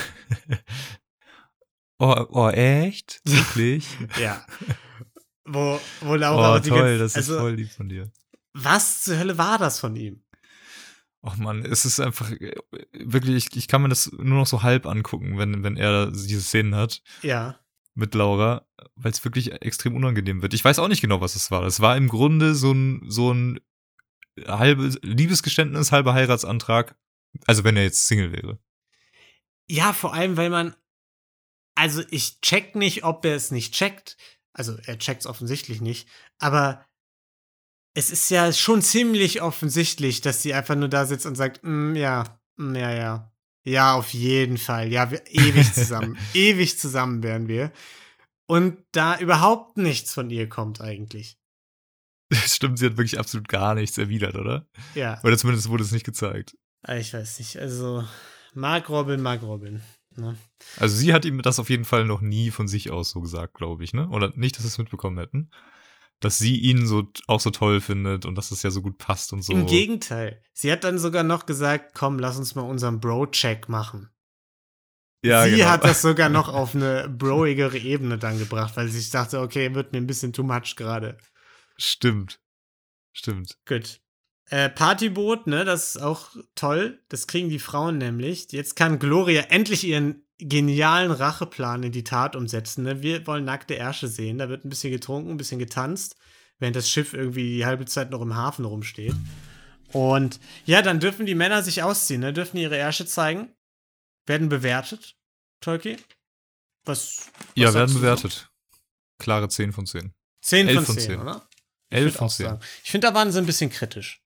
oh, 1.98 2.26
oh, 2.28 2.48
echt? 2.50 3.20
Wirklich? 3.24 3.88
Ja. 4.20 4.46
wo, 5.44 5.80
wo 6.02 6.14
Laura 6.14 6.54
oh, 6.54 6.58
die 6.60 6.68
toll, 6.68 6.98
das 6.98 7.16
ist 7.16 7.16
also, 7.16 7.40
voll 7.40 7.54
lieb 7.54 7.72
von 7.72 7.88
dir. 7.88 8.12
Was 8.52 9.02
zur 9.02 9.18
Hölle 9.18 9.36
war 9.36 9.58
das 9.58 9.80
von 9.80 9.96
ihm? 9.96 10.22
Oh 11.22 11.32
Mann, 11.38 11.64
es 11.64 11.84
ist 11.84 11.98
einfach 11.98 12.30
äh, 12.30 12.54
wirklich, 12.92 13.48
ich, 13.48 13.56
ich 13.56 13.66
kann 13.66 13.82
mir 13.82 13.88
das 13.88 14.12
nur 14.12 14.38
noch 14.38 14.46
so 14.46 14.62
halb 14.62 14.86
angucken, 14.86 15.38
wenn, 15.38 15.64
wenn 15.64 15.76
er 15.76 16.12
diese 16.12 16.40
Szenen 16.40 16.76
hat 16.76 17.02
Ja. 17.22 17.58
Mit 17.98 18.14
Laura, 18.14 18.64
weil 18.94 19.10
es 19.10 19.24
wirklich 19.24 19.52
extrem 19.60 19.96
unangenehm 19.96 20.40
wird. 20.40 20.54
Ich 20.54 20.64
weiß 20.64 20.78
auch 20.78 20.88
nicht 20.88 21.00
genau, 21.00 21.20
was 21.20 21.34
es 21.34 21.50
war. 21.50 21.64
Es 21.64 21.80
war 21.80 21.96
im 21.96 22.08
Grunde 22.08 22.54
so 22.54 22.72
ein, 22.72 23.04
so 23.08 23.32
ein 23.32 23.60
halbes 24.46 24.98
Liebesgeständnis, 25.02 25.90
halber 25.90 26.14
Heiratsantrag. 26.14 26.96
Also 27.46 27.64
wenn 27.64 27.76
er 27.76 27.82
jetzt 27.82 28.06
Single 28.06 28.32
wäre. 28.32 28.58
Ja, 29.66 29.92
vor 29.92 30.14
allem, 30.14 30.36
weil 30.36 30.48
man, 30.48 30.76
also 31.74 32.02
ich 32.10 32.40
check 32.40 32.76
nicht, 32.76 33.02
ob 33.04 33.24
er 33.24 33.34
es 33.34 33.50
nicht 33.50 33.74
checkt. 33.74 34.16
Also 34.52 34.76
er 34.84 34.98
checkt 34.98 35.22
es 35.22 35.26
offensichtlich 35.26 35.80
nicht, 35.80 36.08
aber 36.38 36.84
es 37.94 38.10
ist 38.10 38.30
ja 38.30 38.52
schon 38.52 38.80
ziemlich 38.80 39.42
offensichtlich, 39.42 40.20
dass 40.20 40.42
sie 40.42 40.54
einfach 40.54 40.76
nur 40.76 40.88
da 40.88 41.04
sitzt 41.04 41.26
und 41.26 41.34
sagt, 41.34 41.60
mm, 41.62 41.96
ja, 41.96 42.40
mm, 42.56 42.74
ja, 42.74 42.92
ja. 42.92 43.32
Ja, 43.68 43.94
auf 43.94 44.14
jeden 44.14 44.56
Fall. 44.56 44.90
Ja, 44.90 45.10
wir 45.10 45.22
ewig 45.26 45.72
zusammen. 45.74 46.16
ewig 46.34 46.78
zusammen 46.78 47.22
wären 47.22 47.48
wir. 47.48 47.70
Und 48.46 48.78
da 48.92 49.18
überhaupt 49.18 49.76
nichts 49.76 50.14
von 50.14 50.30
ihr 50.30 50.48
kommt 50.48 50.80
eigentlich. 50.80 51.38
Stimmt, 52.32 52.78
sie 52.78 52.86
hat 52.86 52.96
wirklich 52.96 53.18
absolut 53.18 53.48
gar 53.48 53.74
nichts 53.74 53.98
erwidert, 53.98 54.36
oder? 54.36 54.66
Ja, 54.94 55.20
Oder 55.22 55.36
zumindest 55.36 55.68
wurde 55.68 55.84
es 55.84 55.92
nicht 55.92 56.06
gezeigt. 56.06 56.56
ich 56.88 57.12
weiß 57.12 57.38
nicht. 57.40 57.58
Also, 57.58 58.04
Mark 58.54 58.88
Robin, 58.88 59.20
Mark 59.20 59.42
Robin. 59.42 59.82
Ne? 60.16 60.36
Also 60.78 60.96
sie 60.96 61.12
hat 61.12 61.24
ihm 61.24 61.42
das 61.42 61.58
auf 61.58 61.70
jeden 61.70 61.84
Fall 61.84 62.04
noch 62.04 62.20
nie 62.20 62.50
von 62.50 62.68
sich 62.68 62.90
aus 62.90 63.10
so 63.10 63.20
gesagt, 63.20 63.54
glaube 63.54 63.84
ich, 63.84 63.92
ne? 63.92 64.08
Oder 64.08 64.32
nicht, 64.34 64.56
dass 64.56 64.64
wir 64.64 64.68
es 64.68 64.78
mitbekommen 64.78 65.18
hätten. 65.18 65.50
Dass 66.20 66.38
sie 66.38 66.58
ihn 66.58 66.86
so 66.86 67.12
auch 67.28 67.40
so 67.40 67.50
toll 67.50 67.80
findet 67.80 68.26
und 68.26 68.34
dass 68.34 68.50
es 68.50 68.62
ja 68.62 68.70
so 68.70 68.82
gut 68.82 68.98
passt 68.98 69.32
und 69.32 69.42
so. 69.42 69.52
Im 69.52 69.66
Gegenteil. 69.66 70.42
Sie 70.52 70.72
hat 70.72 70.82
dann 70.82 70.98
sogar 70.98 71.22
noch 71.22 71.46
gesagt, 71.46 71.94
komm, 71.94 72.18
lass 72.18 72.38
uns 72.38 72.54
mal 72.56 72.62
unseren 72.62 72.98
Bro-Check 73.00 73.68
machen. 73.68 74.10
ja, 75.24 75.44
sie 75.44 75.56
genau. 75.56 75.68
hat 75.68 75.84
das 75.84 76.02
sogar 76.02 76.28
noch 76.28 76.48
auf 76.52 76.74
eine 76.74 77.08
broigere 77.08 77.78
Ebene 77.78 78.18
dann 78.18 78.38
gebracht, 78.38 78.76
weil 78.76 78.88
sie 78.88 79.10
dachte, 79.10 79.40
okay, 79.40 79.74
wird 79.74 79.92
mir 79.92 79.98
ein 79.98 80.08
bisschen 80.08 80.32
too 80.32 80.42
much 80.42 80.74
gerade. 80.76 81.18
Stimmt. 81.76 82.40
Stimmt. 83.12 83.56
Gut. 83.66 84.00
Äh, 84.50 84.70
Partyboot, 84.70 85.46
ne, 85.46 85.64
das 85.64 85.96
ist 85.96 86.02
auch 86.02 86.30
toll. 86.54 87.02
Das 87.08 87.26
kriegen 87.26 87.48
die 87.50 87.58
Frauen 87.58 87.98
nämlich. 87.98 88.50
Jetzt 88.52 88.76
kann 88.76 88.98
Gloria 88.98 89.42
endlich 89.42 89.84
ihren 89.84 90.24
genialen 90.38 91.10
Racheplan 91.10 91.82
in 91.82 91.92
die 91.92 92.04
Tat 92.04 92.36
umsetzen. 92.36 92.84
Ne? 92.84 93.02
Wir 93.02 93.26
wollen 93.26 93.44
nackte 93.44 93.74
Ärsche 93.74 94.08
sehen. 94.08 94.38
Da 94.38 94.48
wird 94.48 94.64
ein 94.64 94.70
bisschen 94.70 94.92
getrunken, 94.92 95.32
ein 95.32 95.36
bisschen 95.36 95.58
getanzt, 95.58 96.16
während 96.58 96.76
das 96.76 96.88
Schiff 96.88 97.12
irgendwie 97.12 97.56
die 97.56 97.66
halbe 97.66 97.86
Zeit 97.86 98.10
noch 98.10 98.22
im 98.22 98.36
Hafen 98.36 98.64
rumsteht. 98.64 99.14
Und 99.92 100.38
ja, 100.64 100.82
dann 100.82 101.00
dürfen 101.00 101.26
die 101.26 101.34
Männer 101.34 101.62
sich 101.62 101.82
ausziehen, 101.82 102.20
ne? 102.20 102.32
dürfen 102.32 102.58
ihre 102.58 102.76
Ärsche 102.76 103.06
zeigen, 103.06 103.54
werden 104.26 104.48
bewertet. 104.48 105.16
Tolki? 105.60 105.96
Was? 106.84 107.26
was 107.26 107.46
Ja, 107.54 107.74
werden 107.74 107.94
bewertet. 107.94 108.50
Klare 109.18 109.48
10 109.48 109.72
von 109.72 109.86
10. 109.86 110.12
10 110.42 110.68
Elf 110.68 110.76
von 110.76 110.86
von 110.86 110.94
10, 110.98 111.04
10. 111.04 111.20
oder? 111.20 111.48
11 111.90 112.04
würd 112.04 112.14
von 112.14 112.26
auch 112.26 112.32
10. 112.32 112.46
sagen. 112.46 112.60
Ich 112.84 112.90
finde, 112.90 113.08
da 113.08 113.14
waren 113.14 113.32
sie 113.32 113.38
ein 113.38 113.46
bisschen 113.46 113.70
kritisch. 113.70 114.22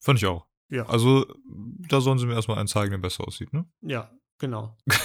Fand 0.00 0.18
ich 0.18 0.26
auch. 0.26 0.46
Ja. 0.70 0.86
Also, 0.86 1.26
da 1.46 2.00
sollen 2.00 2.18
sie 2.18 2.26
mir 2.26 2.34
erstmal 2.34 2.58
einen 2.58 2.68
zeigen, 2.68 2.90
der 2.90 2.98
besser 2.98 3.26
aussieht, 3.26 3.52
ne? 3.52 3.66
Ja, 3.80 4.10
genau. 4.38 4.76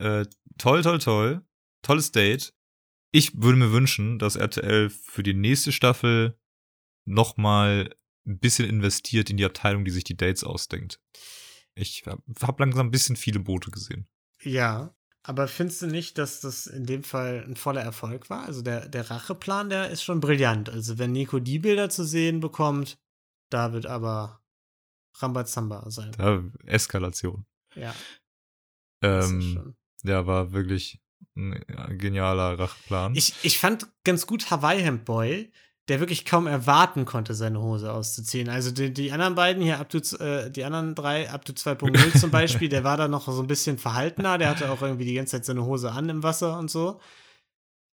Äh, 0.00 0.26
toll, 0.58 0.82
toll, 0.82 1.00
toll. 1.00 1.44
Tolles 1.82 2.12
Date. 2.12 2.54
Ich 3.10 3.42
würde 3.42 3.58
mir 3.58 3.72
wünschen, 3.72 4.20
dass 4.20 4.36
RTL 4.36 4.90
für 4.90 5.24
die 5.24 5.34
nächste 5.34 5.72
Staffel 5.72 6.38
nochmal 7.04 7.94
ein 8.26 8.38
bisschen 8.38 8.68
investiert 8.68 9.30
in 9.30 9.38
die 9.38 9.44
Abteilung, 9.44 9.84
die 9.84 9.90
sich 9.90 10.04
die 10.04 10.16
Dates 10.16 10.44
ausdenkt. 10.44 11.00
Ich 11.74 12.04
habe 12.06 12.22
hab 12.42 12.60
langsam 12.60 12.88
ein 12.88 12.90
bisschen 12.90 13.16
viele 13.16 13.40
Boote 13.40 13.70
gesehen. 13.70 14.06
Ja. 14.42 14.94
Aber 15.24 15.48
findest 15.48 15.82
du 15.82 15.88
nicht, 15.88 16.16
dass 16.16 16.40
das 16.40 16.66
in 16.66 16.86
dem 16.86 17.02
Fall 17.02 17.44
ein 17.46 17.56
voller 17.56 17.82
Erfolg 17.82 18.30
war? 18.30 18.46
Also 18.46 18.62
der, 18.62 18.88
der 18.88 19.10
Racheplan, 19.10 19.68
der 19.68 19.90
ist 19.90 20.02
schon 20.02 20.20
brillant. 20.20 20.70
Also 20.70 20.98
wenn 20.98 21.12
Nico 21.12 21.38
die 21.38 21.58
Bilder 21.58 21.90
zu 21.90 22.04
sehen 22.04 22.40
bekommt, 22.40 22.98
da 23.50 23.72
wird 23.72 23.86
aber 23.86 24.40
Rambazamba 25.14 25.90
sein. 25.90 26.12
Da, 26.16 26.42
Eskalation. 26.64 27.44
ja. 27.74 27.94
Ähm, 29.02 29.76
ja, 30.02 30.26
war 30.26 30.52
wirklich 30.52 31.00
ein 31.36 31.64
genialer 31.98 32.58
Racheplan. 32.58 33.14
Ich, 33.14 33.34
ich 33.42 33.58
fand 33.58 33.88
ganz 34.04 34.26
gut 34.26 34.50
Hawaii 34.50 34.82
Hemp 34.82 35.04
Boy, 35.04 35.52
der 35.88 36.00
wirklich 36.00 36.24
kaum 36.24 36.46
erwarten 36.46 37.04
konnte, 37.04 37.34
seine 37.34 37.60
Hose 37.60 37.92
auszuziehen. 37.92 38.48
Also 38.48 38.70
die, 38.70 38.92
die 38.92 39.12
anderen 39.12 39.34
beiden 39.34 39.62
hier, 39.62 39.86
to, 39.88 39.98
äh, 40.16 40.50
die 40.50 40.64
anderen 40.64 40.94
drei, 40.94 41.24
to 41.44 41.52
2.0 41.52 42.18
zum 42.18 42.30
Beispiel, 42.32 42.68
der 42.68 42.84
war 42.84 42.96
da 42.96 43.08
noch 43.08 43.26
so 43.26 43.40
ein 43.40 43.46
bisschen 43.46 43.78
verhaltener, 43.78 44.36
der 44.36 44.50
hatte 44.50 44.70
auch 44.70 44.82
irgendwie 44.82 45.04
die 45.06 45.14
ganze 45.14 45.32
Zeit 45.32 45.44
seine 45.44 45.64
Hose 45.64 45.92
an 45.92 46.08
im 46.08 46.22
Wasser 46.22 46.58
und 46.58 46.70
so. 46.70 47.00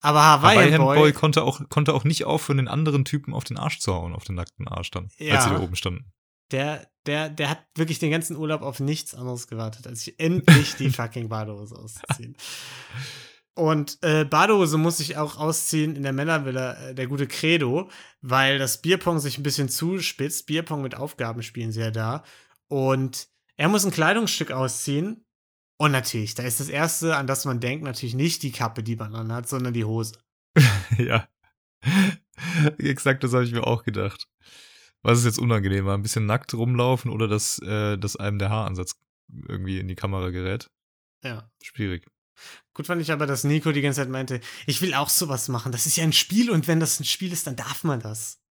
Aber 0.05 0.23
Hawaii, 0.23 0.71
Hawaii 0.71 0.77
Boy, 0.77 0.97
Boy 0.99 1.13
konnte 1.13 1.43
auch, 1.43 1.61
konnte 1.69 1.93
auch 1.93 2.03
nicht 2.03 2.25
aufhören, 2.25 2.57
den 2.57 2.67
anderen 2.67 3.05
Typen 3.05 3.33
auf 3.33 3.43
den 3.43 3.57
Arsch 3.57 3.79
zu 3.79 3.93
hauen, 3.93 4.13
auf 4.13 4.23
den 4.23 4.35
nackten 4.35 4.67
Arsch 4.67 4.91
dann, 4.91 5.05
als 5.05 5.15
Ja. 5.19 5.41
sie 5.41 5.49
da 5.49 5.59
oben 5.59 5.75
standen. 5.75 6.11
der, 6.51 6.87
der, 7.05 7.29
der 7.29 7.49
hat 7.49 7.65
wirklich 7.75 7.99
den 7.99 8.11
ganzen 8.11 8.35
Urlaub 8.35 8.61
auf 8.61 8.79
nichts 8.79 9.13
anderes 9.15 9.47
gewartet, 9.47 9.87
als 9.87 10.03
sich 10.03 10.19
endlich 10.19 10.75
die 10.75 10.89
fucking 10.91 11.27
Badehose 11.29 11.75
auszuziehen. 11.75 12.35
Und 13.57 13.97
äh, 14.01 14.25
Badehose 14.25 14.77
muss 14.77 14.99
ich 14.99 15.17
auch 15.17 15.37
ausziehen 15.37 15.95
in 15.95 16.03
der 16.03 16.11
Männervilla, 16.13 16.73
äh, 16.89 16.93
der 16.95 17.07
gute 17.07 17.25
Credo, 17.27 17.89
weil 18.21 18.57
das 18.59 18.81
Bierpong 18.81 19.19
sich 19.19 19.37
ein 19.37 19.43
bisschen 19.43 19.69
zuspitzt. 19.69 20.45
Bierpong 20.45 20.81
mit 20.81 20.95
Aufgaben 20.95 21.41
spielen 21.41 21.71
sie 21.71 21.79
ja 21.79 21.91
da. 21.91 22.23
Und 22.67 23.27
er 23.55 23.69
muss 23.69 23.85
ein 23.85 23.91
Kleidungsstück 23.91 24.51
ausziehen. 24.51 25.24
Und 25.77 25.91
natürlich, 25.91 26.35
da 26.35 26.43
ist 26.43 26.59
das 26.59 26.69
Erste, 26.69 27.17
an 27.17 27.27
das 27.27 27.45
man 27.45 27.59
denkt, 27.59 27.83
natürlich 27.83 28.15
nicht 28.15 28.43
die 28.43 28.51
Kappe, 28.51 28.81
die 28.81 28.95
man 28.95 29.13
anhat, 29.13 29.49
sondern 29.49 29.73
die 29.73 29.85
Hose. 29.85 30.13
ja. 30.97 31.27
Exakt, 32.77 33.23
das 33.23 33.33
habe 33.33 33.43
ich 33.43 33.51
mir 33.51 33.67
auch 33.67 33.83
gedacht. 33.83 34.27
Was 35.01 35.19
ist 35.19 35.25
jetzt 35.25 35.39
unangenehmer? 35.39 35.93
Ein 35.93 36.01
bisschen 36.01 36.25
nackt 36.25 36.53
rumlaufen 36.53 37.11
oder 37.11 37.27
dass, 37.27 37.59
äh, 37.59 37.97
dass 37.97 38.15
einem 38.15 38.39
der 38.39 38.49
Haaransatz 38.49 38.95
irgendwie 39.47 39.79
in 39.79 39.87
die 39.87 39.95
Kamera 39.95 40.29
gerät? 40.29 40.71
Ja. 41.23 41.49
Schwierig. 41.61 42.07
Gut 42.73 42.87
fand 42.87 43.01
ich 43.01 43.11
aber, 43.11 43.25
dass 43.25 43.43
Nico 43.43 43.71
die 43.71 43.81
ganze 43.81 44.01
Zeit 44.01 44.09
meinte, 44.09 44.41
ich 44.65 44.81
will 44.81 44.93
auch 44.93 45.09
sowas 45.09 45.47
machen. 45.47 45.71
Das 45.71 45.85
ist 45.85 45.95
ja 45.97 46.03
ein 46.03 46.13
Spiel 46.13 46.49
und 46.49 46.67
wenn 46.67 46.79
das 46.79 46.99
ein 46.99 47.05
Spiel 47.05 47.31
ist, 47.31 47.47
dann 47.47 47.55
darf 47.55 47.83
man 47.83 47.99
das. 47.99 48.41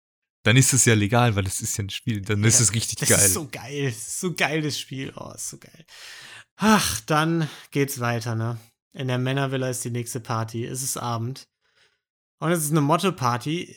Dann 0.45 0.57
ist 0.57 0.73
es 0.73 0.85
ja 0.85 0.95
legal, 0.95 1.35
weil 1.37 1.47
es 1.47 1.61
ist 1.61 1.77
ja 1.77 1.85
ein 1.85 1.91
Spiel. 1.91 2.21
Dann 2.21 2.45
ist 2.45 2.59
Ja, 2.59 2.63
es 2.65 2.73
richtig 2.75 2.99
das 2.99 3.09
geil. 3.09 3.19
ist 3.19 3.35
so 3.35 3.49
geil. 3.51 3.85
Das 3.87 3.97
ist 3.97 4.21
so 4.21 4.33
geil, 4.35 4.63
das 4.63 4.79
Spiel. 4.79 5.13
Oh, 5.17 5.33
ist 5.35 5.49
so 5.51 5.59
geil. 5.59 5.85
Ach, 6.57 7.01
dann 7.01 7.49
geht's 7.73 7.99
weiter, 7.99 8.35
ne? 8.37 8.59
In 8.93 9.09
der 9.09 9.19
Männervilla 9.19 9.69
ist 9.69 9.85
die 9.85 9.91
nächste 9.91 10.21
Party. 10.21 10.65
Es 10.65 10.83
ist 10.83 10.97
Abend. 10.97 11.49
Und 12.39 12.53
es 12.53 12.63
ist 12.65 12.71
eine 12.71 12.83
Motto-Party. 12.83 13.75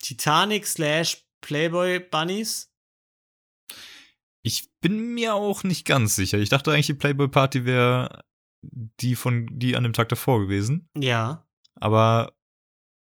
Titanic 0.00 0.66
slash 0.66 1.24
Playboy 1.40 1.98
Bunnies. 2.00 2.70
Ich 4.42 4.70
bin 4.80 5.14
mir 5.14 5.34
auch 5.34 5.64
nicht 5.64 5.86
ganz 5.86 6.16
sicher. 6.16 6.38
Ich 6.38 6.48
dachte 6.50 6.70
eigentlich, 6.72 6.86
die 6.86 6.94
Playboy 6.94 7.28
Party 7.28 7.64
wäre 7.64 8.24
die 8.62 9.16
von 9.16 9.48
die 9.50 9.76
an 9.76 9.84
dem 9.84 9.92
Tag 9.92 10.08
davor 10.08 10.40
gewesen. 10.40 10.88
Ja. 10.96 11.46
Aber 11.76 12.32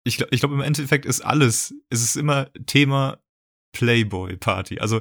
ich 0.04 0.16
glaube, 0.16 0.34
ich 0.34 0.40
glaub, 0.40 0.52
im 0.52 0.60
Endeffekt 0.60 1.06
ist 1.06 1.20
alles, 1.20 1.74
es 1.90 2.02
ist 2.02 2.16
immer 2.16 2.50
Thema 2.66 3.22
Playboy 3.72 4.36
Party. 4.36 4.78
Also 4.80 5.00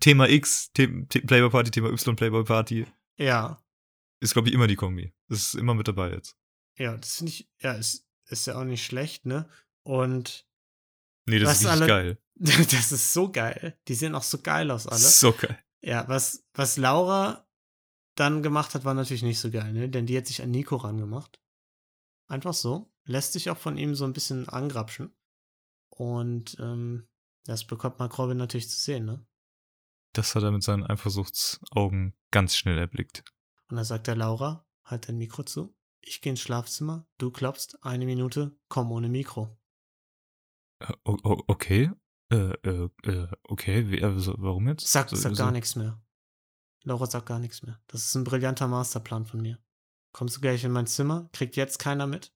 Thema 0.00 0.28
X, 0.28 0.70
The 0.76 1.06
The 1.12 1.20
Playboy 1.20 1.50
Party, 1.50 1.70
Thema 1.70 1.88
Y, 1.90 2.16
Playboy 2.16 2.44
Party, 2.44 2.86
Ja. 3.18 3.62
ist, 4.20 4.32
glaube 4.34 4.48
ich, 4.48 4.54
immer 4.54 4.66
die 4.66 4.76
Kombi. 4.76 5.12
Das 5.28 5.38
ist 5.40 5.54
immer 5.54 5.74
mit 5.74 5.88
dabei 5.88 6.10
jetzt. 6.12 6.36
Ja, 6.78 6.96
das 6.96 7.16
finde 7.16 7.32
ich, 7.32 7.48
ja, 7.60 7.72
ist, 7.72 8.06
ist 8.26 8.46
ja 8.46 8.58
auch 8.58 8.64
nicht 8.64 8.84
schlecht, 8.84 9.26
ne? 9.26 9.48
Und 9.82 10.46
Nee, 11.26 11.38
das 11.38 11.60
ist 11.60 11.66
alle- 11.66 11.86
geil. 11.86 12.18
das 12.36 12.92
ist 12.92 13.12
so 13.12 13.30
geil. 13.30 13.78
Die 13.88 13.94
sehen 13.94 14.14
auch 14.14 14.22
so 14.22 14.38
geil 14.38 14.70
aus, 14.70 14.86
alle. 14.86 14.98
So 14.98 15.32
geil. 15.32 15.58
Ja, 15.82 16.08
was, 16.08 16.44
was 16.54 16.76
Laura 16.76 17.46
dann 18.16 18.42
gemacht 18.42 18.74
hat, 18.74 18.84
war 18.84 18.94
natürlich 18.94 19.22
nicht 19.22 19.38
so 19.38 19.50
geil, 19.50 19.72
ne? 19.72 19.88
Denn 19.88 20.06
die 20.06 20.16
hat 20.16 20.26
sich 20.26 20.42
an 20.42 20.50
Nico 20.50 20.76
rangemacht. 20.76 21.40
Einfach 22.28 22.54
so. 22.54 22.89
Lässt 23.10 23.32
sich 23.32 23.50
auch 23.50 23.56
von 23.58 23.76
ihm 23.76 23.94
so 23.94 24.04
ein 24.04 24.12
bisschen 24.12 24.48
angrapschen. 24.48 25.12
Und 25.88 26.56
ähm, 26.60 27.08
das 27.44 27.64
bekommt 27.66 27.98
Mark 27.98 28.16
Robin 28.18 28.36
natürlich 28.36 28.70
zu 28.70 28.78
sehen, 28.78 29.04
ne? 29.04 29.26
Das 30.12 30.34
hat 30.34 30.42
er 30.42 30.50
mit 30.52 30.62
seinen 30.62 30.84
Eifersuchtsaugen 30.86 32.14
ganz 32.30 32.56
schnell 32.56 32.78
erblickt. 32.78 33.24
Und 33.68 33.76
dann 33.76 33.84
sagt 33.84 34.06
der 34.06 34.16
Laura, 34.16 34.66
halt 34.84 35.08
dein 35.08 35.18
Mikro 35.18 35.42
zu. 35.44 35.74
Ich 36.02 36.20
gehe 36.20 36.30
ins 36.30 36.40
Schlafzimmer, 36.40 37.06
du 37.18 37.30
klopfst, 37.30 37.76
eine 37.82 38.06
Minute, 38.06 38.56
komm 38.68 38.90
ohne 38.92 39.08
Mikro. 39.08 39.56
Äh, 40.80 40.92
o- 41.04 41.42
okay. 41.46 41.90
Äh, 42.32 42.52
äh, 42.62 42.88
äh, 43.04 43.28
okay, 43.44 43.90
wie, 43.90 44.02
also, 44.02 44.34
warum 44.38 44.68
jetzt? 44.68 44.86
Sag, 44.86 45.10
So- 45.10 45.16
sag 45.16 45.32
so- 45.36 45.42
gar 45.42 45.50
nichts 45.52 45.74
mehr. 45.76 46.00
Laura 46.84 47.06
sagt 47.06 47.26
gar 47.26 47.38
nichts 47.40 47.62
mehr. 47.62 47.80
Das 47.88 48.04
ist 48.04 48.14
ein 48.14 48.24
brillanter 48.24 48.66
Masterplan 48.68 49.26
von 49.26 49.40
mir. 49.42 49.58
Kommst 50.12 50.36
du 50.36 50.40
gleich 50.40 50.64
in 50.64 50.72
mein 50.72 50.86
Zimmer, 50.86 51.28
kriegt 51.32 51.56
jetzt 51.56 51.78
keiner 51.78 52.06
mit. 52.06 52.32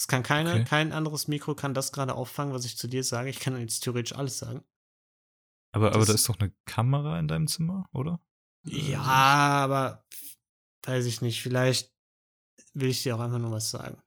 Es 0.00 0.06
kann 0.08 0.22
keine, 0.22 0.52
Okay. 0.54 0.64
kein 0.64 0.92
anderes 0.92 1.28
Mikro 1.28 1.54
kann 1.54 1.74
das 1.74 1.92
gerade 1.92 2.14
auffangen, 2.14 2.54
was 2.54 2.64
ich 2.64 2.78
zu 2.78 2.88
dir 2.88 3.04
sage. 3.04 3.28
Ich 3.28 3.38
kann 3.38 3.60
jetzt 3.60 3.80
theoretisch 3.80 4.16
alles 4.16 4.38
sagen. 4.38 4.64
Aber, 5.72 5.88
aber 5.88 5.98
das- 5.98 6.06
da 6.08 6.14
ist 6.14 6.26
doch 6.30 6.38
eine 6.40 6.54
Kamera 6.64 7.18
in 7.18 7.28
deinem 7.28 7.46
Zimmer, 7.48 7.86
oder? 7.92 8.18
Ja, 8.64 9.02
aber 9.02 10.06
weiß 10.86 11.04
ich 11.04 11.20
nicht. 11.20 11.42
Vielleicht 11.42 11.92
will 12.72 12.88
ich 12.88 13.02
dir 13.02 13.14
auch 13.14 13.20
einfach 13.20 13.38
nur 13.38 13.50
was 13.50 13.70
sagen. 13.70 14.00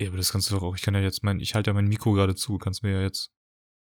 Ja, 0.00 0.08
aber 0.08 0.16
das 0.16 0.32
kannst 0.32 0.50
du 0.50 0.56
doch 0.56 0.64
auch. 0.64 0.74
Ich 0.74 0.82
kann 0.82 0.94
ja 0.94 1.00
jetzt 1.00 1.22
mein, 1.22 1.38
ich 1.38 1.54
halte 1.54 1.70
ja 1.70 1.74
mein 1.74 1.86
Mikro 1.86 2.12
gerade 2.12 2.34
zu. 2.34 2.58
Kannst 2.58 2.82
mir 2.82 2.90
ja 2.92 3.02
jetzt. 3.02 3.30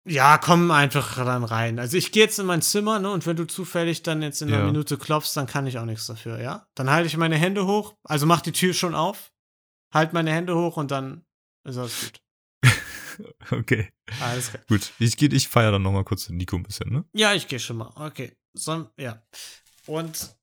Ja, 0.10 0.39
komm 0.39 0.71
einfach 0.71 1.17
dann 1.17 1.43
rein. 1.43 1.77
Also 1.77 1.97
ich 1.97 2.12
gehe 2.12 2.23
jetzt 2.23 2.39
in 2.39 2.47
mein 2.47 2.63
Zimmer, 2.63 2.97
ne? 2.97 3.12
Und 3.12 3.27
wenn 3.27 3.36
du 3.38 3.45
zufällig 3.45 4.01
dann 4.01 4.23
jetzt 4.23 4.41
in 4.41 4.47
einer 4.47 4.62
Ja. 4.62 4.65
Minute 4.65 4.97
klopfst, 4.97 5.36
dann 5.38 5.45
kann 5.45 5.67
ich 5.67 5.77
auch 5.77 5.86
nichts 5.86 6.08
dafür, 6.08 6.41
ja? 6.41 6.67
Dann 6.73 6.89
halte 6.89 7.06
ich 7.06 7.15
meine 7.17 7.38
Hände 7.38 7.67
hoch, 7.67 7.95
also 8.04 8.25
mach 8.25 8.41
die 8.41 8.51
Tür 8.51 8.73
schon 8.73 8.95
auf, 8.95 9.32
halt 9.91 10.13
meine 10.13 10.32
Hände 10.32 10.56
hoch 10.56 10.77
und 10.77 10.91
dann 10.91 11.25
ist 11.63 11.77
alles 11.77 12.01
gut. 12.01 12.21
Okay. 13.51 13.91
Alles 14.19 14.49
klar. 14.49 14.63
Gut. 14.67 14.93
Ich 14.97 15.15
gehe, 15.17 15.30
ich 15.30 15.47
feiere 15.47 15.73
dann 15.73 15.84
nochmal 15.84 16.06
kurz 16.06 16.25
den 16.25 16.38
Nico 16.38 16.56
ein 16.56 16.63
bisschen, 16.63 16.91
ne? 16.91 17.06
Ja, 17.13 17.34
ich 17.34 17.47
gehe 17.47 17.60
schon 17.60 17.77
mal. 17.77 17.91
Okay. 17.95 18.36
So, 18.54 18.89
ja. 18.97 19.21
Und 19.86 20.36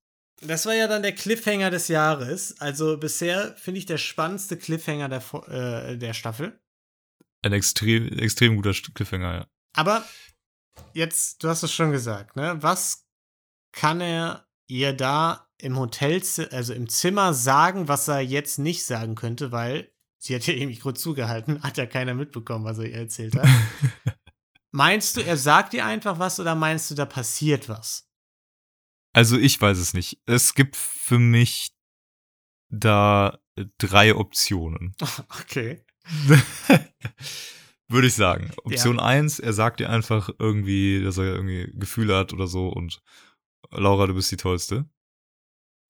das 0.42 0.66
war 0.66 0.74
ja 0.74 0.86
dann 0.86 1.02
der 1.02 1.14
Cliffhanger 1.14 1.70
des 1.70 1.88
Jahres. 1.88 2.60
Also 2.60 2.96
bisher 2.98 3.56
finde 3.56 3.78
ich 3.78 3.86
der 3.86 3.98
spannendste 3.98 4.56
Cliffhanger 4.56 5.08
der, 5.08 5.22
äh, 5.48 5.96
der 5.96 6.14
Staffel. 6.14 6.60
Ein 7.42 7.52
extrem, 7.52 8.06
extrem 8.18 8.56
guter 8.56 8.72
Cliffhanger, 8.72 9.34
ja. 9.34 9.46
Aber 9.74 10.04
jetzt, 10.92 11.42
du 11.42 11.48
hast 11.48 11.62
es 11.62 11.72
schon 11.72 11.90
gesagt, 11.90 12.36
ne? 12.36 12.56
Was 12.60 13.06
kann 13.72 14.00
er 14.00 14.46
ihr 14.66 14.92
da 14.92 15.47
im 15.60 15.78
Hotel, 15.78 16.22
also 16.52 16.72
im 16.72 16.88
Zimmer 16.88 17.34
sagen, 17.34 17.88
was 17.88 18.08
er 18.08 18.20
jetzt 18.20 18.58
nicht 18.58 18.84
sagen 18.84 19.14
könnte, 19.14 19.52
weil 19.52 19.92
sie 20.18 20.34
hat 20.34 20.46
ja 20.46 20.54
ihr 20.54 20.66
Mikro 20.66 20.92
zugehalten, 20.92 21.62
hat 21.62 21.76
ja 21.76 21.86
keiner 21.86 22.14
mitbekommen, 22.14 22.64
was 22.64 22.78
er 22.78 22.86
ihr 22.86 22.96
erzählt 22.96 23.36
hat. 23.36 23.48
meinst 24.70 25.16
du, 25.16 25.20
er 25.24 25.36
sagt 25.36 25.74
ihr 25.74 25.84
einfach 25.84 26.18
was 26.18 26.38
oder 26.40 26.54
meinst 26.54 26.90
du, 26.90 26.94
da 26.94 27.06
passiert 27.06 27.68
was? 27.68 28.08
Also 29.12 29.36
ich 29.36 29.60
weiß 29.60 29.78
es 29.78 29.94
nicht. 29.94 30.20
Es 30.26 30.54
gibt 30.54 30.76
für 30.76 31.18
mich 31.18 31.74
da 32.70 33.38
drei 33.78 34.14
Optionen. 34.14 34.94
Okay. 35.40 35.84
Würde 37.88 38.06
ich 38.06 38.14
sagen. 38.14 38.50
Option 38.64 39.00
eins: 39.00 39.38
er 39.38 39.52
sagt 39.52 39.80
ihr 39.80 39.90
einfach 39.90 40.30
irgendwie, 40.38 41.02
dass 41.02 41.18
er 41.18 41.24
irgendwie 41.24 41.70
Gefühle 41.74 42.16
hat 42.16 42.32
oder 42.32 42.46
so 42.46 42.68
und 42.68 43.02
Laura, 43.70 44.06
du 44.06 44.14
bist 44.14 44.30
die 44.30 44.36
Tollste. 44.36 44.88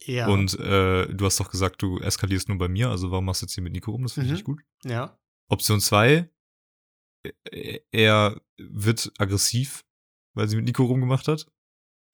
Ja. 0.04 0.28
Und 0.28 0.58
äh, 0.58 1.06
du 1.12 1.26
hast 1.26 1.40
doch 1.40 1.50
gesagt, 1.50 1.82
du 1.82 1.98
eskalierst 2.00 2.48
nur 2.48 2.58
bei 2.58 2.68
mir, 2.68 2.88
also 2.90 3.10
warum 3.10 3.24
machst 3.26 3.42
du 3.42 3.46
jetzt 3.46 3.54
hier 3.54 3.62
mit 3.64 3.72
Nico 3.72 3.90
rum? 3.90 4.02
Das 4.04 4.12
finde 4.12 4.26
ich 4.26 4.30
Mhm. 4.30 4.36
nicht 4.36 4.44
gut. 4.44 4.60
ja. 4.84 5.18
Option 5.50 5.80
zwei: 5.80 6.30
er 7.90 8.40
wird 8.58 9.12
aggressiv, 9.18 9.84
weil 10.34 10.48
sie 10.48 10.56
mit 10.56 10.64
Nico 10.66 10.84
rumgemacht 10.84 11.28
hat. 11.28 11.46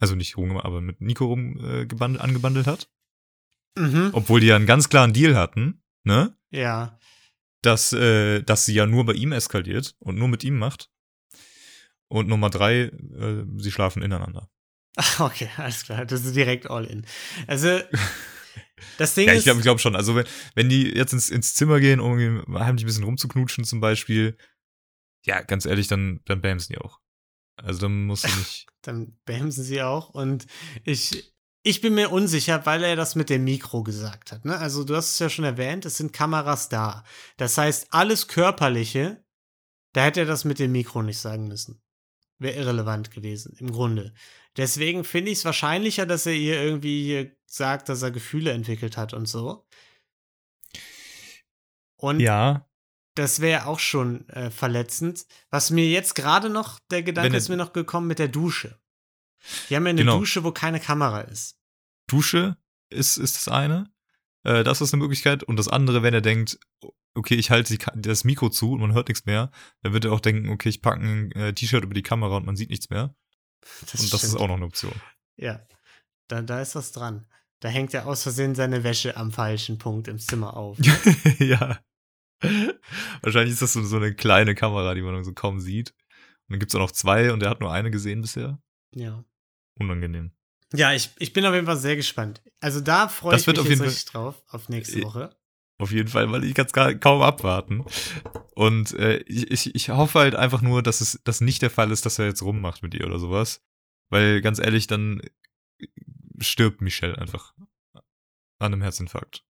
Also 0.00 0.14
nicht 0.14 0.36
rumgemacht, 0.36 0.64
aber 0.64 0.80
mit 0.80 1.00
Nico 1.00 1.26
rum 1.26 1.58
äh, 1.58 1.86
geband- 1.86 2.18
angebandelt 2.18 2.66
hat. 2.66 2.90
Mhm. 3.76 4.10
Obwohl 4.12 4.40
die 4.40 4.46
ja 4.48 4.56
einen 4.56 4.66
ganz 4.66 4.88
klaren 4.88 5.12
Deal 5.12 5.36
hatten, 5.36 5.82
ne? 6.04 6.36
Ja. 6.50 6.98
Dass, 7.62 7.92
äh, 7.92 8.42
dass 8.42 8.66
sie 8.66 8.74
ja 8.74 8.86
nur 8.86 9.04
bei 9.04 9.14
ihm 9.14 9.32
eskaliert 9.32 9.96
und 9.98 10.16
nur 10.16 10.28
mit 10.28 10.44
ihm 10.44 10.58
macht. 10.58 10.90
Und 12.08 12.28
Nummer 12.28 12.50
drei, 12.50 12.82
äh, 12.82 13.44
sie 13.56 13.72
schlafen 13.72 14.02
ineinander. 14.02 14.50
Okay, 15.18 15.48
alles 15.56 15.84
klar. 15.84 16.04
Das 16.06 16.24
ist 16.24 16.36
direkt 16.36 16.70
all 16.70 16.84
in. 16.84 17.04
Also, 17.46 17.80
das 18.98 19.14
Ding 19.14 19.26
Ja, 19.26 19.32
ist. 19.32 19.40
ich 19.40 19.44
glaube 19.44 19.60
glaub 19.62 19.80
schon. 19.80 19.96
Also 19.96 20.14
wenn, 20.14 20.26
wenn 20.54 20.68
die 20.68 20.88
jetzt 20.94 21.12
ins, 21.12 21.30
ins 21.30 21.54
Zimmer 21.54 21.80
gehen, 21.80 22.00
um 22.00 22.16
heimlich 22.58 22.84
ein 22.84 22.86
bisschen 22.86 23.04
rumzuknutschen 23.04 23.64
zum 23.64 23.80
Beispiel, 23.80 24.36
ja, 25.24 25.42
ganz 25.42 25.66
ehrlich, 25.66 25.88
dann, 25.88 26.20
dann 26.26 26.40
bamsen 26.40 26.74
die 26.74 26.80
auch. 26.80 27.00
Also 27.56 27.80
dann 27.82 28.04
musst 28.06 28.24
du 28.24 28.28
nicht. 28.38 28.66
Dann 28.82 29.16
bämsen 29.24 29.64
sie 29.64 29.82
auch. 29.82 30.10
Und 30.10 30.46
ich, 30.84 31.34
ich 31.62 31.80
bin 31.80 31.94
mir 31.94 32.10
unsicher, 32.12 32.64
weil 32.66 32.84
er 32.84 32.94
das 32.94 33.14
mit 33.14 33.30
dem 33.30 33.44
Mikro 33.44 33.82
gesagt 33.82 34.30
hat. 34.32 34.44
Ne? 34.44 34.56
Also 34.56 34.84
du 34.84 34.94
hast 34.94 35.12
es 35.12 35.18
ja 35.18 35.28
schon 35.30 35.44
erwähnt, 35.44 35.86
es 35.86 35.96
sind 35.96 36.12
Kameras 36.12 36.68
da. 36.68 37.04
Das 37.36 37.58
heißt, 37.58 37.88
alles 37.90 38.28
Körperliche, 38.28 39.24
da 39.92 40.04
hätte 40.04 40.20
er 40.20 40.26
das 40.26 40.44
mit 40.44 40.58
dem 40.58 40.72
Mikro 40.72 41.02
nicht 41.02 41.18
sagen 41.18 41.48
müssen. 41.48 41.80
Wäre 42.38 42.56
irrelevant 42.56 43.10
gewesen, 43.10 43.56
im 43.58 43.70
Grunde. 43.72 44.12
Deswegen 44.56 45.04
finde 45.04 45.30
ich 45.30 45.38
es 45.38 45.44
wahrscheinlicher, 45.44 46.06
dass 46.06 46.26
er 46.26 46.34
ihr 46.34 46.60
irgendwie 46.62 47.04
hier 47.04 47.36
sagt, 47.46 47.88
dass 47.88 48.02
er 48.02 48.10
Gefühle 48.10 48.52
entwickelt 48.52 48.96
hat 48.96 49.14
und 49.14 49.26
so. 49.26 49.66
Und 51.96 52.20
Ja, 52.20 52.68
das 53.14 53.40
wäre 53.40 53.66
auch 53.66 53.78
schon 53.78 54.28
äh, 54.28 54.50
verletzend. 54.50 55.26
Was 55.50 55.70
mir 55.70 55.88
jetzt 55.88 56.14
gerade 56.14 56.50
noch, 56.50 56.80
der 56.90 57.02
Gedanke 57.02 57.32
Wenn 57.32 57.38
ist 57.38 57.48
mir 57.48 57.56
noch 57.56 57.72
gekommen 57.72 58.06
mit 58.08 58.18
der 58.18 58.28
Dusche. 58.28 58.80
Die 59.68 59.76
haben 59.76 59.86
ja 59.86 59.90
eine 59.90 60.00
Genau. 60.00 60.18
Dusche, 60.18 60.42
wo 60.44 60.50
keine 60.52 60.80
Kamera 60.80 61.20
ist. 61.20 61.58
Dusche 62.08 62.56
ist, 62.90 63.16
ist 63.16 63.36
das 63.36 63.48
eine. 63.48 63.90
Äh, 64.42 64.64
das 64.64 64.80
ist 64.80 64.92
eine 64.92 65.02
Möglichkeit. 65.02 65.42
Und 65.42 65.56
das 65.56 65.68
andere, 65.68 66.02
wenn 66.02 66.14
er 66.14 66.20
denkt, 66.20 66.58
okay, 67.14 67.34
ich 67.34 67.50
halte 67.50 67.76
das 67.94 68.24
Mikro 68.24 68.48
zu 68.50 68.72
und 68.72 68.80
man 68.80 68.92
hört 68.92 69.08
nichts 69.08 69.26
mehr, 69.26 69.50
dann 69.82 69.92
wird 69.92 70.04
er 70.04 70.12
auch 70.12 70.20
denken, 70.20 70.48
okay, 70.50 70.68
ich 70.68 70.82
packe 70.82 71.00
ein 71.00 71.32
äh, 71.32 71.52
T-Shirt 71.54 71.84
über 71.84 71.94
die 71.94 72.02
Kamera 72.02 72.36
und 72.36 72.46
man 72.46 72.56
sieht 72.56 72.70
nichts 72.70 72.90
mehr. 72.90 73.14
und 73.80 73.92
das 73.92 73.94
ist 74.00 74.18
stimmt. 74.18 74.36
auch 74.40 74.48
noch 74.48 74.56
eine 74.56 74.64
Option. 74.66 74.92
Ja, 75.36 75.66
da, 76.28 76.42
da 76.42 76.60
ist 76.60 76.74
was 76.74 76.92
dran. 76.92 77.26
Da 77.60 77.68
hängt 77.68 77.94
er 77.94 78.06
aus 78.06 78.22
Versehen 78.22 78.54
seine 78.54 78.84
Wäsche 78.84 79.16
am 79.16 79.32
falschen 79.32 79.78
Punkt 79.78 80.08
im 80.08 80.18
Zimmer 80.18 80.56
auf. 80.56 80.76
ja. 81.38 81.78
Wahrscheinlich 83.22 83.52
ist 83.54 83.62
das 83.62 83.72
so, 83.72 83.82
so 83.84 83.96
eine 83.96 84.14
kleine 84.14 84.54
Kamera, 84.54 84.94
die 84.94 85.02
man 85.02 85.24
so 85.24 85.32
kaum 85.32 85.60
sieht. 85.60 85.90
Und 85.90 86.50
dann 86.54 86.58
gibt 86.58 86.70
es 86.72 86.74
auch 86.76 86.80
noch 86.80 86.90
zwei 86.90 87.32
und 87.32 87.42
er 87.42 87.48
hat 87.50 87.60
nur 87.60 87.72
eine 87.72 87.90
gesehen 87.90 88.20
bisher. 88.20 88.58
ja. 88.94 89.24
Unangenehm. 89.76 90.30
Ja, 90.72 90.92
ich, 90.92 91.10
ich 91.18 91.32
bin 91.32 91.44
auf 91.46 91.54
jeden 91.54 91.66
Fall 91.66 91.76
sehr 91.76 91.96
gespannt. 91.96 92.42
Also 92.60 92.80
da 92.80 93.08
freue 93.08 93.32
Das 93.32 93.42
ich 93.42 93.46
mich 93.48 93.58
auf 93.58 93.64
jetzt 93.64 93.70
jeden 93.78 93.82
richtig 93.88 94.04
drauf, 94.06 94.42
auf 94.48 94.68
nächste 94.68 95.00
Äh, 95.00 95.04
Woche. 95.04 95.36
Auf 95.84 95.90
jeden 95.92 96.08
Fall, 96.08 96.32
weil 96.32 96.44
ich 96.44 96.54
kann 96.54 96.64
es 96.64 96.72
kaum 96.72 97.20
abwarten. 97.20 97.84
Und 98.54 98.94
äh, 98.94 99.18
ich, 99.26 99.50
ich, 99.50 99.74
ich 99.74 99.90
hoffe 99.90 100.18
halt 100.20 100.34
einfach 100.34 100.62
nur, 100.62 100.82
dass 100.82 101.02
es 101.02 101.20
das 101.24 101.42
nicht 101.42 101.60
der 101.60 101.68
Fall 101.68 101.90
ist, 101.90 102.06
dass 102.06 102.18
er 102.18 102.24
jetzt 102.24 102.40
rummacht 102.40 102.82
mit 102.82 102.94
ihr 102.94 103.06
oder 103.06 103.18
sowas. 103.18 103.62
Weil 104.08 104.40
ganz 104.40 104.58
ehrlich, 104.58 104.86
dann 104.86 105.20
stirbt 106.40 106.80
Michelle 106.80 107.18
einfach 107.18 107.52
an 108.58 108.72
einem 108.72 108.80
Herzinfarkt. 108.80 109.44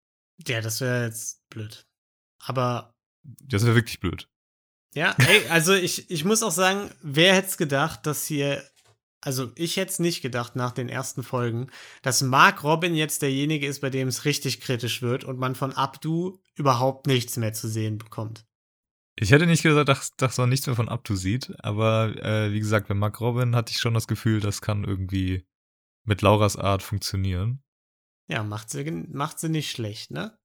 Ja, 0.49 0.61
das 0.61 0.81
wäre 0.81 1.05
jetzt 1.05 1.49
blöd. 1.51 1.87
Aber 2.41 2.97
Das 3.23 3.65
wäre 3.65 3.77
wirklich 3.77 4.01
blöd. 4.01 4.29
ja, 4.93 5.15
ey, 5.19 5.47
also 5.51 5.73
ich, 5.73 6.11
ich 6.11 6.25
muss 6.25 6.43
auch 6.43 6.51
sagen, 6.51 6.91
wer 7.01 7.37
hätte 7.37 7.49
es 7.49 7.57
gedacht, 7.57 8.07
dass 8.07 8.27
hier, 8.27 8.69
also 9.25 9.51
ich 9.57 9.77
hätte 9.77 9.91
es 9.91 9.99
nicht 9.99 10.21
gedacht 10.21 10.55
nach 10.55 10.73
den 10.73 10.89
ersten 10.89 11.23
Folgen, 11.23 11.71
dass 12.03 12.23
Mark 12.23 12.63
Robin 12.63 12.95
jetzt 12.95 13.23
derjenige 13.23 13.67
ist, 13.67 13.81
bei 13.81 13.91
dem 13.91 14.09
es 14.09 14.25
richtig 14.27 14.61
kritisch 14.61 15.01
wird 15.01 15.25
und 15.25 15.39
man 15.39 15.55
von 15.55 15.73
Abdu 15.73 16.39
überhaupt 16.55 17.07
nichts 17.07 17.37
mehr 17.39 17.55
zu 17.55 17.69
sehen 17.69 17.97
bekommt. 17.99 18.45
Ich 19.17 19.31
hätte 19.31 19.47
nicht 19.47 19.63
gesagt, 19.63 19.89
dass, 19.89 20.15
dass 20.17 20.39
man 20.39 20.49
nichts 20.49 20.67
mehr 20.67 20.77
von 20.77 20.89
Abtu 20.89 21.15
sieht, 21.15 21.55
aber 21.65 22.17
äh, 22.23 22.53
wie 22.53 22.59
gesagt, 22.59 22.89
bei 22.89 22.95
Mark 22.95 23.21
Robin 23.21 23.57
hatte 23.57 23.73
ich 23.73 23.79
schon 23.79 23.95
das 23.95 24.09
Gefühl, 24.09 24.41
das 24.41 24.61
kann 24.61 24.85
irgendwie 24.85 25.47
mit 26.05 26.21
Lauras 26.21 26.57
Art 26.57 26.83
funktionieren. 26.83 27.63
Ja, 28.29 28.43
macht 28.43 28.71
sie, 28.71 28.85
macht 28.91 29.39
sie 29.39 29.49
nicht 29.49 29.71
schlecht, 29.71 30.11
ne? 30.11 30.37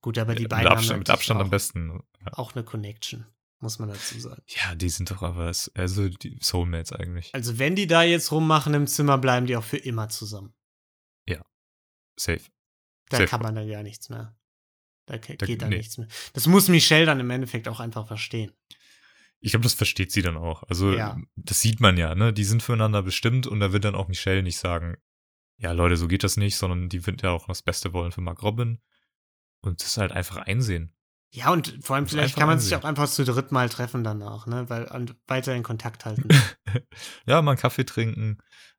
Gut, 0.00 0.18
aber 0.18 0.34
die 0.34 0.46
beiden 0.46 0.64
mit 0.64 0.72
Abstand, 0.72 0.92
haben 0.92 0.98
mit 1.00 1.10
Abstand 1.10 1.40
auch, 1.40 1.44
am 1.44 1.50
besten. 1.50 2.00
Ja. 2.24 2.32
auch 2.32 2.54
eine 2.54 2.64
Connection, 2.64 3.26
muss 3.60 3.78
man 3.78 3.88
dazu 3.88 4.18
sagen. 4.20 4.42
ja, 4.46 4.74
die 4.74 4.88
sind 4.88 5.10
doch 5.10 5.22
aber 5.22 5.52
also 5.74 6.08
die 6.08 6.38
Soulmates 6.40 6.92
eigentlich. 6.92 7.34
Also 7.34 7.58
wenn 7.58 7.74
die 7.76 7.86
da 7.86 8.02
jetzt 8.02 8.30
rummachen 8.32 8.74
im 8.74 8.86
Zimmer, 8.86 9.18
bleiben 9.18 9.46
die 9.46 9.56
auch 9.56 9.64
für 9.64 9.78
immer 9.78 10.08
zusammen. 10.08 10.54
Safe. 12.20 12.40
Da 13.10 13.18
Sehr 13.18 13.28
kann 13.28 13.42
man 13.42 13.54
dann 13.54 13.68
ja 13.68 13.80
nichts 13.84 14.08
mehr. 14.08 14.36
Da 15.06 15.18
Da- 15.18 15.46
geht 15.46 15.62
dann 15.62 15.68
nee. 15.68 15.76
nichts 15.76 15.98
mehr. 15.98 16.08
Das 16.32 16.48
muss 16.48 16.66
Michelle 16.66 17.06
dann 17.06 17.20
im 17.20 17.30
Endeffekt 17.30 17.68
auch 17.68 17.78
einfach 17.78 18.08
verstehen. 18.08 18.50
Ich 19.38 19.52
glaube, 19.52 19.62
das 19.62 19.74
versteht 19.74 20.10
sie 20.10 20.20
dann 20.22 20.36
auch. 20.36 20.64
Also, 20.64 20.92
Ja. 20.92 21.16
das 21.36 21.60
sieht 21.60 21.78
man 21.78 21.96
ja, 21.96 22.16
ne? 22.16 22.32
Die 22.32 22.42
sind 22.42 22.60
füreinander 22.60 23.02
bestimmt 23.04 23.46
und 23.46 23.60
da 23.60 23.72
wird 23.72 23.84
dann 23.84 23.94
auch 23.94 24.08
Michelle 24.08 24.42
nicht 24.42 24.58
sagen, 24.58 24.96
ja, 25.58 25.70
Leute, 25.70 25.96
so 25.96 26.08
geht 26.08 26.24
das 26.24 26.36
nicht, 26.36 26.56
sondern 26.56 26.88
die 26.88 27.06
wird 27.06 27.22
ja 27.22 27.30
auch 27.30 27.46
das 27.46 27.62
Beste 27.62 27.92
wollen 27.92 28.10
für 28.10 28.20
Mark 28.20 28.42
Robin. 28.42 28.80
Und 29.60 29.80
das 29.82 29.96
halt 29.96 30.10
einfach 30.10 30.38
einsehen. 30.38 30.92
Ja, 31.30 31.52
und 31.52 31.78
vor 31.82 31.96
allem 31.96 32.06
vielleicht 32.06 32.36
kann 32.36 32.46
man 32.46 32.58
sich 32.58 32.72
ansehen. 32.72 32.84
auch 32.84 32.88
einfach 32.88 33.08
zu 33.08 33.24
dritt 33.24 33.52
mal 33.52 33.68
treffen 33.68 34.02
danach, 34.02 34.46
ne? 34.46 34.68
Weil 34.70 34.86
und 34.86 35.14
weiter 35.26 35.54
in 35.54 35.62
Kontakt 35.62 36.04
halten. 36.04 36.28
ja, 37.26 37.42
mal 37.42 37.52
einen 37.52 37.60
Kaffee 37.60 37.84
trinken. 37.84 38.38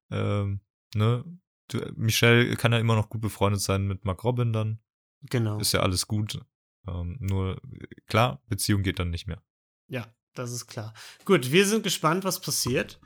Ähm, 0.10 0.62
ne? 0.96 1.24
Du, 1.68 1.80
Michelle 1.96 2.56
kann 2.56 2.72
ja 2.72 2.80
immer 2.80 2.96
noch 2.96 3.10
gut 3.10 3.22
befreundet 3.22 3.62
sein 3.62 3.86
mit 3.86 4.04
Mark 4.06 4.24
Robin 4.24 4.52
dann. 4.52 4.80
genau. 5.22 5.60
Ist 5.60 5.74
ja 5.74 5.82
alles 5.82 6.08
gut. 6.08 6.40
Ähm, 6.88 7.18
nur, 7.20 7.62
klar, 8.08 8.42
Beziehung 8.48 8.82
geht 8.82 8.98
dann 8.98 9.12
nicht 9.12 9.28
mehr. 9.28 9.44
Ja, 9.88 10.08
das 10.34 10.52
ist 10.52 10.66
klar. 10.66 10.94
Gut, 11.26 11.52
wir 11.52 11.68
sind 11.68 11.84
gespannt, 11.84 12.24
was 12.24 12.40
passiert. 12.42 13.00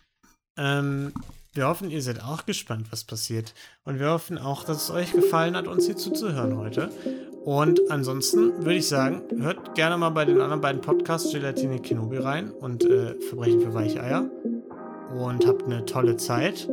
Ähm, 0.56 1.14
wir 1.54 1.68
hoffen, 1.68 1.92
ihr 1.92 2.02
seid 2.02 2.22
auch 2.22 2.46
gespannt, 2.46 2.92
was 2.92 3.04
passiert. 3.04 3.54
Und 3.84 4.00
wir 4.00 4.10
hoffen 4.10 4.38
auch, 4.38 4.64
dass 4.64 4.84
es 4.84 4.90
euch 4.90 5.12
gefallen 5.12 5.58
hat, 5.58 5.68
uns 5.68 5.86
hier 5.86 5.98
zuzuhören 5.98 6.58
heute. 6.58 6.92
Und 7.46 7.80
ansonsten 7.90 8.58
würde 8.60 8.76
ich 8.76 8.88
sagen, 8.88 9.22
hört 9.38 9.76
gerne 9.76 9.98
mal 9.98 10.10
bei 10.10 10.24
den 10.24 10.40
anderen 10.40 10.62
beiden 10.62 10.82
Podcasts 10.82 11.32
Gelatine 11.34 11.80
Kenobi 11.80 12.18
rein 12.18 12.52
und 12.52 12.86
äh, 12.86 13.16
Verbrechen 13.20 13.60
für 13.60 13.74
Weicheier. 13.74 14.30
Und 15.14 15.46
habt 15.46 15.64
eine 15.64 15.86
tolle 15.86 16.16
Zeit. 16.16 16.70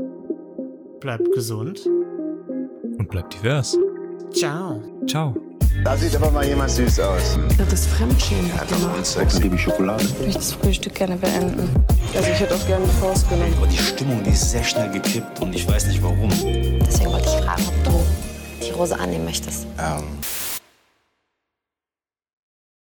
Bleibt 1.01 1.33
gesund. 1.33 1.85
Und 1.87 3.09
bleibt 3.09 3.35
divers. 3.35 3.77
Ciao. 4.33 4.81
Ciao. 5.09 5.35
Da 5.85 5.97
sieht 5.97 6.15
aber 6.15 6.31
mal 6.31 6.47
jemand 6.47 6.71
süß 6.71 7.01
aus. 7.01 7.39
Das 7.59 7.73
ist 7.73 7.87
Fremdschämen. 7.89 8.53
Einfach 8.53 8.79
nur 8.79 8.95
ein 8.95 9.05
Sex, 9.05 9.33
Sex. 9.33 9.43
liebe 9.43 9.59
Schokolade. 9.59 10.05
Ich 10.05 10.21
möchte 10.21 10.35
das 10.35 10.53
Frühstück 10.53 10.95
gerne 10.95 11.17
beenden. 11.17 11.69
Also 12.15 12.31
ich 12.31 12.41
hätte 12.41 12.55
auch 12.55 12.67
gerne 12.67 12.85
eine 12.85 12.93
Pause 13.01 13.27
genommen. 13.29 13.55
Aber 13.57 13.67
die 13.67 13.77
Stimmung, 13.77 14.23
die 14.23 14.31
ist 14.31 14.51
sehr 14.51 14.63
schnell 14.63 14.91
gekippt 14.91 15.41
und 15.41 15.55
ich 15.55 15.67
weiß 15.67 15.87
nicht 15.89 16.03
warum. 16.03 16.29
Deswegen 16.29 17.11
wollte 17.11 17.27
ich 17.27 17.45
fragen, 17.45 17.63
ob 17.67 17.85
du 17.85 18.67
die 18.67 18.71
Rose 18.71 18.99
annehmen 18.99 19.25
möchtest. 19.25 19.67
Ähm, 19.79 20.05